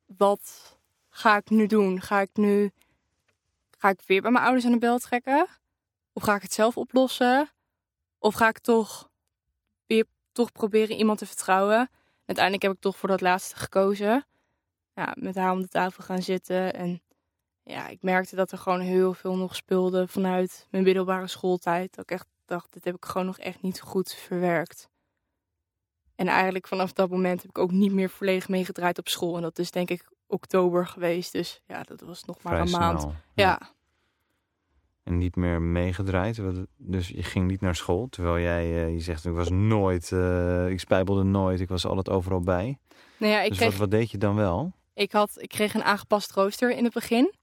Wat 0.06 0.77
ga 1.10 1.38
ik 1.38 1.49
nu 1.49 1.67
doen? 1.67 2.01
Ga 2.01 2.21
ik 2.21 2.30
nu, 2.34 2.71
ga 3.77 3.89
ik 3.89 4.01
weer 4.06 4.21
bij 4.21 4.32
mijn 4.32 4.43
ouders 4.43 4.65
aan 4.65 4.71
de 4.71 4.77
bel 4.77 4.99
trekken? 4.99 5.47
Of 6.13 6.23
ga 6.23 6.36
ik 6.36 6.41
het 6.41 6.53
zelf 6.53 6.77
oplossen? 6.77 7.49
Of 8.19 8.34
ga 8.34 8.47
ik 8.47 8.60
toch 8.60 9.10
weer 9.86 10.06
toch 10.32 10.51
proberen 10.51 10.97
iemand 10.97 11.19
te 11.19 11.25
vertrouwen? 11.25 11.89
Uiteindelijk 12.28 12.63
heb 12.63 12.74
ik 12.74 12.80
toch 12.80 12.98
voor 12.98 13.10
dat 13.10 13.22
laatste 13.22 13.56
gekozen. 13.56 14.26
Ja, 14.94 15.13
met 15.20 15.36
haar 15.36 15.52
om 15.52 15.62
de 15.62 15.68
tafel 15.68 16.04
gaan 16.04 16.22
zitten 16.22 16.74
en 16.74 17.02
ja, 17.63 17.88
ik 17.88 18.02
merkte 18.02 18.36
dat 18.36 18.52
er 18.52 18.58
gewoon 18.58 18.80
heel 18.80 19.13
veel 19.13 19.36
nog 19.36 19.56
speelde 19.56 20.08
vanuit 20.08 20.68
mijn 20.70 20.84
middelbare 20.84 21.28
schooltijd. 21.28 21.96
Dat 21.96 22.04
ik 22.04 22.12
echt 22.12 22.28
dacht, 22.46 22.74
dit 22.74 22.84
heb 22.84 22.96
ik 22.96 23.06
gewoon 23.06 23.28
nog 23.28 23.38
echt 23.40 23.62
niet 23.62 23.82
goed 23.82 24.13
verwerkt. 24.13 24.90
En 26.16 26.28
eigenlijk 26.28 26.68
vanaf 26.68 26.94
dat 26.94 27.10
moment 27.10 27.42
heb 27.42 27.50
ik 27.50 27.58
ook 27.58 27.72
niet 27.72 27.92
meer 27.92 28.10
volledig 28.10 28.48
meegedraaid 28.48 28.98
op 28.98 29.08
school. 29.08 29.36
En 29.36 29.42
dat 29.42 29.60
is 29.60 29.72
denk 29.72 29.90
ik 29.90 30.12
oktober 30.28 30.88
geweest. 30.88 31.32
Dus 31.32 31.62
ja, 31.66 31.84
dat 31.84 32.02
was 32.02 32.24
nog 32.24 32.42
maar 32.44 32.54
Vrij 32.54 32.66
een 32.66 32.80
maand. 32.80 33.02
snel. 33.02 33.13
Ja. 33.34 33.76
En 35.08 35.17
niet 35.17 35.36
meer 35.36 35.62
meegedraaid. 35.62 36.41
Dus 36.78 37.08
je 37.08 37.24
ging 37.24 37.48
niet 37.48 37.62
naar 37.62 37.76
school. 37.76 38.08
Terwijl 38.10 38.39
jij, 38.39 38.63
eh, 38.63 38.93
je 38.93 39.00
zegt, 39.00 39.26
ik 39.26 39.34
was 39.34 39.50
nooit, 39.50 40.12
eh, 40.12 40.70
ik 40.70 40.80
spijbelde 40.80 41.24
nooit. 41.24 41.60
Ik 41.60 41.70
was 41.70 41.86
altijd 41.86 42.10
overal 42.10 42.41
bij. 42.41 42.78
Nou 43.17 43.32
ja, 43.32 43.41
ik, 43.41 43.50
dus 43.50 43.58
kreeg, 43.58 43.70
wat, 43.70 43.80
wat 43.80 43.91
deed 43.91 44.12
je 44.12 44.17
dan 44.17 44.36
wel? 44.36 44.60
Oké. 44.60 44.74
ik, 44.93 45.12
had, 45.12 45.32
ik 45.36 45.50
kreeg 45.50 45.74
een 45.74 45.84
aangepast 45.84 46.32
rooster 46.32 46.72
in 46.72 46.84
het 46.84 46.93
begin. 46.93 47.34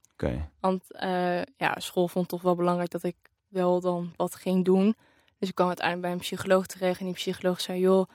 Want 0.59 0.93
eh, 0.93 1.41
ja, 1.41 1.75
school 1.77 2.07
vond 2.07 2.27
toch 2.27 2.41
wel 2.41 2.55
belangrijk 2.55 2.89
dat 2.89 3.03
ik 3.03 3.15
wel 3.47 3.81
dan 3.81 4.13
wat 4.15 4.35
ging 4.35 4.65
doen. 4.65 4.95
Dus 5.39 5.49
ik 5.49 5.55
kwam 5.55 5.67
uiteindelijk 5.67 6.07
bij 6.07 6.15
een 6.15 6.23
psycholoog 6.23 6.65
terecht. 6.65 6.99
En 6.99 7.05
die 7.05 7.13
psycholoog 7.13 7.61
zei, 7.61 7.79
joh, 7.79 8.09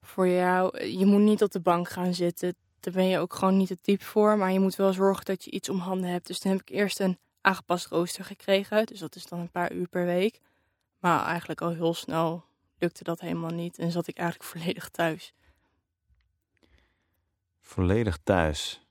voor 0.00 0.28
jou, 0.28 0.84
je 0.84 1.06
moet 1.06 1.20
niet 1.20 1.42
op 1.42 1.50
de 1.50 1.60
bank 1.60 1.88
gaan 1.88 2.14
zitten. 2.14 2.54
Daar 2.80 2.94
ben 2.94 3.06
je 3.06 3.18
ook 3.18 3.34
gewoon 3.34 3.56
niet 3.56 3.68
het 3.68 3.82
type 3.82 4.04
voor. 4.04 4.38
Maar 4.38 4.52
je 4.52 4.60
moet 4.60 4.76
wel 4.76 4.92
zorgen 4.92 5.24
dat 5.24 5.44
je 5.44 5.50
iets 5.50 5.68
om 5.68 5.78
handen 5.78 6.10
hebt. 6.10 6.26
Dus 6.26 6.38
toen 6.38 6.52
heb 6.52 6.60
ik 6.60 6.70
eerst 6.70 7.00
een 7.00 7.18
aangepast 7.46 7.86
rooster 7.86 8.24
gekregen. 8.24 8.86
Dus 8.86 8.98
dat 8.98 9.14
is 9.14 9.26
dan 9.26 9.38
een 9.38 9.50
paar 9.50 9.72
uur 9.72 9.88
per 9.88 10.04
week. 10.04 10.40
Maar 10.98 11.24
eigenlijk 11.26 11.60
al 11.60 11.70
heel 11.70 11.94
snel 11.94 12.44
lukte 12.78 13.04
dat 13.04 13.20
helemaal 13.20 13.50
niet. 13.50 13.78
En 13.78 13.90
zat 13.90 14.06
ik 14.06 14.18
eigenlijk 14.18 14.48
volledig 14.52 14.88
thuis. 14.88 15.34
Volledig 17.60 18.18
thuis. 18.22 18.86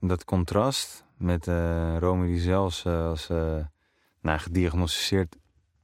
Dat 0.00 0.24
contrast 0.24 1.04
met 1.16 1.48
eh 1.48 1.96
Romy 1.98 2.26
die 2.26 2.40
zelfs 2.40 2.84
eh, 2.84 3.06
als 3.06 3.28
nou, 4.20 4.38
gediagnosticeerd 4.38 5.36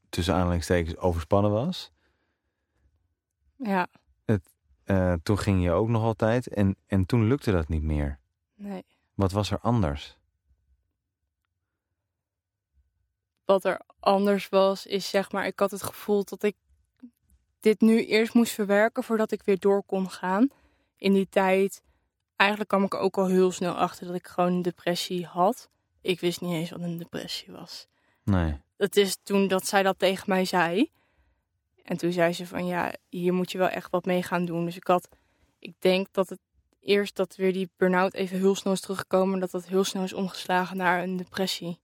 tussen 0.08 0.34
aanhalingstekens 0.34 0.96
overspannen 0.96 1.50
was. 1.50 1.92
Ja, 3.56 3.88
Eh, 4.84 5.12
toen 5.22 5.38
ging 5.38 5.62
je 5.62 5.70
ook 5.70 5.88
nog 5.88 6.02
altijd 6.02 6.48
en, 6.48 6.76
en 6.86 7.06
toen 7.06 7.26
lukte 7.26 7.52
dat 7.52 7.68
niet 7.68 7.82
meer. 7.82 8.18
nee. 8.54 8.84
Wat 9.14 9.32
was 9.32 9.50
er 9.50 9.58
anders? 9.58 10.19
Wat 13.50 13.64
er 13.64 13.80
anders 14.00 14.48
was, 14.48 14.86
is 14.86 15.08
zeg 15.08 15.32
maar, 15.32 15.46
ik 15.46 15.58
had 15.58 15.70
het 15.70 15.82
gevoel 15.82 16.24
dat 16.24 16.42
ik 16.42 16.56
dit 17.60 17.80
nu 17.80 18.04
eerst 18.04 18.34
moest 18.34 18.52
verwerken 18.52 19.04
voordat 19.04 19.32
ik 19.32 19.42
weer 19.42 19.58
door 19.58 19.82
kon 19.82 20.10
gaan. 20.10 20.48
In 20.96 21.12
die 21.12 21.28
tijd, 21.28 21.82
eigenlijk 22.36 22.70
kwam 22.70 22.84
ik 22.84 22.94
ook 22.94 23.18
al 23.18 23.26
heel 23.26 23.52
snel 23.52 23.74
achter 23.74 24.06
dat 24.06 24.14
ik 24.14 24.26
gewoon 24.26 24.52
een 24.52 24.62
depressie 24.62 25.26
had. 25.26 25.68
Ik 26.00 26.20
wist 26.20 26.40
niet 26.40 26.52
eens 26.52 26.70
wat 26.70 26.80
een 26.80 26.98
depressie 26.98 27.52
was. 27.52 27.86
Nee. 28.24 28.60
Dat 28.76 28.96
is 28.96 29.16
toen 29.22 29.48
dat 29.48 29.66
zij 29.66 29.82
dat 29.82 29.98
tegen 29.98 30.24
mij 30.28 30.44
zei. 30.44 30.90
En 31.82 31.96
toen 31.96 32.12
zei 32.12 32.32
ze 32.32 32.46
van 32.46 32.66
ja, 32.66 32.94
hier 33.08 33.34
moet 33.34 33.52
je 33.52 33.58
wel 33.58 33.68
echt 33.68 33.90
wat 33.90 34.04
mee 34.04 34.22
gaan 34.22 34.44
doen. 34.44 34.64
Dus 34.64 34.76
ik 34.76 34.86
had, 34.86 35.08
ik 35.58 35.74
denk 35.78 36.06
dat 36.12 36.28
het 36.28 36.40
eerst 36.80 37.16
dat 37.16 37.36
weer 37.36 37.52
die 37.52 37.70
burn-out 37.76 38.14
even 38.14 38.38
heel 38.38 38.54
snel 38.54 38.72
is 38.72 38.80
teruggekomen. 38.80 39.40
Dat 39.40 39.50
dat 39.50 39.66
heel 39.66 39.84
snel 39.84 40.02
is 40.02 40.12
omgeslagen 40.12 40.76
naar 40.76 41.02
een 41.02 41.16
depressie. 41.16 41.80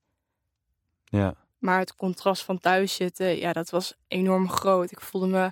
Ja. 1.04 1.45
Maar 1.58 1.78
het 1.78 1.94
contrast 1.94 2.44
van 2.44 2.58
thuis 2.58 2.94
zitten, 2.94 3.36
ja, 3.36 3.52
dat 3.52 3.70
was 3.70 3.94
enorm 4.08 4.48
groot. 4.48 4.90
Ik 4.90 5.00
voelde 5.00 5.26
me. 5.26 5.46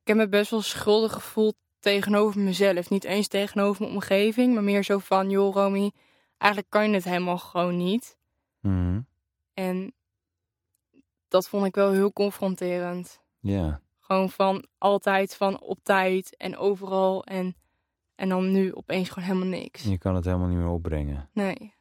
Ik 0.00 0.08
heb 0.08 0.16
me 0.16 0.28
best 0.28 0.50
wel 0.50 0.62
schuldig 0.62 1.12
gevoeld 1.12 1.54
tegenover 1.80 2.40
mezelf. 2.40 2.90
Niet 2.90 3.04
eens 3.04 3.28
tegenover 3.28 3.82
mijn 3.82 3.94
omgeving, 3.94 4.54
maar 4.54 4.62
meer 4.62 4.84
zo 4.84 4.98
van: 4.98 5.30
joh, 5.30 5.54
Romy, 5.54 5.92
eigenlijk 6.36 6.72
kan 6.72 6.88
je 6.88 6.94
het 6.94 7.04
helemaal 7.04 7.38
gewoon 7.38 7.76
niet. 7.76 8.18
Mhm. 8.60 9.00
En 9.54 9.94
dat 11.28 11.48
vond 11.48 11.66
ik 11.66 11.74
wel 11.74 11.92
heel 11.92 12.12
confronterend. 12.12 13.20
Ja. 13.40 13.80
Gewoon 14.00 14.30
van 14.30 14.66
altijd 14.78 15.36
van 15.36 15.60
op 15.60 15.78
tijd 15.82 16.36
en 16.36 16.56
overal. 16.56 17.24
En, 17.24 17.56
en 18.14 18.28
dan 18.28 18.52
nu 18.52 18.74
opeens 18.74 19.08
gewoon 19.08 19.28
helemaal 19.28 19.60
niks. 19.60 19.82
Je 19.82 19.98
kan 19.98 20.14
het 20.14 20.24
helemaal 20.24 20.48
niet 20.48 20.58
meer 20.58 20.68
opbrengen. 20.68 21.28
Nee. 21.32 21.74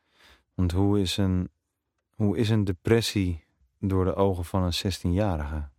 Want 0.54 0.72
hoe 0.72 1.00
is 1.00 1.18
een, 1.18 1.50
hoe 2.22 2.38
is 2.38 2.50
een 2.50 2.64
depressie 2.64 3.44
door 3.80 4.06
de 4.06 4.16
ogen 4.16 4.46
van 4.46 4.64
een 4.64 4.74
16-jarige? 4.74 5.70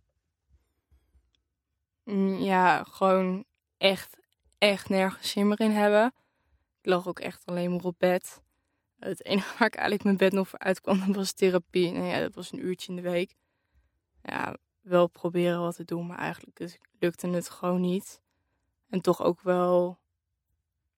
Mm, 2.03 2.35
Ja, 2.35 2.83
gewoon 2.83 3.45
echt, 3.77 4.17
echt 4.57 4.89
nergens 4.89 5.29
zin 5.29 5.47
meer 5.47 5.59
in 5.59 5.71
hebben. 5.71 6.13
Ik 6.81 6.85
lag 6.89 7.07
ook 7.07 7.19
echt 7.19 7.45
alleen 7.45 7.71
maar 7.71 7.83
op 7.83 7.95
bed. 7.97 8.41
Het 8.99 9.25
enige 9.25 9.57
waar 9.57 9.67
ik 9.67 9.75
eigenlijk 9.75 10.03
mijn 10.03 10.17
bed 10.17 10.31
nog 10.31 10.47
voor 10.47 10.59
uitkwam, 10.59 11.13
was 11.13 11.31
therapie. 11.31 11.91
Nou 11.91 12.05
ja, 12.05 12.19
dat 12.19 12.35
was 12.35 12.51
een 12.51 12.65
uurtje 12.65 12.89
in 12.89 12.95
de 12.95 13.09
week. 13.09 13.35
Ja, 14.21 14.57
wel 14.81 15.07
proberen 15.07 15.59
wat 15.59 15.75
te 15.75 15.85
doen, 15.85 16.07
maar 16.07 16.17
eigenlijk 16.17 16.79
lukte 16.99 17.27
het 17.27 17.49
gewoon 17.49 17.81
niet. 17.81 18.21
En 18.89 19.01
toch 19.01 19.21
ook 19.23 19.41
wel, 19.41 19.99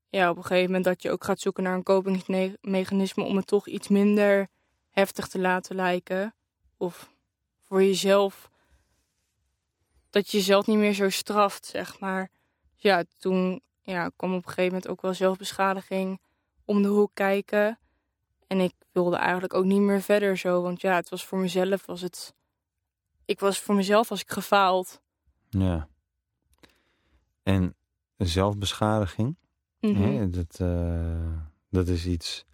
ja, 0.10 0.29
op 0.29 0.38
een 0.38 0.43
gegeven 0.43 0.65
moment 0.65 0.86
dat 0.86 1.01
je 1.01 1.12
ook 1.12 1.23
gaat 1.23 1.39
zoeken 1.39 1.63
naar 1.63 1.75
een 1.75 1.84
kopingsmechanisme 1.84 3.23
om 3.23 3.36
het 3.36 3.47
toch 3.47 3.67
iets 3.67 3.88
minder 3.88 4.53
heftig 4.95 5.27
te 5.27 5.39
laten 5.39 5.75
lijken. 5.75 6.34
Of 6.77 7.10
voor 7.63 7.84
jezelf 7.84 8.49
dat 10.10 10.29
je 10.29 10.38
jezelf 10.38 10.67
niet 10.67 10.77
meer 10.77 10.93
zo 10.93 11.10
straft, 11.10 11.65
zeg 11.65 11.99
maar. 11.99 12.29
Dus 12.73 12.81
ja, 12.81 13.03
toen 13.17 13.62
ja, 13.81 14.10
kwam 14.15 14.31
op 14.31 14.38
een 14.38 14.43
gegeven 14.49 14.65
moment 14.65 14.88
ook 14.88 15.01
wel 15.01 15.13
zelfbeschadiging 15.13 16.21
om 16.65 16.81
de 16.81 16.88
hoek 16.88 17.12
kijken. 17.13 17.79
En 18.47 18.60
ik 18.60 18.73
wilde 18.91 19.15
eigenlijk 19.15 19.53
ook 19.53 19.65
niet 19.65 19.79
meer 19.79 20.01
verder 20.01 20.38
zo. 20.38 20.62
Want 20.62 20.81
ja, 20.81 20.95
het 20.95 21.10
was 21.10 21.25
voor 21.25 21.38
mezelf, 21.39 21.86
was 21.86 22.01
het... 22.01 22.34
Ik 23.25 23.39
was 23.39 23.60
voor 23.60 23.75
mezelf 23.75 24.10
was 24.10 24.21
ik 24.21 24.32
gefaald. 24.32 25.01
Ja. 25.49 25.88
En 27.43 27.76
zelfbeschadiging, 28.17 29.36
Mhm. 29.80 30.01
hè, 30.01 30.30
dat, 30.30 30.59
eh, 30.59 31.41
dat 31.69 31.88
is 31.88 32.05
iets 32.05 32.45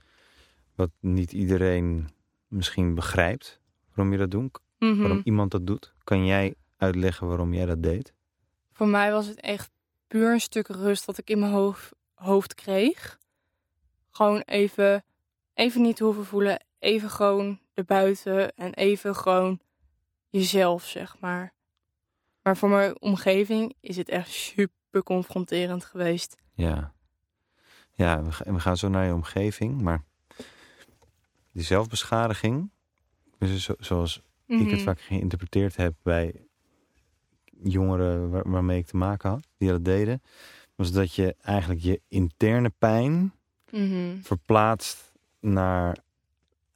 wat 0.76 0.89
niet 0.99 1.32
iedereen 1.32 2.09
misschien 2.52 2.95
begrijpt. 2.95 3.60
Waarom 3.93 4.14
je 4.14 4.20
dat 4.20 4.32
doet, 4.32 4.60
Mhm. 4.80 4.99
waarom 4.99 5.22
iemand 5.24 5.52
dat 5.52 5.68
doet. 5.68 5.93
Kan 6.04 6.26
jij 6.26 6.56
uitleggen 6.78 7.28
waarom 7.28 7.54
jij 7.54 7.66
dat 7.66 7.84
deed? 7.84 8.14
Voor 8.72 8.88
mij 8.88 9.12
was 9.12 9.26
het 9.28 9.39
echt 9.39 9.70
puur 10.08 10.32
een 10.34 10.41
stuk 10.41 10.68
rust 10.68 11.06
dat 11.06 11.18
ik 11.18 11.30
in 11.30 11.39
mijn 11.39 11.52
hoofd, 11.52 11.91
hoofd 12.14 12.54
kreeg. 12.54 13.20
Gewoon 14.12 14.39
even, 14.41 15.04
even 15.54 15.82
niet 15.82 15.99
hoeven 15.99 16.26
voelen. 16.26 16.66
Even 16.80 17.10
gewoon 17.10 17.60
erbuiten 17.74 18.56
en 18.56 18.74
even 18.74 19.16
gewoon 19.16 19.60
jezelf, 20.30 20.84
zeg 20.86 21.20
maar. 21.20 21.54
Maar 22.41 22.58
voor 22.58 22.70
mijn 22.70 23.02
omgeving 23.02 23.74
is 23.80 23.97
het 23.97 24.10
echt 24.10 24.30
super 24.30 25.04
confronterend 25.04 25.86
geweest. 25.86 26.36
Ja. 26.54 26.93
Ja, 27.91 28.24
we, 28.24 28.32
ga- 28.32 28.54
we 28.54 28.60
gaan 28.60 28.78
zo 28.78 28.88
naar 28.89 29.06
je 29.06 29.14
omgeving, 29.14 29.82
maar 29.82 30.04
die 31.52 31.64
zelfbeschadiging, 31.64 32.70
dus 33.38 33.64
zo- 33.64 33.76
zoals 33.80 34.22
ik 34.47 34.58
het 34.60 34.68
Mhm. 34.72 34.78
vaak 34.80 35.02
geïnterpreteerd 35.02 35.76
heb 35.76 35.93
bij 36.04 36.34
jongeren 37.64 38.30
waar- 38.30 38.49
waarmee 38.49 38.78
ik 38.80 38.86
te 38.86 38.97
maken 38.97 39.30
had, 39.30 39.47
die 39.58 39.70
dat 39.70 39.86
deden, 39.86 40.22
was 40.76 40.91
dat 40.91 41.14
je 41.16 41.36
eigenlijk 41.41 41.82
je 41.82 42.02
interne 42.08 42.70
pijn 42.78 43.34
Mhm. 43.72 44.18
verplaatst 44.22 45.12
naar 45.39 45.97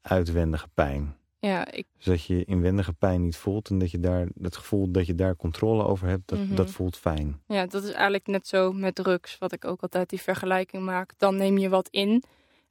uitwendige 0.02 0.68
pijn. 0.74 1.16
Ja, 1.40 1.72
ik, 1.72 1.86
Zodat 1.98 2.24
je 2.26 2.38
je 2.38 2.44
inwendige 2.46 2.94
pijn 2.94 3.22
niet 3.22 3.36
voelt 3.38 3.70
en 3.70 3.78
dat 3.78 3.92
je 3.92 4.00
daar 4.00 4.28
het 4.42 4.56
gevoel 4.58 4.92
dat 4.92 5.06
je 5.06 5.16
daar 5.16 5.36
controle 5.36 5.84
over 5.84 6.08
hebt, 6.08 6.28
dat, 6.28 6.40
Mhm. 6.40 6.56
dat 6.56 6.72
voelt 6.72 6.98
fijn. 6.98 7.42
ja, 7.48 7.66
dat 7.66 7.84
is 7.84 7.90
eigenlijk 7.92 8.28
net 8.28 8.48
zo 8.48 8.72
met 8.74 8.96
drugs, 8.96 9.38
wat 9.38 9.52
ik 9.52 9.66
ook 9.66 9.82
altijd 9.82 10.10
die 10.10 10.22
vergelijking 10.22 10.84
maak. 10.84 11.14
Dan 11.18 11.36
neem 11.36 11.58
je 11.58 11.70
wat 11.70 11.88
in 11.90 12.24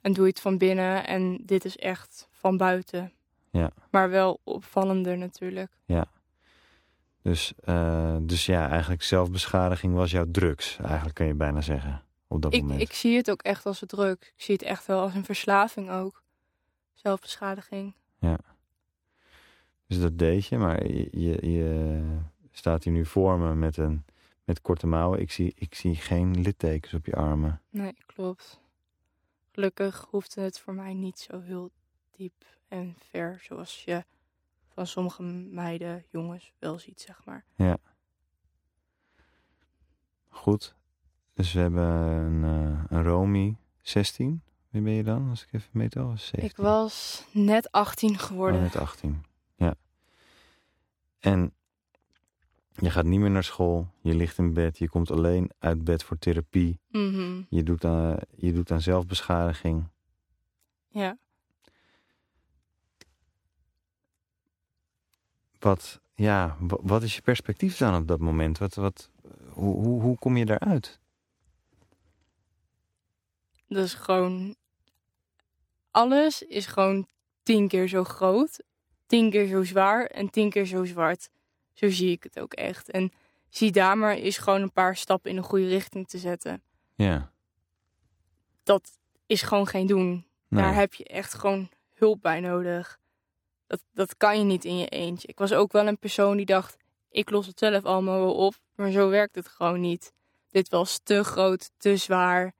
en 0.05 0.13
doe 0.13 0.25
je 0.25 0.31
het 0.31 0.41
van 0.41 0.59
binnen 0.59 1.07
en 1.07 1.39
dit 1.45 1.65
is 1.65 1.77
echt 1.77 2.29
van 2.31 2.57
buiten. 2.57 3.13
Ja. 3.51 3.71
Maar 3.91 4.11
wel 4.11 4.41
opvallender 4.45 5.19
natuurlijk. 5.19 5.71
Dus, 7.23 7.53
eh, 7.61 8.17
dus 8.21 8.47
ja, 8.47 8.69
eigenlijk 8.69 9.03
zelfbeschadiging 9.03 9.95
was 9.95 10.11
jouw 10.11 10.31
drugs, 10.31 10.77
eigenlijk 10.79 11.15
kan 11.15 11.27
je 11.27 11.35
bijna 11.35 11.61
zeggen, 11.61 12.03
op 12.27 12.43
dat 12.43 12.55
Ik, 12.55 12.61
moment. 12.63 12.81
ik 12.81 12.93
zie 12.93 13.17
het 13.17 13.31
ook 13.31 13.43
echt 13.43 13.67
als 13.67 13.81
een 13.81 13.89
druk. 13.89 14.33
Ik 14.37 14.43
zie 14.43 14.55
het 14.55 14.63
echt 14.63 14.87
wel 14.87 15.01
als 15.01 15.15
een 15.15 15.25
verslaving 15.25 15.91
ook. 15.91 16.23
Zelfbeschadiging. 16.93 17.95
Dus 19.87 20.01
dat 20.01 20.19
deed 20.19 20.47
je, 20.47 20.59
maar 20.59 20.87
je, 20.87 21.09
je, 21.11 21.51
je 21.51 22.03
staat 22.51 22.85
hier 22.85 22.93
nu 22.93 23.07
voor 23.07 23.39
me 23.39 23.55
met, 23.55 23.77
een, 23.77 24.05
met 24.45 24.61
korte 24.61 24.87
mouwen. 24.87 25.21
Ik 25.21 25.33
zie, 25.33 25.53
ik 25.57 25.75
zie 25.75 25.95
geen 25.95 26.41
littekens 26.41 26.95
op 26.95 27.07
je 27.07 27.15
armen. 27.15 27.61
Nee, 27.71 27.97
klopt. 28.07 28.61
Gelukkig 29.55 30.07
hoefde 30.11 30.41
het 30.41 30.61
voor 30.61 30.75
mij 30.75 30.95
niet 30.95 31.19
zo 31.19 31.41
heel 31.41 31.71
diep 32.11 32.45
en 32.69 32.97
ver 33.11 33.41
zoals 33.43 33.85
je 33.85 34.05
van 34.69 34.87
sommige 34.87 35.23
meiden, 35.23 36.05
jongens 36.11 36.53
wel 36.59 36.79
ziet, 36.79 37.01
zeg 37.01 37.25
maar. 37.25 37.45
Goed. 40.29 40.75
Dus 41.35 41.53
we 41.53 41.61
hebben 41.61 41.85
een, 41.85 42.45
eh, 42.45 42.85
een 42.89 43.03
Romy 43.03 43.57
16. 43.81 44.43
Wie 44.71 44.83
ben 44.83 44.93
je 44.93 45.03
dan, 45.03 45.29
als 45.29 45.43
ik 45.43 45.53
even 45.53 45.71
meetel? 45.73 46.17
17. 46.17 46.49
Ik 46.49 46.57
was 46.57 47.25
net 47.33 47.73
18 47.73 48.19
geworden. 48.19 48.57
Oh, 48.57 48.63
net 48.63 48.77
18. 48.77 49.25
Ja. 49.57 49.75
En 51.19 51.55
je 52.75 52.91
gaat 52.91 53.05
niet 53.05 53.21
meer 53.21 53.31
naar 53.31 53.45
school. 53.45 53.89
Je 54.01 54.15
ligt 54.15 54.39
in 54.39 54.53
bed. 54.53 54.79
Je 54.79 54.89
komt 54.89 55.11
alleen 55.11 55.51
uit 55.59 55.85
bed 55.85 56.03
voor 56.05 56.19
therapie. 56.19 56.79
Mhm. 56.89 57.43
Je 57.49 57.63
doet 57.63 57.85
aan, 57.85 58.17
je 58.37 58.53
doet 58.53 58.71
aan 58.71 58.81
zelfbeschadiging. 58.81 59.85
Ja. 60.89 61.19
Wat, 65.59 66.01
ja, 66.15 66.57
wa- 66.61 66.79
wat 66.83 67.03
is 67.03 67.15
je 67.15 67.23
perspectief 67.23 67.77
dan 67.77 67.95
op 68.01 68.09
dat 68.09 68.19
moment? 68.21 68.59
Wat, 68.59 68.75
wat, 68.75 69.11
hoe, 69.49 69.75
hoe, 69.75 70.01
hoe 70.03 70.19
kom 70.19 70.37
je 70.37 70.45
daaruit? 70.45 70.99
Dat 73.69 73.85
is 73.85 73.95
gewoon. 73.95 74.57
Alles 75.91 76.43
is 76.43 76.67
gewoon 76.67 77.07
tien 77.43 77.69
keer 77.69 77.89
zo 77.89 78.05
groot, 78.05 78.63
tien 79.07 79.31
keer 79.31 79.47
zo 79.47 79.65
zwaar 79.65 80.07
en 80.07 80.31
tien 80.31 80.51
keer 80.51 80.67
zo 80.67 80.85
zwart. 80.85 81.31
Zo 81.75 81.91
zie 81.91 82.11
ik 82.11 82.23
het 82.23 82.41
ook 82.41 82.53
echt. 82.53 82.91
En 82.91 83.13
zie 83.49 83.73
daar 83.73 83.99
maar 83.99 84.17
is 84.17 84.39
gewoon 84.39 84.63
een 84.63 84.73
paar 84.73 84.97
stappen 84.97 85.31
in 85.31 85.37
de 85.37 85.43
goede 85.43 85.69
richting 85.69 86.09
te 86.09 86.19
zetten. 86.19 86.63
Ja. 86.95 87.33
Dat 88.63 88.99
is 89.27 89.43
gewoon 89.43 89.67
geen 89.67 89.87
doen. 89.87 90.27
Nee. 90.49 90.63
Daar 90.63 90.75
heb 90.75 90.95
je 90.95 91.05
echt 91.05 91.35
gewoon 91.35 91.71
hulp 91.95 92.23
bij 92.23 92.41
nodig. 92.41 92.99
Dat, 93.67 93.83
dat 93.93 94.17
kan 94.17 94.39
je 94.39 94.45
niet 94.45 94.65
in 94.65 94.79
je 94.79 94.89
eentje. 94.89 95.29
Ik 95.29 95.39
was 95.39 95.53
ook 95.53 95.73
wel 95.73 95.87
een 95.87 95.99
persoon 95.99 96.37
die 96.37 96.47
dacht, 96.47 96.77
ik 97.09 97.31
los 97.31 97.47
het 97.47 97.59
zelf 97.59 97.85
allemaal 97.85 98.19
wel 98.19 98.35
op. 98.35 98.55
Maar 98.75 98.91
zo 98.91 99.09
werkt 99.09 99.35
het 99.35 99.49
gewoon 99.49 99.81
niet. 99.81 100.13
Dit 100.51 100.69
was 100.69 101.01
te 101.03 101.25
groot, 101.25 101.71
te 101.77 101.97
zwaar, 101.97 102.55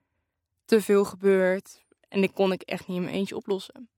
te 0.65 0.81
veel 0.81 1.05
gebeurd. 1.05 1.85
En 2.09 2.21
dit 2.21 2.33
kon 2.33 2.53
ik 2.53 2.63
echt 2.63 2.87
niet 2.87 2.97
in 2.97 3.03
mijn 3.03 3.15
eentje 3.15 3.37
oplossen. 3.37 3.89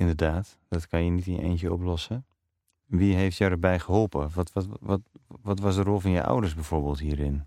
Inderdaad, 0.00 0.58
dat 0.68 0.86
kan 0.86 1.04
je 1.04 1.10
niet 1.10 1.26
in 1.26 1.32
je 1.32 1.42
eentje 1.42 1.72
oplossen. 1.72 2.26
Wie 2.86 3.14
heeft 3.14 3.36
jou 3.36 3.50
erbij 3.50 3.78
geholpen? 3.78 4.30
Wat, 4.34 4.52
wat, 4.52 4.66
wat, 4.80 5.00
wat 5.26 5.60
was 5.60 5.76
de 5.76 5.82
rol 5.82 5.98
van 5.98 6.10
je 6.10 6.24
ouders 6.24 6.54
bijvoorbeeld 6.54 6.98
hierin? 6.98 7.46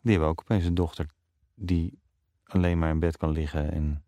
Die 0.00 0.10
hebben 0.12 0.28
ook 0.28 0.40
opeens 0.40 0.64
een 0.64 0.74
dochter 0.74 1.06
die 1.54 1.98
alleen 2.44 2.78
maar 2.78 2.90
in 2.90 2.98
bed 2.98 3.16
kan 3.16 3.30
liggen 3.30 3.72
en 3.72 4.04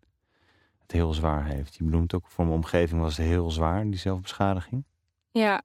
het 0.81 0.91
heel 0.91 1.13
zwaar 1.13 1.45
heeft. 1.45 1.75
Je 1.75 1.83
benoemt 1.83 2.13
ook, 2.13 2.27
voor 2.27 2.45
mijn 2.45 2.57
omgeving 2.57 3.01
was 3.01 3.17
het 3.17 3.25
heel 3.25 3.51
zwaar, 3.51 3.83
die 3.83 3.99
zelfbeschadiging. 3.99 4.83
Ja, 5.31 5.61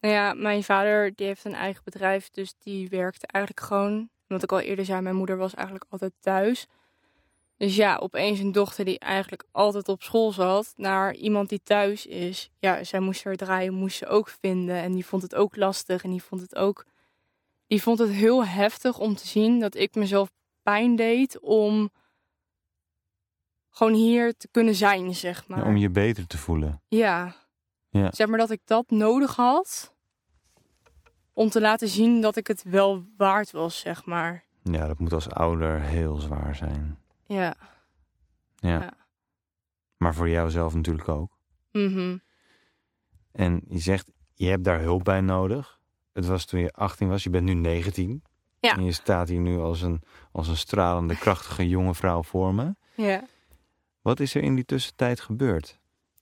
nou 0.00 0.14
ja, 0.14 0.34
mijn 0.34 0.64
vader 0.64 1.14
die 1.14 1.26
heeft 1.26 1.44
een 1.44 1.54
eigen 1.54 1.84
bedrijf, 1.84 2.30
dus 2.30 2.54
die 2.58 2.88
werkte 2.88 3.26
eigenlijk 3.26 3.66
gewoon. 3.66 4.08
Wat 4.26 4.42
ik 4.42 4.52
al 4.52 4.60
eerder 4.60 4.84
zei, 4.84 5.00
mijn 5.00 5.16
moeder 5.16 5.36
was 5.36 5.54
eigenlijk 5.54 5.86
altijd 5.88 6.12
thuis. 6.20 6.66
Dus 7.62 7.76
ja, 7.76 7.96
opeens 7.96 8.38
een 8.38 8.52
dochter 8.52 8.84
die 8.84 8.98
eigenlijk 8.98 9.44
altijd 9.50 9.88
op 9.88 10.02
school 10.02 10.32
zat, 10.32 10.72
naar 10.76 11.14
iemand 11.14 11.48
die 11.48 11.62
thuis 11.62 12.06
is. 12.06 12.50
Ja, 12.58 12.84
zij 12.84 13.00
moest 13.00 13.24
er 13.24 13.36
draaien, 13.36 13.74
moest 13.74 13.96
ze 13.96 14.06
ook 14.06 14.28
vinden. 14.28 14.74
En 14.74 14.92
die 14.92 15.06
vond 15.06 15.22
het 15.22 15.34
ook 15.34 15.56
lastig 15.56 16.04
en 16.04 16.10
die 16.10 16.22
vond 16.22 16.40
het 16.40 16.54
ook... 16.54 16.86
Die 17.66 17.82
vond 17.82 17.98
het 17.98 18.10
heel 18.10 18.46
heftig 18.46 18.98
om 18.98 19.14
te 19.14 19.26
zien 19.26 19.60
dat 19.60 19.74
ik 19.74 19.94
mezelf 19.94 20.30
pijn 20.62 20.96
deed 20.96 21.40
om 21.40 21.90
gewoon 23.70 23.94
hier 23.94 24.36
te 24.36 24.48
kunnen 24.50 24.74
zijn, 24.74 25.14
zeg 25.14 25.48
maar. 25.48 25.66
Om 25.66 25.76
je 25.76 25.90
beter 25.90 26.26
te 26.26 26.38
voelen. 26.38 26.82
Ja. 26.88 27.34
Ja. 27.90 28.12
Zeg 28.12 28.26
maar 28.26 28.38
dat 28.38 28.50
ik 28.50 28.60
dat 28.64 28.90
nodig 28.90 29.36
had. 29.36 29.94
Om 31.32 31.48
te 31.48 31.60
laten 31.60 31.88
zien 31.88 32.20
dat 32.20 32.36
ik 32.36 32.46
het 32.46 32.62
wel 32.62 33.04
waard 33.16 33.50
was, 33.50 33.78
zeg 33.78 34.04
maar. 34.04 34.44
Ja, 34.62 34.86
dat 34.86 34.98
moet 34.98 35.12
als 35.12 35.30
ouder 35.30 35.80
heel 35.80 36.16
zwaar 36.16 36.56
zijn. 36.56 37.00
Ja. 37.32 37.56
Ja. 38.56 38.80
Ja. 38.80 38.92
Maar 39.96 40.14
voor 40.14 40.28
jou 40.28 40.50
zelf 40.50 40.74
natuurlijk 40.74 41.08
ook. 41.08 41.38
Mhm. 41.72 42.18
En 43.32 43.62
je 43.68 43.78
zegt, 43.78 44.10
je 44.34 44.46
hebt 44.46 44.64
daar 44.64 44.80
hulp 44.80 45.04
bij 45.04 45.20
nodig. 45.20 45.80
Het 46.12 46.26
was 46.26 46.44
toen 46.44 46.60
je 46.60 46.72
18 46.72 47.08
was, 47.08 47.22
je 47.22 47.30
bent 47.30 47.44
nu 47.44 47.54
19. 47.54 48.22
Ja. 48.60 48.76
En 48.76 48.84
je 48.84 48.92
staat 48.92 49.28
hier 49.28 49.40
nu 49.40 49.58
als 49.58 49.82
een, 49.82 50.02
als 50.32 50.48
een 50.48 50.56
stralende, 50.56 51.16
krachtige 51.16 51.68
jonge 51.68 51.94
vrouw 51.94 52.22
voor 52.22 52.54
me. 52.54 52.74
Ja. 52.94 53.24
Wat 54.02 54.20
is 54.20 54.34
er 54.34 54.42
in 54.42 54.54
die 54.54 54.64
tussentijd 54.64 55.20
gebeurd? 55.20 55.80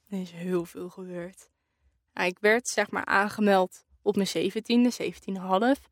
Er 0.09 0.21
is 0.21 0.31
heel 0.31 0.65
veel 0.65 0.89
gebeurd. 0.89 1.51
Ik 2.15 2.39
werd 2.39 2.69
zeg 2.69 2.91
maar 2.91 3.05
aangemeld 3.05 3.85
op 4.03 4.17
mijn 4.17 4.29
17e, 4.29 4.97
17,5. 4.97 5.89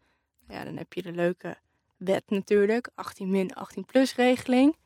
Ja, 0.48 0.64
dan 0.64 0.76
heb 0.76 0.92
je 0.92 1.02
de 1.02 1.12
leuke 1.12 1.58
wet 1.96 2.30
natuurlijk. 2.30 2.90
18 2.94 3.30
min, 3.30 3.54
18 3.54 3.84
plus 3.84 4.14
regeling. 4.14 4.76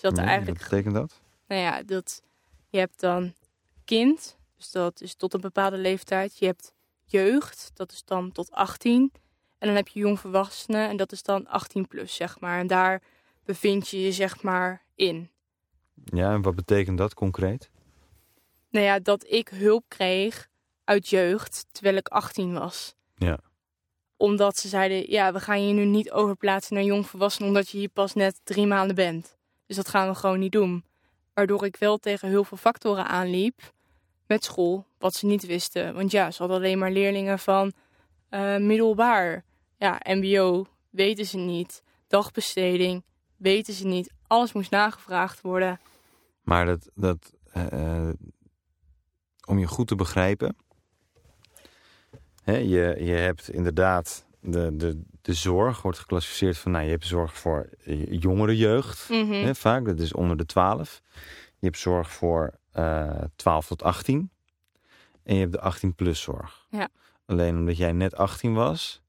Dus 0.00 0.10
dat 0.10 0.18
Nee, 0.18 0.26
eigenlijk 0.26 0.58
Wat 0.60 0.68
betekent 0.68 0.94
dat? 0.94 1.20
Nou 1.46 1.60
ja, 1.60 1.82
dat, 1.82 2.22
je 2.68 2.78
hebt 2.78 3.00
dan 3.00 3.34
kind, 3.84 4.38
dus 4.56 4.70
dat 4.70 5.00
is 5.00 5.14
tot 5.14 5.34
een 5.34 5.40
bepaalde 5.40 5.76
leeftijd. 5.76 6.38
Je 6.38 6.46
hebt 6.46 6.72
jeugd, 7.04 7.70
dat 7.74 7.92
is 7.92 8.04
dan 8.04 8.32
tot 8.32 8.50
18. 8.50 9.12
En 9.58 9.66
dan 9.66 9.76
heb 9.76 9.88
je 9.88 10.00
jongvolwassenen 10.00 10.88
en 10.88 10.96
dat 10.96 11.12
is 11.12 11.22
dan 11.22 11.46
18 11.46 11.86
plus, 11.86 12.14
zeg 12.14 12.40
maar. 12.40 12.58
En 12.58 12.66
daar 12.66 13.02
bevind 13.44 13.88
je 13.88 14.00
je, 14.00 14.12
zeg 14.12 14.42
maar, 14.42 14.82
in. 14.94 15.30
Ja, 16.04 16.32
en 16.32 16.42
wat 16.42 16.54
betekent 16.54 16.98
dat 16.98 17.14
concreet? 17.14 17.70
Nou 18.70 18.84
ja, 18.84 18.98
dat 18.98 19.24
ik 19.28 19.48
hulp 19.48 19.84
kreeg 19.88 20.48
uit 20.84 21.08
jeugd 21.08 21.66
terwijl 21.72 21.96
ik 21.96 22.08
18 22.08 22.52
was. 22.52 22.94
Ja. 23.14 23.38
Omdat 24.16 24.56
ze 24.56 24.68
zeiden, 24.68 25.10
ja, 25.10 25.32
we 25.32 25.40
gaan 25.40 25.66
je 25.66 25.72
nu 25.72 25.84
niet 25.84 26.10
overplaatsen 26.10 26.74
naar 26.74 26.84
jongvolwassenen 26.84 27.48
omdat 27.48 27.68
je 27.68 27.78
hier 27.78 27.88
pas 27.88 28.14
net 28.14 28.40
drie 28.44 28.66
maanden 28.66 28.96
bent. 28.96 29.37
Dus 29.68 29.76
dat 29.76 29.88
gaan 29.88 30.08
we 30.08 30.14
gewoon 30.14 30.38
niet 30.38 30.52
doen. 30.52 30.84
Waardoor 31.34 31.64
ik 31.64 31.76
wel 31.76 31.98
tegen 31.98 32.28
heel 32.28 32.44
veel 32.44 32.56
factoren 32.56 33.06
aanliep 33.06 33.72
met 34.26 34.44
school, 34.44 34.86
wat 34.98 35.14
ze 35.14 35.26
niet 35.26 35.46
wisten. 35.46 35.94
Want 35.94 36.10
ja, 36.10 36.30
ze 36.30 36.38
hadden 36.38 36.56
alleen 36.56 36.78
maar 36.78 36.90
leerlingen 36.90 37.38
van 37.38 37.72
eh, 38.28 38.56
middelbaar. 38.56 39.44
Ja, 39.76 40.00
mbo 40.04 40.66
weten 40.90 41.24
ze 41.24 41.36
niet. 41.36 41.82
Dagbesteding 42.06 43.04
weten 43.36 43.74
ze 43.74 43.86
niet. 43.86 44.12
Alles 44.26 44.52
moest 44.52 44.70
nagevraagd 44.70 45.40
worden. 45.40 45.80
Maar 46.42 46.66
dat, 46.66 46.90
dat 46.94 47.32
eh, 47.52 48.08
om 49.46 49.58
je 49.58 49.66
goed 49.66 49.86
te 49.86 49.96
begrijpen. 49.96 50.56
Hè, 52.42 52.56
je, 52.56 52.96
je 53.04 53.12
hebt 53.12 53.50
inderdaad 53.50 54.26
de, 54.40 54.76
de, 54.76 55.02
de 55.28 55.34
zorg, 55.34 55.82
wordt 55.82 55.98
geclassificeerd 55.98 56.58
van, 56.58 56.72
nou, 56.72 56.84
je 56.84 56.90
hebt 56.90 57.06
zorg 57.06 57.38
voor 57.38 57.68
jongere 58.10 58.56
jeugd. 58.56 59.08
Mhm. 59.08 59.32
Hè, 59.32 59.54
vaak, 59.54 59.84
dat 59.84 60.00
is 60.00 60.12
onder 60.12 60.36
de 60.36 60.46
12. 60.46 61.02
Je 61.58 61.66
hebt 61.66 61.78
zorg 61.78 62.12
voor 62.12 62.58
eh 62.72 63.22
12 63.36 63.66
tot 63.66 63.82
18. 63.82 64.30
En 65.22 65.34
je 65.34 65.40
hebt 65.40 65.52
de 65.52 65.60
18 65.60 65.94
plus 65.94 66.20
zorg. 66.20 66.66
Ja. 66.70 66.88
Alleen 67.26 67.56
omdat 67.56 67.76
jij 67.76 67.92
net 67.92 68.16
18 68.16 68.54
was, 68.54 69.02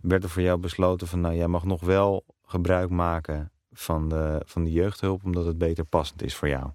werd 0.00 0.22
er 0.24 0.30
voor 0.30 0.42
jou 0.42 0.58
besloten 0.58 1.06
van, 1.06 1.20
nou, 1.20 1.34
jij 1.34 1.48
mag 1.48 1.64
nog 1.64 1.80
wel 1.80 2.24
gebruik 2.42 2.90
maken 2.90 3.50
van 3.72 4.08
de, 4.08 4.42
van 4.44 4.64
de 4.64 4.72
jeugdhulp, 4.72 5.24
omdat 5.24 5.44
het 5.44 5.58
beter 5.58 5.84
passend 5.84 6.22
is 6.22 6.34
voor 6.34 6.48
jou. 6.48 6.70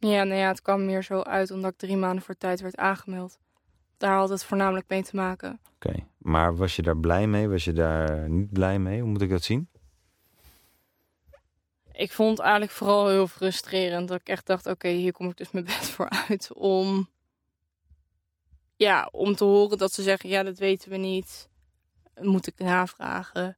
Ja, 0.00 0.24
nou 0.24 0.40
ja, 0.40 0.48
het 0.48 0.62
kwam 0.62 0.84
meer 0.84 1.02
zo 1.02 1.20
uit 1.20 1.50
omdat 1.50 1.72
ik 1.72 1.78
drie 1.78 1.96
maanden 1.96 2.24
voor 2.24 2.36
tijd 2.36 2.60
werd 2.60 2.76
aangemeld. 2.76 3.38
Daar 3.96 4.16
had 4.16 4.28
het 4.28 4.44
voornamelijk 4.44 4.88
mee 4.88 5.02
te 5.02 5.16
maken. 5.16 5.60
Oké, 5.74 6.06
maar 6.18 6.56
was 6.56 6.76
je 6.76 6.82
daar 6.82 6.96
blij 6.96 7.26
mee? 7.26 7.48
Was 7.48 7.64
je 7.64 7.72
daar 7.72 8.28
niet 8.28 8.52
blij 8.52 8.78
mee? 8.78 9.00
Hoe 9.00 9.10
moet 9.10 9.22
ik 9.22 9.30
dat 9.30 9.42
zien? 9.42 9.68
Ik 11.92 12.12
vond 12.12 12.30
het 12.30 12.40
eigenlijk 12.40 12.72
vooral 12.72 13.08
heel 13.08 13.26
frustrerend. 13.26 14.08
Dat 14.08 14.20
ik 14.20 14.28
echt 14.28 14.46
dacht, 14.46 14.66
oké, 14.66 14.88
hier 14.88 15.12
kom 15.12 15.28
ik 15.28 15.36
dus 15.36 15.50
mijn 15.50 15.64
bed 15.64 15.90
voor 15.90 16.08
uit. 16.28 16.52
Om, 16.52 17.08
ja, 18.76 19.08
om 19.12 19.34
te 19.34 19.44
horen 19.44 19.78
dat 19.78 19.92
ze 19.92 20.02
zeggen, 20.02 20.28
ja, 20.28 20.42
dat 20.42 20.58
weten 20.58 20.90
we 20.90 20.96
niet. 20.96 21.48
Moet 22.20 22.46
ik 22.46 22.58
navragen. 22.58 23.56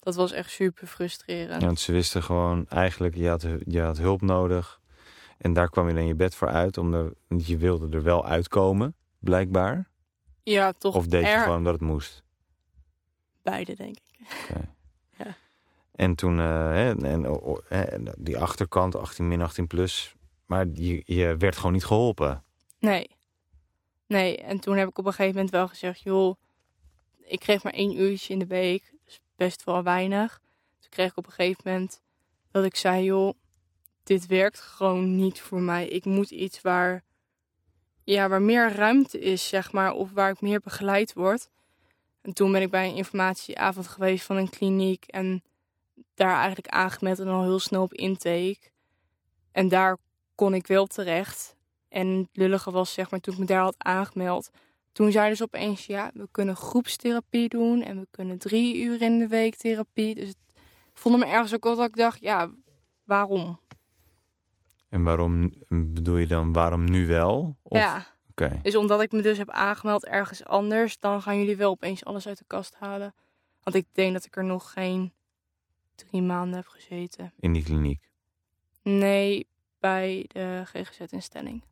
Dat 0.00 0.14
was 0.14 0.32
echt 0.32 0.50
super 0.50 0.86
frustrerend. 0.86 1.60
Ja, 1.60 1.66
want 1.66 1.80
ze 1.80 1.92
wisten 1.92 2.22
gewoon 2.22 2.66
eigenlijk, 2.68 3.14
je 3.14 3.28
had, 3.28 3.46
je 3.64 3.80
had 3.80 3.98
hulp 3.98 4.20
nodig. 4.20 4.80
En 5.38 5.52
daar 5.52 5.70
kwam 5.70 5.88
je 5.88 5.94
dan 5.94 6.06
je 6.06 6.14
bed 6.14 6.34
voor 6.34 6.48
uit. 6.48 6.78
Omdat 6.78 7.14
je 7.28 7.56
wilde 7.56 7.96
er 7.96 8.02
wel 8.02 8.26
uitkomen, 8.26 8.94
blijkbaar. 9.20 9.88
Ja, 10.42 10.72
toch 10.72 10.94
Of 10.94 11.06
deed 11.06 11.22
je 11.22 11.28
er- 11.28 11.42
gewoon 11.42 11.56
omdat 11.58 11.72
het 11.72 11.82
moest? 11.82 12.22
beide, 13.42 13.74
denk 13.76 13.96
ik. 13.96 14.26
En 15.94 16.14
toen, 16.14 16.38
eh, 16.38 16.46
hè, 16.46 16.94
en, 17.04 17.24
en 17.68 18.14
die 18.18 18.38
achterkant, 18.38 18.94
18 18.96 19.28
min 19.28 19.40
18 19.42 19.66
plus. 19.66 20.14
Maar 20.46 20.66
je, 20.72 21.02
je 21.04 21.36
werd 21.36 21.56
gewoon 21.56 21.72
niet 21.72 21.84
geholpen. 21.84 22.44
Nee. 22.78 23.10
Nee, 24.06 24.36
en 24.38 24.60
toen 24.60 24.76
heb 24.76 24.88
ik 24.88 24.98
op 24.98 25.04
een 25.06 25.10
gegeven 25.12 25.34
moment 25.34 25.50
wel 25.50 25.68
gezegd, 25.68 26.00
joh, 26.00 26.36
ik 27.18 27.40
kreeg 27.40 27.62
maar 27.62 27.72
één 27.72 28.00
uurtje 28.00 28.32
in 28.32 28.38
de 28.38 28.46
week, 28.46 28.92
dus 29.04 29.20
best 29.36 29.64
wel 29.64 29.82
weinig. 29.82 30.40
Toen 30.78 30.90
kreeg 30.90 31.10
ik 31.10 31.16
op 31.16 31.26
een 31.26 31.32
gegeven 31.32 31.62
moment 31.64 32.00
dat 32.50 32.64
ik 32.64 32.76
zei, 32.76 33.04
joh, 33.04 33.34
dit 34.02 34.26
werkt 34.26 34.60
gewoon 34.60 35.16
niet 35.16 35.40
voor 35.40 35.60
mij. 35.60 35.88
Ik 35.88 36.04
moet 36.04 36.30
iets 36.30 36.60
waar, 36.60 37.04
ja, 38.04 38.28
waar 38.28 38.42
meer 38.42 38.72
ruimte 38.72 39.18
is, 39.18 39.48
zeg 39.48 39.72
maar, 39.72 39.92
of 39.92 40.10
waar 40.10 40.30
ik 40.30 40.40
meer 40.40 40.60
begeleid 40.60 41.12
word. 41.12 41.48
En 42.22 42.32
toen 42.32 42.52
ben 42.52 42.62
ik 42.62 42.70
bij 42.70 42.88
een 42.88 42.96
informatieavond 42.96 43.88
geweest 43.88 44.24
van 44.24 44.36
een 44.36 44.50
kliniek 44.50 45.04
en 45.06 45.42
daar 46.14 46.36
eigenlijk 46.36 46.68
aangemeld 46.68 47.18
en 47.18 47.28
al 47.28 47.42
heel 47.42 47.58
snel 47.58 47.82
op 47.82 47.94
intake. 47.94 48.70
En 49.52 49.68
daar 49.68 49.96
kon 50.34 50.54
ik 50.54 50.66
wel 50.66 50.86
terecht. 50.86 51.56
En 51.88 52.06
het 52.06 52.28
lullige 52.32 52.70
was, 52.70 52.92
zeg 52.92 53.10
maar, 53.10 53.20
toen 53.20 53.34
ik 53.34 53.40
me 53.40 53.46
daar 53.46 53.62
had 53.62 53.74
aangemeld. 53.78 54.50
Toen 54.92 55.12
zeiden 55.12 55.36
ze 55.36 55.42
opeens, 55.42 55.86
ja, 55.86 56.10
we 56.14 56.28
kunnen 56.30 56.56
groepstherapie 56.56 57.48
doen. 57.48 57.82
En 57.82 58.00
we 58.00 58.06
kunnen 58.10 58.38
drie 58.38 58.82
uur 58.82 59.02
in 59.02 59.18
de 59.18 59.28
week 59.28 59.56
therapie. 59.56 60.14
Dus 60.14 60.28
het 60.28 60.36
vond 60.92 61.18
me 61.18 61.26
ergens 61.26 61.54
ook 61.54 61.64
wel 61.64 61.76
dat 61.76 61.88
ik 61.88 61.96
dacht, 61.96 62.20
ja, 62.20 62.50
waarom? 63.04 63.60
En 64.90 65.02
waarom 65.02 65.52
bedoel 65.68 66.16
je 66.16 66.26
dan, 66.26 66.52
waarom 66.52 66.90
nu 66.90 67.06
wel? 67.06 67.56
Of, 67.62 67.78
Ja, 67.78 68.06
Oké, 68.30 68.60
dus 68.62 68.76
omdat 68.76 69.00
ik 69.02 69.12
me 69.12 69.22
dus 69.22 69.38
heb 69.38 69.50
aangemeld 69.50 70.06
ergens 70.06 70.44
anders, 70.44 70.98
dan 70.98 71.22
gaan 71.22 71.38
jullie 71.38 71.56
wel 71.56 71.70
opeens 71.70 72.04
alles 72.04 72.26
uit 72.26 72.38
de 72.38 72.44
kast 72.46 72.74
halen. 72.78 73.14
Want 73.62 73.76
ik 73.76 73.86
denk 73.92 74.12
dat 74.12 74.24
ik 74.24 74.36
er 74.36 74.44
nog 74.44 74.72
geen 74.72 75.12
drie 75.94 76.22
maanden 76.22 76.56
heb 76.56 76.66
gezeten. 76.66 77.32
in 77.38 77.52
die 77.52 77.62
kliniek. 77.62 78.08
Nee, 78.82 79.46
bij 79.78 80.24
de 80.28 80.62
GGZ-instelling. 80.64 81.62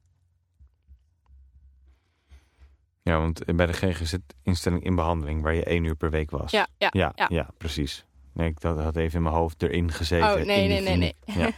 Ja, 3.03 3.19
want 3.19 3.57
bij 3.57 3.67
de 3.67 3.73
GGZ-instelling 3.73 4.85
in 4.85 4.95
behandeling, 4.95 5.43
waar 5.43 5.55
je 5.55 5.65
één 5.65 5.85
uur 5.85 5.97
per 5.97 6.11
week 6.11 6.31
was. 6.31 6.51
Ja, 6.51 6.67
ja, 6.79 6.89
ja, 6.93 7.13
ja. 7.15 7.27
ja, 7.29 7.51
precies. 7.59 8.05
Nee, 8.33 8.49
ik 8.49 8.61
dat 8.61 8.79
had 8.81 8.97
even 8.97 9.17
in 9.17 9.23
mijn 9.23 9.35
hoofd 9.35 9.63
erin 9.63 9.93
gezeten. 9.93 10.29
Oh, 10.29 10.47
nee, 10.47 10.69
nee, 10.69 10.81
nee, 10.81 10.97
nee. 10.97 11.15
Ja. 11.25 11.51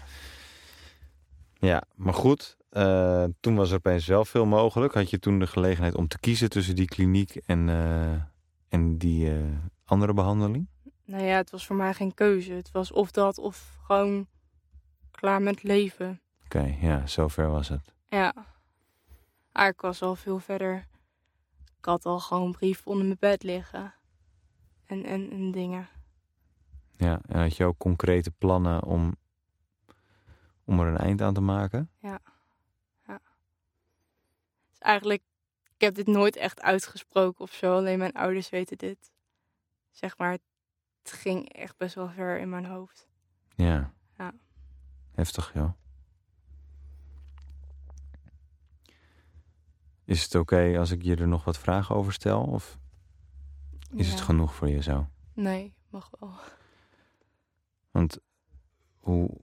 ja, 1.61 1.82
maar 1.94 2.14
goed. 2.14 2.56
eh, 2.70 3.24
toen 3.40 3.54
was 3.54 3.70
er 3.70 3.76
opeens 3.76 4.06
wel 4.06 4.24
veel 4.24 4.46
mogelijk. 4.46 4.94
Had 4.94 5.11
je 5.11 5.18
toen 5.18 5.38
de 5.38 5.46
gelegenheid 5.46 5.94
om 5.94 6.08
te 6.08 6.18
kiezen 6.18 6.50
tussen 6.50 6.74
die 6.74 6.86
kliniek 6.86 7.34
en, 7.34 7.68
eh, 7.68 8.22
en 8.68 8.98
die 8.98 9.30
eh, 9.30 9.38
andere 9.84 10.12
behandeling? 10.14 10.68
Nou 11.04 11.22
ja, 11.24 11.36
het 11.36 11.50
was 11.50 11.66
voor 11.66 11.76
mij 11.76 11.94
geen 11.94 12.14
keuze. 12.14 12.52
Het 12.52 12.70
was 12.70 12.92
of 12.92 13.11
dat 13.11 13.38
of 13.38 13.78
gewoon 13.82 14.26
klaar 15.11 15.42
met 15.42 15.62
leven. 15.62 16.20
Oké, 16.44 16.76
ja, 16.80 17.06
zover 17.06 17.50
was 17.50 17.68
het. 17.68 17.94
Ja. 18.08 18.34
Maar 19.52 19.68
ik 19.68 19.80
was 19.80 20.02
al 20.02 20.16
veel 20.16 20.38
verder. 20.38 20.86
Ik 21.78 21.84
had 21.84 22.06
al 22.06 22.20
gewoon 22.20 22.46
een 22.46 22.52
brief 22.52 22.86
onder 22.86 23.04
mijn 23.04 23.16
bed 23.20 23.42
liggen. 23.42 23.94
En, 24.86 25.04
en, 25.04 25.30
en 25.30 25.50
dingen. 25.52 25.88
Ja, 26.96 27.20
en 27.26 27.40
had 27.40 27.56
je 27.56 27.64
ook 27.64 27.78
concrete 27.78 28.30
plannen 28.30 28.84
om, 28.84 29.14
om 30.71 30.81
er 30.81 30.87
een 30.87 30.97
eind 30.97 31.23
aan 31.23 31.35
te 31.35 31.41
maken? 31.41 31.91
Dus 34.68 34.79
eigenlijk, 34.79 35.23
ik 35.75 35.81
heb 35.81 35.95
dit 35.95 36.07
nooit 36.07 36.37
echt 36.37 36.61
uitgesproken 36.61 37.41
of 37.41 37.53
zo. 37.53 37.77
Alleen 37.77 37.99
mijn 37.99 38.12
ouders 38.12 38.49
weten 38.51 38.79
dit. 38.79 39.11
Zeg 39.91 40.18
maar, 40.18 40.31
het 41.03 41.12
ging 41.12 41.53
echt 41.53 41.77
best 41.77 41.95
wel 41.95 42.09
ver 42.09 42.39
in 42.39 42.49
mijn 42.49 42.64
hoofd. 42.64 43.09
Ja. 43.55 43.93
Ja. 44.18 44.33
Heftig, 45.14 45.53
joh. 45.55 45.71
Is 50.05 50.23
het 50.23 50.35
oké 50.35 50.79
als 50.79 50.91
ik 50.91 51.03
je 51.03 51.16
er 51.16 51.29
nog 51.29 51.45
wat 51.45 51.59
vragen 51.59 51.95
over 51.95 52.12
stel? 52.12 52.43
Of 52.43 52.79
is 53.93 54.09
het 54.09 54.18
Ja. 54.18 54.25
genoeg 54.25 54.55
voor 54.55 54.68
je 54.68 54.83
zo? 54.83 55.09
Nee, 55.35 55.75
mag 55.89 56.11
wel. 56.18 56.35
Want 57.91 58.18
hoe, 58.99 59.41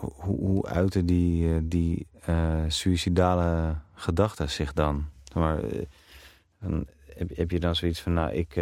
hoe, 0.00 0.36
hoe 0.36 0.66
uiten 0.66 1.06
die, 1.06 1.54
eh, 1.54 1.60
die 1.62 2.06
eh, 2.20 2.64
suïcidale 2.68 3.78
gedachten 3.94 4.50
zich 4.50 4.72
dan? 4.72 5.08
Maar, 5.34 5.62
eh, 5.62 5.86
heb, 7.06 7.36
heb 7.36 7.50
je 7.50 7.60
dan 7.60 7.76
zoiets 7.76 8.00
van, 8.00 8.12
nou, 8.12 8.32
ik, 8.32 8.56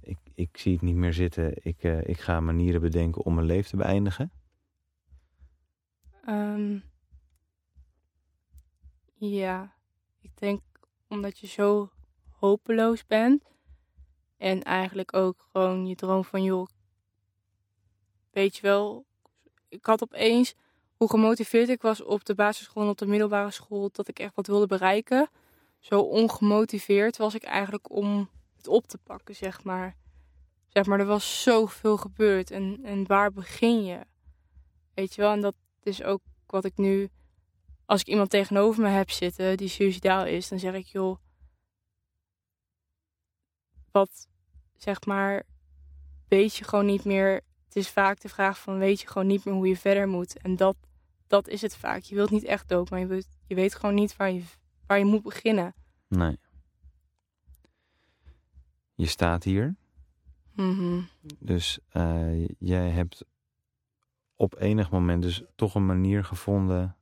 ik, 0.00 0.18
ik 0.34 0.56
zie 0.56 0.72
het 0.72 0.82
niet 0.82 0.94
meer 0.94 1.12
zitten. 1.12 1.52
Ik, 1.62 1.82
ik 1.82 2.20
ga 2.20 2.40
manieren 2.40 2.80
bedenken 2.80 3.24
om 3.24 3.34
mijn 3.34 3.46
leven 3.46 3.70
te 3.70 3.76
beëindigen? 3.76 4.30
Ehm, 6.24 6.78
ja, 9.14 9.74
ik 10.20 10.30
denk 10.34 10.60
omdat 11.08 11.38
je 11.38 11.46
zo 11.46 11.90
hopeloos 12.30 13.06
bent. 13.06 13.42
En 14.36 14.62
eigenlijk 14.62 15.14
ook 15.14 15.48
gewoon 15.52 15.86
je 15.86 15.94
droom 15.94 16.24
van, 16.24 16.42
joh, 16.42 16.66
weet 18.30 18.56
je 18.56 18.62
wel. 18.62 19.07
Ik 19.68 19.86
had 19.86 20.02
opeens, 20.02 20.54
hoe 20.96 21.10
gemotiveerd 21.10 21.68
ik 21.68 21.82
was 21.82 22.02
op 22.02 22.24
de 22.24 22.34
basisschool 22.34 22.82
en 22.82 22.88
op 22.88 22.98
de 22.98 23.06
middelbare 23.06 23.50
school, 23.50 23.88
dat 23.92 24.08
ik 24.08 24.18
echt 24.18 24.34
wat 24.34 24.46
wilde 24.46 24.66
bereiken. 24.66 25.30
Zo 25.78 26.00
ongemotiveerd 26.00 27.16
was 27.16 27.34
ik 27.34 27.42
eigenlijk 27.42 27.90
om 27.90 28.30
het 28.56 28.68
op 28.68 28.86
te 28.86 28.98
pakken, 28.98 29.34
zeg 29.34 29.64
maar. 29.64 29.96
Zeg 30.68 30.86
maar, 30.86 31.00
er 31.00 31.06
was 31.06 31.42
zoveel 31.42 31.96
gebeurd. 31.96 32.50
En, 32.50 32.78
en 32.82 33.06
waar 33.06 33.32
begin 33.32 33.84
je? 33.84 34.00
Weet 34.94 35.14
je 35.14 35.20
wel, 35.20 35.32
en 35.32 35.40
dat 35.40 35.54
is 35.82 36.02
ook 36.02 36.20
wat 36.46 36.64
ik 36.64 36.76
nu... 36.76 37.08
Als 37.86 38.00
ik 38.00 38.06
iemand 38.06 38.30
tegenover 38.30 38.82
me 38.82 38.88
heb 38.88 39.10
zitten 39.10 39.56
die 39.56 39.68
suicidaal 39.68 40.26
is, 40.26 40.48
dan 40.48 40.58
zeg 40.58 40.74
ik, 40.74 40.86
joh... 40.86 41.18
Wat, 43.90 44.28
zeg 44.76 45.04
maar, 45.04 45.42
weet 46.28 46.54
je 46.56 46.64
gewoon 46.64 46.86
niet 46.86 47.04
meer... 47.04 47.46
Is 47.78 47.88
vaak 47.88 48.20
de 48.20 48.28
vraag 48.28 48.58
van, 48.58 48.78
weet 48.78 49.00
je 49.00 49.06
gewoon 49.06 49.26
niet 49.26 49.44
meer 49.44 49.54
hoe 49.54 49.68
je 49.68 49.76
verder 49.76 50.08
moet? 50.08 50.38
En 50.38 50.56
dat, 50.56 50.76
dat 51.26 51.48
is 51.48 51.62
het 51.62 51.76
vaak. 51.76 52.02
Je 52.02 52.14
wilt 52.14 52.30
niet 52.30 52.44
echt 52.44 52.68
dood, 52.68 52.90
maar 52.90 53.00
je 53.00 53.06
weet, 53.06 53.28
je 53.46 53.54
weet 53.54 53.74
gewoon 53.74 53.94
niet 53.94 54.16
waar 54.16 54.30
je, 54.30 54.42
waar 54.86 54.98
je 54.98 55.04
moet 55.04 55.22
beginnen. 55.22 55.74
Nee. 56.08 56.38
Je 58.94 59.06
staat 59.06 59.44
hier, 59.44 59.76
Mhm. 60.54 61.00
dus 61.38 61.78
eh, 61.88 62.46
jij 62.58 62.90
hebt 62.90 63.24
op 64.36 64.60
enig 64.60 64.90
moment 64.90 65.22
dus 65.22 65.42
toch 65.54 65.74
een 65.74 65.86
manier 65.86 66.24
gevonden 66.24 66.96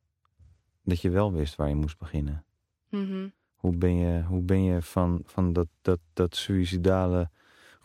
dat 0.83 1.01
je 1.01 1.11
wel 1.11 1.33
wist 1.33 1.55
waar 1.57 1.68
je 1.68 1.74
moest 1.74 1.99
beginnen. 1.99 2.45
Mhm. 2.91 3.29
Hoe 3.55 3.77
ben 3.77 3.97
je, 3.97 4.22
hoe 4.22 4.43
ben 4.43 4.62
je 4.62 4.83
van, 4.83 5.22
van 5.24 5.53
dat, 5.53 5.68
dat, 5.81 6.01
dat 6.12 6.37
suïcidale 6.37 7.31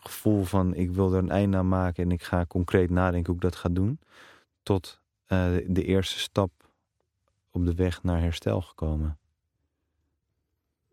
gevoel 0.04 0.44
van 0.44 0.74
ik 0.74 0.90
wil 0.90 1.12
er 1.12 1.18
een 1.18 1.30
einde 1.30 1.56
aan 1.56 1.68
maken 1.68 2.04
en 2.04 2.10
ik 2.10 2.22
ga 2.22 2.46
concreet 2.46 2.90
nadenken 2.90 3.26
hoe 3.26 3.34
ik 3.34 3.40
dat 3.50 3.56
ga 3.56 3.68
doen, 3.68 4.00
tot 4.62 5.00
eh, 5.26 5.56
de 5.66 5.84
eerste 5.84 6.18
stap 6.18 6.50
op 7.50 7.64
de 7.64 7.74
weg 7.74 8.02
naar 8.02 8.20
herstel 8.20 8.60
gekomen? 8.62 9.18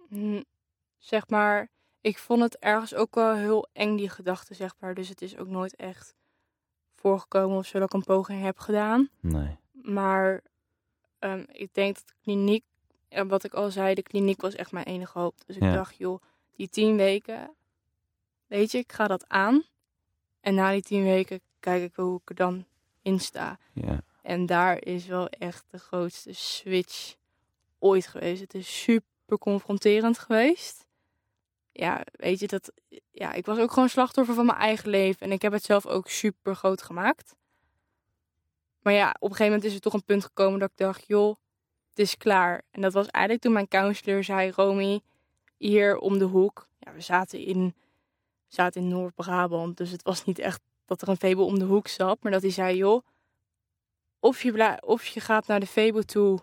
Mm, 0.10 0.44
zeg 0.98 1.28
maar, 1.28 1.70
ik 2.02 2.18
vond 2.18 2.42
het 2.42 2.58
ergens 2.58 2.96
ook 2.96 3.16
wel 3.16 3.36
heel 3.36 3.68
eng, 3.74 3.96
die 3.98 4.10
gedachte, 4.10 4.54
zeg 4.54 4.76
maar. 4.80 4.94
Dus 4.94 5.10
het 5.10 5.22
is 5.22 5.38
ook 5.38 5.48
nooit 5.48 5.76
echt 5.76 6.16
voorgekomen 6.96 7.58
of 7.58 7.66
zo 7.66 7.80
dat 7.80 7.88
ik 7.88 7.94
een 7.94 8.04
poging 8.04 8.42
heb 8.42 8.60
gedaan. 8.60 9.10
Nee. 9.20 9.58
Maar 9.72 10.42
ehm, 11.20 11.44
ik 11.52 11.74
denk 11.74 11.96
dat 11.96 12.08
de 12.08 12.14
kliniek, 12.22 12.64
en 13.08 13.28
wat 13.28 13.44
ik 13.44 13.54
al 13.54 13.72
zei, 13.72 13.94
de 13.96 14.04
kliniek 14.04 14.42
was 14.42 14.56
echt 14.56 14.72
mijn 14.72 14.86
enige 14.86 15.20
hoop. 15.20 15.36
Dus 15.46 15.56
ik 15.56 15.62
Ja. 15.64 15.74
dacht, 15.74 15.96
joh, 15.98 16.22
die 16.56 16.70
tien 16.70 16.96
weken, 16.96 17.56
weet 18.50 18.72
je, 18.72 18.78
ik 18.78 18.92
ga 18.92 19.08
dat 19.08 19.28
aan. 19.28 19.64
En 20.42 20.56
na 20.56 20.72
die 20.72 20.82
tien 20.82 21.04
weken 21.04 21.42
kijk 21.60 21.84
ik 21.84 21.96
hoe 21.96 22.20
ik 22.22 22.30
er 22.30 22.36
dan 22.36 22.66
in 23.02 23.20
sta. 23.20 23.60
Ja. 23.74 24.02
En 24.22 24.46
daar 24.46 24.86
is 24.86 25.06
wel 25.06 25.30
echt 25.30 25.66
de 25.68 25.78
grootste 25.78 26.34
switch 26.34 27.16
ooit 27.80 28.08
geweest. 28.08 28.42
Het 28.42 28.54
is 28.54 28.82
super 28.82 29.38
confronterend 29.38 30.20
geweest. 30.20 30.88
ja, 31.72 32.04
weet 32.12 32.40
je, 32.40 32.48
dat, 32.48 32.72
ja, 33.12 33.34
ik 33.34 33.46
was 33.46 33.58
ook 33.58 33.72
gewoon 33.72 33.90
slachtoffer 33.90 34.36
van 34.36 34.46
mijn 34.46 34.58
eigen 34.58 34.90
leven. 34.90 35.22
En 35.22 35.32
ik 35.32 35.42
heb 35.42 35.52
het 35.52 35.64
zelf 35.64 35.86
ook 35.86 36.10
super 36.10 36.56
groot 36.56 36.82
gemaakt. 36.82 37.36
Maar 38.82 38.94
ja, 38.94 39.10
op 39.10 39.30
een 39.30 39.36
gegeven 39.36 39.46
moment 39.46 39.64
is 39.64 39.74
er 39.74 39.82
toch 39.82 39.94
een 39.94 40.04
punt 40.04 40.24
gekomen 40.24 40.60
dat 40.60 40.70
ik 40.70 40.78
dacht, 40.78 41.08
joh, 41.08 41.36
het 41.90 42.00
is 42.00 42.18
klaar. 42.18 42.62
En 42.72 42.82
dat 42.82 42.94
was 42.94 43.08
eigenlijk 43.08 43.44
toen 43.44 43.54
mijn 43.54 43.68
counselor 43.68 44.24
zei, 44.24 44.52
Romy, 44.52 45.02
hier 45.58 45.98
om 45.98 46.18
de 46.18 46.26
hoek. 46.26 46.68
Ja, 46.80 46.94
we 46.94 47.02
zaten 47.02 47.40
in, 47.40 47.76
zaten 48.54 48.82
in 48.82 48.88
Noord-Brabant, 48.88 49.78
dus 49.78 49.92
het 49.92 50.04
was 50.04 50.26
niet 50.26 50.40
echt 50.40 50.62
dat 50.86 51.02
er 51.02 51.10
een 51.10 51.18
Febo 51.18 51.44
om 51.44 51.60
de 51.60 51.66
hoek 51.66 51.88
zat. 51.88 52.24
Maar 52.24 52.32
dat 52.32 52.42
hij 52.42 52.52
zei, 52.52 52.78
joh, 52.78 53.06
of 54.20 54.42
je, 54.42 54.78
of 54.82 55.06
je 55.06 55.20
gaat 55.20 55.48
naar 55.48 55.60
de 55.60 55.68
Febo 55.68 56.02
toe 56.02 56.40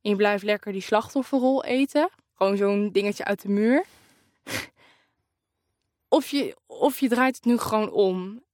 en 0.00 0.10
je 0.10 0.16
blijft 0.16 0.44
lekker 0.44 0.72
die 0.72 0.80
slachtofferrol 0.80 1.64
eten. 1.64 2.08
Gewoon 2.34 2.56
zo'n 2.56 2.92
dingetje 2.92 3.24
uit 3.24 3.42
de 3.42 3.48
muur. 3.48 3.84
of, 6.16 6.28
je, 6.28 6.56
of 6.66 6.98
je 6.98 7.08
draait 7.08 7.36
het 7.36 7.44
nu 7.44 7.58
gewoon 7.58 7.90
om. 7.90 8.44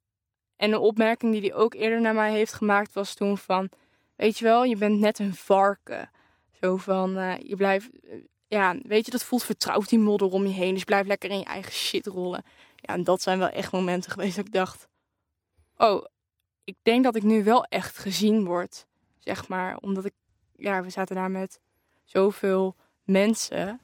En 0.56 0.72
een 0.72 0.78
opmerking 0.78 1.32
die 1.32 1.40
hij 1.40 1.54
ook 1.54 1.74
eerder 1.74 2.00
naar 2.00 2.14
mij 2.14 2.32
heeft 2.32 2.52
gemaakt 2.52 2.92
was 2.92 3.14
toen 3.14 3.38
van... 3.38 3.68
Weet 4.16 4.38
je 4.38 4.44
wel, 4.44 4.64
je 4.64 4.76
bent 4.76 4.98
net 4.98 5.18
een 5.18 5.34
varken. 5.34 6.10
Zo 6.60 6.76
van, 6.76 7.18
uh, 7.18 7.38
je 7.38 7.56
blijft... 7.56 7.90
Ja, 8.52 8.76
weet 8.82 9.04
je, 9.04 9.10
dat 9.10 9.24
voelt 9.24 9.44
vertrouwd 9.44 9.88
die 9.88 9.98
modder 9.98 10.28
om 10.28 10.46
je 10.46 10.52
heen. 10.52 10.74
Dus 10.74 10.84
blijf 10.84 11.06
lekker 11.06 11.30
in 11.30 11.38
je 11.38 11.44
eigen 11.44 11.72
shit 11.72 12.06
rollen. 12.06 12.44
Ja, 12.76 12.94
en 12.94 13.04
dat 13.04 13.22
zijn 13.22 13.38
wel 13.38 13.48
echt 13.48 13.72
momenten 13.72 14.10
geweest 14.10 14.36
dat 14.36 14.46
ik 14.46 14.52
dacht... 14.52 14.88
Oh, 15.76 16.04
ik 16.64 16.76
denk 16.82 17.04
dat 17.04 17.16
ik 17.16 17.22
nu 17.22 17.44
wel 17.44 17.64
echt 17.64 17.98
gezien 17.98 18.44
word. 18.44 18.86
Zeg 19.18 19.48
maar, 19.48 19.76
omdat 19.76 20.04
ik... 20.04 20.12
Ja, 20.56 20.82
we 20.82 20.90
zaten 20.90 21.16
daar 21.16 21.30
met 21.30 21.60
zoveel 22.04 22.76
mensen. 23.02 23.80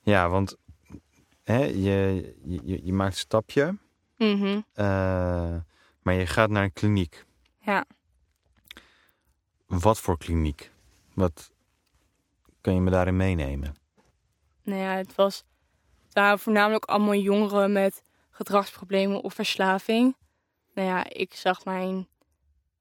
Ja, 0.00 0.28
want 0.28 0.56
hè, 1.42 1.64
je, 1.64 2.34
je, 2.44 2.84
je 2.84 2.92
maakt 2.92 3.12
een 3.12 3.18
stapje... 3.18 3.78
Mm 4.16 4.40
-hmm. 4.40 4.64
uh, 4.74 5.56
maar 6.02 6.14
je 6.14 6.26
gaat 6.26 6.50
naar 6.50 6.64
een 6.64 6.72
kliniek. 6.72 7.24
Ja. 7.60 7.84
Wat 9.66 10.00
voor 10.00 10.18
kliniek? 10.18 10.70
Wat 11.14 11.52
kan 12.64 12.74
je 12.74 12.80
me 12.80 12.90
daarin 12.90 13.16
meenemen? 13.16 13.74
Nou 14.62 14.80
ja, 14.80 14.96
het 14.96 15.14
was 15.14 15.44
daar 16.08 16.38
voornamelijk 16.38 16.84
allemaal 16.84 17.14
jongeren 17.14 17.72
met 17.72 18.02
gedragsproblemen 18.30 19.22
of 19.22 19.34
verslaving. 19.34 20.16
Nou 20.74 20.88
ja, 20.88 21.08
ik 21.08 21.34
zag 21.34 21.64
mijn 21.64 22.08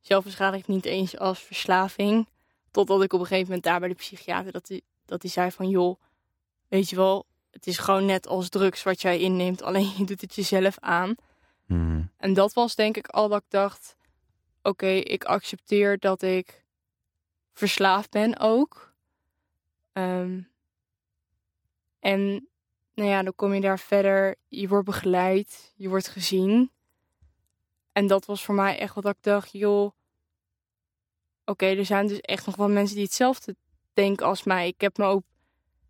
zelfbeschadiging 0.01 0.67
niet 0.67 0.85
eens 0.85 1.17
als 1.17 1.39
verslaving. 1.39 2.29
Totdat 2.71 3.03
ik 3.03 3.13
op 3.13 3.19
een 3.19 3.25
gegeven 3.25 3.47
moment 3.47 3.63
daar 3.63 3.79
bij 3.79 3.89
de 3.89 3.95
psychiater 3.95 4.51
dat 4.51 4.67
hij 4.67 4.81
dat 5.05 5.21
die 5.21 5.31
zei 5.31 5.51
van 5.51 5.69
joh, 5.69 5.99
weet 6.67 6.89
je 6.89 6.95
wel, 6.95 7.25
het 7.51 7.67
is 7.67 7.77
gewoon 7.77 8.05
net 8.05 8.27
als 8.27 8.49
drugs 8.49 8.83
wat 8.83 9.01
jij 9.01 9.19
inneemt, 9.19 9.61
alleen 9.61 9.93
je 9.97 10.05
doet 10.05 10.21
het 10.21 10.35
jezelf 10.35 10.79
aan. 10.79 11.15
Mm. 11.65 12.11
En 12.17 12.33
dat 12.33 12.53
was 12.53 12.75
denk 12.75 12.97
ik 12.97 13.07
al 13.07 13.27
dat 13.27 13.41
ik 13.41 13.49
dacht, 13.49 13.95
oké, 14.57 14.69
okay, 14.69 14.97
ik 14.97 15.23
accepteer 15.23 15.99
dat 15.99 16.21
ik 16.21 16.63
verslaafd 17.53 18.09
ben 18.09 18.39
ook. 18.39 18.92
Um, 19.93 20.51
en 21.99 22.49
nou 22.93 23.09
ja, 23.09 23.23
dan 23.23 23.35
kom 23.35 23.53
je 23.53 23.61
daar 23.61 23.79
verder, 23.79 24.35
je 24.47 24.67
wordt 24.67 24.85
begeleid, 24.85 25.73
je 25.75 25.89
wordt 25.89 26.07
gezien. 26.07 26.71
En 27.91 28.07
dat 28.07 28.25
was 28.25 28.43
voor 28.43 28.55
mij 28.55 28.79
echt 28.79 28.95
wat 28.95 29.05
ik 29.05 29.17
dacht, 29.21 29.51
joh, 29.51 29.91
oké, 31.45 31.65
er 31.65 31.85
zijn 31.85 32.07
dus 32.07 32.19
echt 32.19 32.45
nog 32.45 32.55
wel 32.55 32.69
mensen 32.69 32.95
die 32.95 33.05
hetzelfde 33.05 33.55
denken 33.93 34.25
als 34.25 34.43
mij. 34.43 34.67
Ik 34.67 34.81
heb 34.81 34.97
me 34.97 35.05
ook 35.05 35.23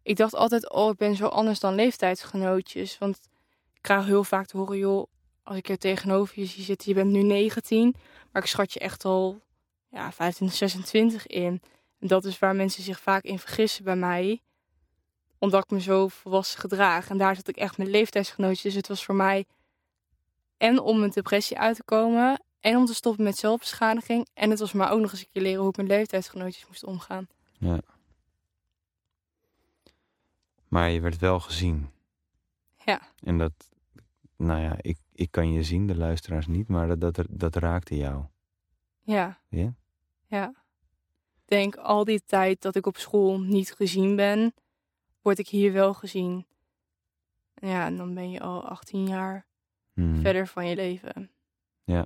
ik 0.03 0.17
dacht 0.17 0.35
altijd, 0.35 0.71
oh, 0.71 0.89
ik 0.89 0.97
ben 0.97 1.15
zo 1.15 1.27
anders 1.27 1.59
dan 1.59 1.75
leeftijdsgenootjes. 1.75 2.97
Want 2.97 3.19
ik 3.73 3.81
krijg 3.81 4.05
heel 4.05 4.23
vaak 4.23 4.45
te 4.45 4.57
horen, 4.57 4.77
joh, 4.77 5.07
als 5.43 5.57
ik 5.57 5.69
er 5.69 5.77
tegenover 5.77 6.39
je 6.39 6.45
zie 6.45 6.63
zitten, 6.63 6.89
je 6.89 6.95
bent 6.95 7.11
nu 7.11 7.21
19, 7.21 7.95
maar 8.31 8.41
ik 8.41 8.47
schat 8.47 8.73
je 8.73 8.79
echt 8.79 9.05
al 9.05 9.41
ja, 9.89 10.11
25, 10.11 10.57
26 10.57 11.27
in. 11.27 11.61
En 12.03 12.09
dat 12.09 12.25
is 12.25 12.39
waar 12.39 12.55
mensen 12.55 12.83
zich 12.83 12.99
vaak 12.99 13.23
in 13.23 13.39
vergissen 13.39 13.83
bij 13.83 13.95
mij, 13.95 14.41
omdat 15.37 15.63
ik 15.63 15.69
me 15.69 15.81
zo 15.81 16.07
volwassen 16.07 16.59
gedraag. 16.59 17.09
En 17.09 17.17
daar 17.17 17.35
zat 17.35 17.47
ik 17.47 17.57
echt 17.57 17.77
met 17.77 17.87
leeftijdsgenootjes. 17.87 18.61
Dus 18.61 18.73
het 18.73 18.87
was 18.87 19.05
voor 19.05 19.15
mij 19.15 19.45
en 20.57 20.79
om 20.79 20.99
mijn 20.99 21.11
depressie 21.11 21.59
uit 21.59 21.75
te 21.75 21.83
komen 21.83 22.43
en 22.59 22.77
om 22.77 22.85
te 22.85 22.93
stoppen 22.93 23.23
met 23.23 23.37
zelfbeschadiging. 23.37 24.27
En 24.33 24.49
het 24.49 24.59
was 24.59 24.73
maar 24.73 24.91
ook 24.91 24.99
nog 24.99 25.11
eens 25.11 25.19
een 25.19 25.27
keer 25.31 25.41
leren 25.41 25.59
hoe 25.59 25.69
ik 25.69 25.77
met 25.77 25.87
leeftijdsgenootjes 25.87 26.67
moest 26.67 26.83
omgaan. 26.83 27.27
Ja. 27.57 27.79
Maar 30.67 30.89
je 30.89 31.01
werd 31.01 31.17
wel 31.17 31.39
gezien. 31.39 31.89
Ja. 32.85 33.01
En 33.19 33.37
dat, 33.37 33.53
nou 34.37 34.61
ja, 34.61 34.75
ik, 34.81 34.97
ik 35.13 35.31
kan 35.31 35.51
je 35.51 35.63
zien, 35.63 35.87
de 35.87 35.97
luisteraars 35.97 36.47
niet, 36.47 36.67
maar 36.67 36.97
dat, 36.97 37.15
dat, 37.15 37.25
dat 37.29 37.55
raakte 37.55 37.95
jou. 37.95 38.25
Ja. 39.01 39.39
Ja? 39.49 39.73
Ja. 40.25 40.62
Denk 41.45 41.75
al 41.75 42.03
die 42.03 42.23
tijd 42.25 42.61
dat 42.61 42.75
ik 42.75 42.85
op 42.85 42.97
school 42.97 43.39
niet 43.39 43.73
gezien 43.73 44.15
ben, 44.15 44.53
word 45.21 45.39
ik 45.39 45.47
hier 45.47 45.73
wel 45.73 45.93
gezien. 45.93 46.45
Ja, 47.55 47.85
en 47.85 47.97
dan 47.97 48.13
ben 48.13 48.31
je 48.31 48.39
al 48.39 48.67
18 48.67 49.07
jaar 49.07 49.45
Hmm. 49.93 50.21
verder 50.21 50.47
van 50.47 50.67
je 50.67 50.75
leven. 50.75 51.31
Ja. 51.83 52.05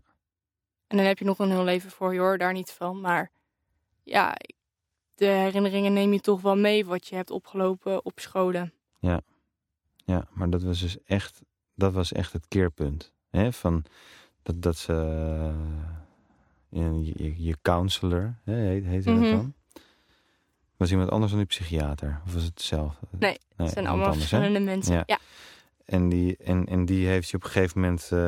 En 0.87 0.97
dan 0.97 1.05
heb 1.05 1.19
je 1.19 1.25
nog 1.25 1.39
een 1.39 1.49
heel 1.49 1.63
leven 1.63 1.91
voor 1.91 2.13
je 2.13 2.19
hoor, 2.19 2.37
daar 2.37 2.53
niet 2.53 2.71
van. 2.71 3.01
Maar 3.01 3.31
ja, 4.03 4.37
de 5.15 5.25
herinneringen 5.25 5.93
neem 5.93 6.13
je 6.13 6.19
toch 6.19 6.41
wel 6.41 6.55
mee 6.55 6.85
wat 6.85 7.07
je 7.07 7.15
hebt 7.15 7.31
opgelopen 7.31 8.05
op 8.05 8.19
scholen. 8.19 8.73
Ja, 8.99 9.21
ja 10.05 10.27
maar 10.31 10.49
dat 10.49 10.63
was 10.63 10.79
dus 10.79 11.03
echt, 11.03 11.41
dat 11.73 11.93
was 11.93 12.11
echt 12.11 12.33
het 12.33 12.47
keerpunt. 12.47 13.11
Hè? 13.29 13.53
Van 13.53 13.83
dat, 14.43 14.61
dat 14.61 14.77
ze, 14.77 14.93
je, 16.69 17.43
je 17.43 17.57
counselor, 17.61 18.35
hè, 18.43 18.55
heet, 18.55 19.05
Mhm. 19.05 19.21
dat 19.21 19.31
dan? 19.31 19.53
Was 20.77 20.91
iemand 20.91 21.09
anders 21.09 21.31
dan 21.31 21.39
die 21.39 21.49
psychiater? 21.49 22.21
Of 22.25 22.33
was 22.33 22.43
het 22.43 22.61
zelf? 22.61 22.99
Nee, 23.19 23.37
het 23.55 23.71
zijn 23.71 23.87
allemaal 23.87 24.05
anders, 24.07 24.31
hè? 24.31 24.37
verschillende 24.37 24.71
mensen. 24.71 24.95
Ja. 24.95 25.03
Ja. 25.05 25.19
En 25.85 26.09
die, 26.09 26.37
en, 26.37 26.65
en 26.65 26.85
die 26.85 27.07
heeft 27.07 27.29
je 27.29 27.37
op 27.37 27.43
een 27.43 27.49
gegeven 27.49 27.81
moment, 27.81 28.09
uh, 28.13 28.19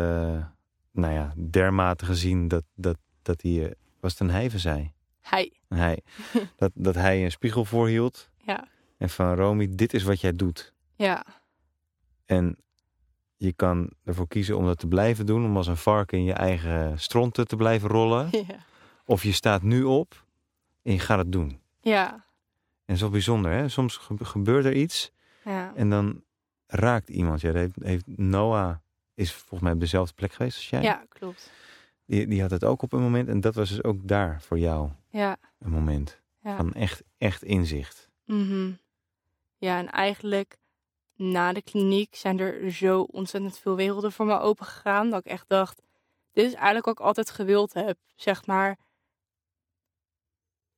nou 0.92 1.14
ja, 1.14 1.34
dermate 1.50 2.06
gezien 2.06 2.48
dat, 2.48 2.64
dat, 2.76 2.98
dat 3.22 3.42
hij, 3.42 3.52
uh, 3.52 3.72
was 4.00 4.12
het 4.12 4.22
een 4.22 4.30
hij 4.30 4.50
zei? 4.50 4.92
Hij. 5.22 5.52
Hij. 5.68 6.00
dat, 6.56 6.72
dat 6.74 6.96
hij 6.96 7.24
een 7.24 7.32
spiegel 7.32 7.66
voorhield. 7.66 8.30
Ja. 8.38 8.68
En 8.98 9.10
van 9.10 9.36
Romy, 9.36 9.68
dit 9.70 9.94
is 9.94 10.04
wat 10.04 10.22
jij 10.22 10.34
doet. 10.34 10.74
Ja. 10.96 11.26
En 12.26 12.58
je 13.40 13.54
kan 13.54 13.90
ervoor 14.04 14.28
kiezen 14.28 14.58
om 14.58 14.66
dat 14.66 14.80
te 14.80 14.88
blijven 14.88 15.26
doen. 15.26 15.46
Om 15.46 15.58
als 15.58 15.68
een 15.68 15.78
varken 15.78 16.18
in 16.18 16.24
je 16.24 16.34
eigen 16.34 17.00
stronten 17.00 17.48
te 17.48 17.56
blijven 17.56 17.90
rollen. 17.90 18.30
Ja. 18.48 18.66
Of 19.06 19.24
je 19.24 19.32
staat 19.32 19.62
nu 19.62 19.84
op 19.84 20.26
en 20.84 20.94
je 20.94 21.00
gaat 21.00 21.18
het 21.18 21.32
doen. 21.32 21.60
Ja. 21.82 22.26
En 22.86 22.98
zo 22.98 23.10
bijzonder, 23.10 23.52
hè? 23.52 23.68
Soms 23.70 24.00
gebeurt 24.22 24.66
er 24.66 24.74
iets. 24.74 25.12
Ja. 25.44 25.72
En 25.76 25.90
dan 25.90 26.24
raakt 26.68 27.10
iemand. 27.10 27.42
Ja, 27.42 27.52
heeft, 27.54 27.76
heeft 27.84 28.04
Noah 28.08 28.76
is 29.14 29.34
volgens 29.34 29.62
mij 29.62 29.72
op 29.72 29.80
dezelfde 29.80 30.14
plek 30.14 30.34
geweest 30.34 30.56
als 30.56 30.70
jij. 30.70 30.82
Ja, 30.82 31.04
klopt. 31.10 31.52
Die, 32.06 32.28
die 32.28 32.42
had 32.42 32.52
het 32.52 32.64
ook 32.64 32.82
op 32.82 32.94
een 32.94 33.02
moment. 33.02 33.28
En 33.28 33.42
dat 33.42 33.56
was 33.56 33.70
dus 33.70 33.84
ook 33.84 34.08
daar 34.08 34.42
voor 34.42 34.60
jou 34.60 34.90
Ja. 35.10 35.38
een 35.60 35.72
moment. 35.72 36.20
Ja. 36.44 36.56
Van 36.56 36.74
echt, 36.74 37.04
echt 37.18 37.44
inzicht. 37.44 38.10
Mhm. 38.26 38.72
Ja, 39.58 39.78
en 39.78 39.90
eigenlijk 39.90 40.58
na 41.20 41.54
de 41.54 41.62
kliniek 41.62 42.16
zijn 42.16 42.40
er 42.40 42.72
zo 42.72 43.02
ontzettend 43.02 43.58
veel 43.58 43.76
werelden 43.76 44.12
voor 44.12 44.26
me 44.26 44.40
open 44.40 44.66
gegaan. 44.66 45.10
Dat 45.10 45.20
ik 45.20 45.32
echt 45.32 45.50
dacht, 45.50 45.82
dit 46.32 46.46
is 46.46 46.54
eigenlijk 46.54 46.86
wat 46.86 47.00
ik 47.00 47.06
altijd 47.06 47.30
gewild 47.30 47.74
heb. 47.74 47.98
Zeg 48.16 48.46
maar, 48.46 48.78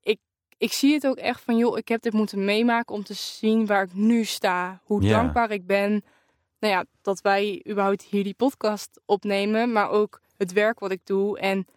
ik, 0.01 0.19
ik 0.57 0.71
zie 0.71 0.93
het 0.93 1.07
ook 1.07 1.17
echt 1.17 1.41
van, 1.41 1.57
joh, 1.57 1.77
ik 1.77 1.87
heb 1.87 2.01
dit 2.01 2.13
moeten 2.13 2.45
meemaken 2.45 2.95
om 2.95 3.03
te 3.03 3.13
zien 3.13 3.65
waar 3.65 3.83
ik 3.83 3.93
nu 3.93 4.23
sta. 4.23 4.81
Hoe 4.83 5.01
dankbaar 5.01 5.51
ik 5.51 5.65
ben, 5.65 6.03
nou 6.59 6.73
ja, 6.73 6.85
dat 7.01 7.21
wij 7.21 7.65
überhaupt 7.69 8.03
hier 8.03 8.23
die 8.23 8.33
podcast 8.33 9.01
opnemen. 9.05 9.71
Maar 9.71 9.89
ook 9.89 10.21
het 10.37 10.51
werk 10.53 10.79
wat 10.79 10.91
ik 10.91 11.05
doe 11.05 11.39
en 11.39 11.67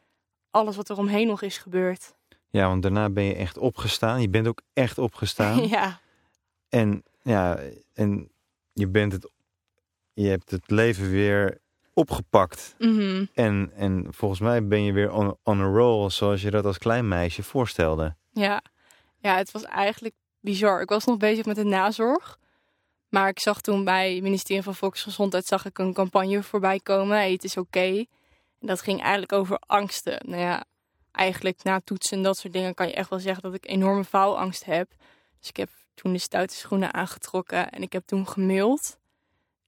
alles 0.50 0.76
wat 0.76 0.88
er 0.88 0.98
omheen 0.98 1.26
nog 1.26 1.42
is 1.42 1.58
gebeurd. 1.58 2.14
Ja, 2.50 2.68
want 2.68 2.82
daarna 2.82 3.10
ben 3.10 3.24
je 3.24 3.34
echt 3.34 3.58
opgestaan. 3.58 4.20
Je 4.20 4.28
bent 4.28 4.48
ook 4.48 4.62
echt 4.72 4.98
opgestaan. 4.98 5.68
ja, 5.76 6.00
En 6.68 7.02
ja, 7.22 7.58
en 7.92 8.30
je 8.74 8.88
bent 8.88 9.12
het, 9.12 9.30
je 10.12 10.28
hebt 10.28 10.50
het 10.50 10.70
leven 10.70 11.10
weer 11.10 11.60
opgepakt. 11.92 12.74
mhm. 12.78 13.24
En, 13.34 13.72
en 13.76 14.06
volgens 14.10 14.40
mij 14.40 14.66
ben 14.66 14.82
je 14.82 14.92
weer 14.92 15.12
on, 15.12 15.36
on 15.42 15.60
a 15.60 15.64
roll, 15.64 16.10
zoals 16.10 16.42
je 16.42 16.50
dat 16.50 16.64
als 16.64 16.78
klein 16.78 17.08
meisje 17.08 17.42
voorstelde. 17.42 18.16
Ja. 18.32 18.62
ja, 19.18 19.36
het 19.36 19.50
was 19.50 19.62
eigenlijk 19.62 20.14
bizar. 20.40 20.80
Ik 20.80 20.88
was 20.88 21.04
nog 21.04 21.16
bezig 21.16 21.44
met 21.44 21.56
de 21.56 21.64
nazorg. 21.64 22.38
Maar 23.08 23.28
ik 23.28 23.40
zag 23.40 23.60
toen 23.60 23.84
bij 23.84 24.14
het 24.14 24.22
ministerie 24.22 24.62
van 24.62 24.74
Volksgezondheid 24.74 25.46
zag 25.46 25.64
ik 25.64 25.78
een 25.78 25.92
campagne 25.92 26.42
voorbij 26.42 26.80
komen. 26.80 27.16
Hey, 27.16 27.32
het 27.32 27.44
is 27.44 27.56
oké. 27.56 28.04
En 28.60 28.66
dat 28.66 28.80
ging 28.80 29.00
eigenlijk 29.00 29.32
over 29.32 29.58
angsten. 29.58 30.20
Nou 30.26 30.40
ja, 30.40 30.64
eigenlijk 31.12 31.62
na 31.62 31.80
toetsen 31.84 32.16
en 32.16 32.22
dat 32.22 32.36
soort 32.36 32.52
dingen 32.52 32.74
kan 32.74 32.86
je 32.86 32.94
echt 32.94 33.10
wel 33.10 33.18
zeggen 33.18 33.42
dat 33.42 33.54
ik 33.54 33.68
enorme 33.68 34.04
faalangst 34.04 34.64
heb. 34.64 34.90
Dus 35.40 35.48
ik 35.48 35.56
heb 35.56 35.68
toen 35.94 36.12
de 36.12 36.18
stoute 36.18 36.54
schoenen 36.54 36.94
aangetrokken 36.94 37.70
en 37.70 37.82
ik 37.82 37.92
heb 37.92 38.06
toen 38.06 38.28
gemaild. 38.28 38.98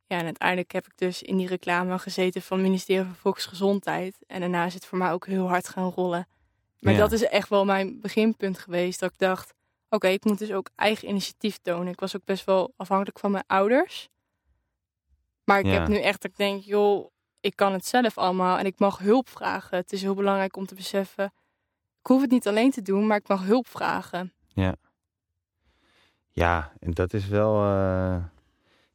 Ja, 0.06 0.18
en 0.18 0.24
uiteindelijk 0.24 0.72
heb 0.72 0.86
ik 0.86 0.92
dus 0.96 1.22
in 1.22 1.36
die 1.36 1.46
reclame 1.48 1.98
gezeten 1.98 2.42
van 2.42 2.58
het 2.58 2.66
ministerie 2.66 3.04
van 3.04 3.14
Volksgezondheid. 3.14 4.16
En 4.26 4.40
daarna 4.40 4.64
is 4.64 4.74
het 4.74 4.86
voor 4.86 4.98
mij 4.98 5.12
ook 5.12 5.26
heel 5.26 5.48
hard 5.48 5.68
gaan 5.68 5.90
rollen. 5.90 6.28
Maar 6.80 6.92
Ja. 6.92 6.98
dat 6.98 7.12
is 7.12 7.22
echt 7.24 7.48
wel 7.48 7.64
mijn 7.64 8.00
beginpunt 8.00 8.58
geweest. 8.58 9.00
Dat 9.00 9.12
ik 9.12 9.18
dacht, 9.18 9.54
oké, 9.88 10.08
ik 10.08 10.24
moet 10.24 10.38
dus 10.38 10.52
ook 10.52 10.70
eigen 10.74 11.08
initiatief 11.08 11.58
tonen. 11.62 11.92
Ik 11.92 12.00
was 12.00 12.16
ook 12.16 12.24
best 12.24 12.44
wel 12.44 12.72
afhankelijk 12.76 13.18
van 13.18 13.30
mijn 13.30 13.44
ouders. 13.46 14.08
Maar 15.44 15.58
ik 15.58 15.66
Ja. 15.66 15.72
heb 15.72 15.88
nu 15.88 15.96
echt 16.00 16.22
dat 16.22 16.30
ik 16.30 16.36
denk, 16.36 16.62
joh, 16.62 17.10
ik 17.40 17.56
kan 17.56 17.72
het 17.72 17.86
zelf 17.86 18.18
allemaal. 18.18 18.58
En 18.58 18.66
ik 18.66 18.78
mag 18.78 18.98
hulp 18.98 19.28
vragen. 19.28 19.76
Het 19.76 19.92
is 19.92 20.02
heel 20.02 20.14
belangrijk 20.14 20.56
om 20.56 20.66
te 20.66 20.74
beseffen, 20.74 21.24
ik 22.00 22.06
hoef 22.12 22.20
het 22.20 22.30
niet 22.30 22.48
alleen 22.48 22.70
te 22.70 22.82
doen, 22.82 23.06
maar 23.06 23.16
ik 23.16 23.28
mag 23.28 23.42
hulp 23.44 23.68
vragen. 23.68 24.32
Ja, 24.48 24.74
en 26.80 26.90
dat 26.92 27.12
is 27.12 27.26
wel. 27.26 27.54
eh, 27.62 28.24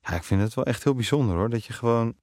Ja, 0.02 0.14
ik 0.16 0.24
vind 0.24 0.42
het 0.42 0.54
wel 0.54 0.66
echt 0.66 0.84
heel 0.84 0.94
bijzonder 0.96 1.36
hoor. 1.36 1.50
Dat 1.50 1.66
je 1.66 1.74
gewoon 1.74 2.16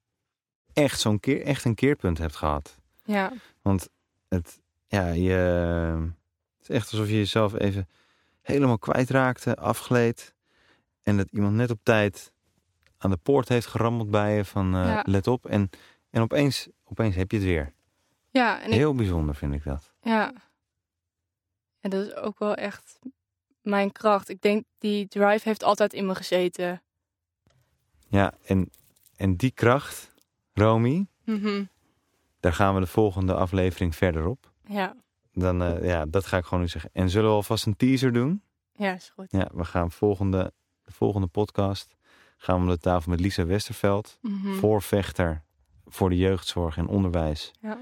echt 0.73 0.99
zo'n 0.99 1.19
keer, 1.19 1.41
echt 1.41 1.65
een 1.65 1.75
keerpunt 1.75 2.17
hebt 2.17 2.35
gehad. 2.35 2.77
Ja, 3.03 3.31
Want 3.61 3.89
het, 4.27 4.59
ja, 4.87 5.07
je, 5.07 5.31
het 6.57 6.69
is 6.69 6.69
echt 6.69 6.91
alsof 6.91 7.07
je 7.07 7.15
jezelf 7.17 7.53
even 7.53 7.87
helemaal 8.41 8.77
kwijtraakte, 8.77 9.55
afgleed. 9.55 10.35
En 11.03 11.17
dat 11.17 11.27
iemand 11.31 11.55
net 11.55 11.69
op 11.71 11.79
tijd 11.83 12.31
aan 12.97 13.09
de 13.09 13.17
poort 13.17 13.47
heeft 13.49 13.67
gerammeld 13.67 14.09
bij 14.09 14.35
je 14.35 14.45
van 14.45 14.75
eh, 14.75 14.85
Ja. 14.85 15.03
let 15.05 15.27
op. 15.27 15.45
En, 15.45 15.69
en 16.09 16.21
opeens, 16.21 16.67
opeens 16.83 17.15
heb 17.15 17.31
je 17.31 17.37
het 17.37 17.45
weer. 17.45 17.73
ja, 18.29 18.61
en 18.61 18.67
ik, 18.67 18.73
Heel 18.73 18.95
bijzonder 18.95 19.35
vind 19.35 19.53
ik 19.53 19.63
dat. 19.63 19.93
Ja. 20.01 20.33
En 21.79 21.89
dat 21.89 22.05
is 22.05 22.15
ook 22.15 22.39
wel 22.39 22.55
echt 22.55 22.99
mijn 23.61 23.91
kracht. 23.91 24.29
Ik 24.29 24.41
denk, 24.41 24.63
die 24.77 25.07
drive 25.07 25.47
heeft 25.47 25.63
altijd 25.63 25.93
in 25.93 26.05
me 26.05 26.15
gezeten. 26.15 26.81
Ja, 28.07 28.33
en, 28.45 28.69
en 29.15 29.35
die 29.35 29.51
kracht, 29.51 30.13
Romy, 30.53 31.05
Mhm. 31.25 31.63
daar 32.39 32.53
gaan 32.53 32.73
we 32.73 32.79
de 32.79 32.87
volgende 32.87 33.33
aflevering 33.33 33.95
verder 33.95 34.25
op. 34.27 34.51
Ja, 34.65 34.95
Dan, 35.33 35.63
eh, 35.63 35.83
ja, 35.85 36.05
dat 36.05 36.25
ga 36.25 36.37
ik 36.37 36.43
gewoon 36.43 36.59
nu 36.59 36.67
zeggen. 36.67 36.89
En 36.93 37.09
zullen 37.09 37.29
we 37.29 37.35
alvast 37.35 37.65
een 37.65 37.75
teaser 37.75 38.13
doen? 38.13 38.41
ja, 38.75 38.93
is 38.93 39.11
goed. 39.15 39.31
Ja, 39.31 39.49
we 39.53 39.65
gaan 39.65 39.91
volgende, 39.91 40.53
de 40.83 40.91
volgende 40.91 41.27
podcast 41.27 41.95
gaan 42.37 42.55
we 42.55 42.61
om 42.61 42.67
de 42.69 42.77
tafel 42.77 43.11
met 43.11 43.19
Lisa 43.19 43.45
Westerveld, 43.45 44.17
Mhm. 44.21 44.53
voorvechter 44.53 45.43
voor 45.85 46.09
de 46.09 46.17
jeugdzorg 46.17 46.77
en 46.77 46.87
onderwijs 46.87 47.51
Ja. 47.61 47.77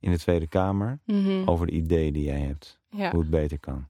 in 0.00 0.10
de 0.10 0.18
Tweede 0.18 0.46
Kamer, 0.46 0.98
Mhm. 1.04 1.48
over 1.48 1.66
de 1.66 1.72
ideeën 1.72 2.12
die 2.12 2.24
jij 2.24 2.40
hebt, 2.40 2.78
ja. 2.90 3.10
hoe 3.10 3.20
het 3.20 3.30
beter 3.30 3.58
kan. 3.58 3.88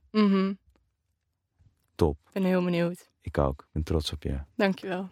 Top, 1.95 2.17
Ik 2.25 2.33
ben 2.33 2.43
heel 2.43 2.63
benieuwd. 2.63 3.09
ik 3.21 3.37
ook. 3.37 3.61
Ik 3.61 3.67
ben 3.71 3.83
trots 3.83 4.11
op 4.13 4.23
je. 4.23 4.39
Dankjewel. 4.55 5.09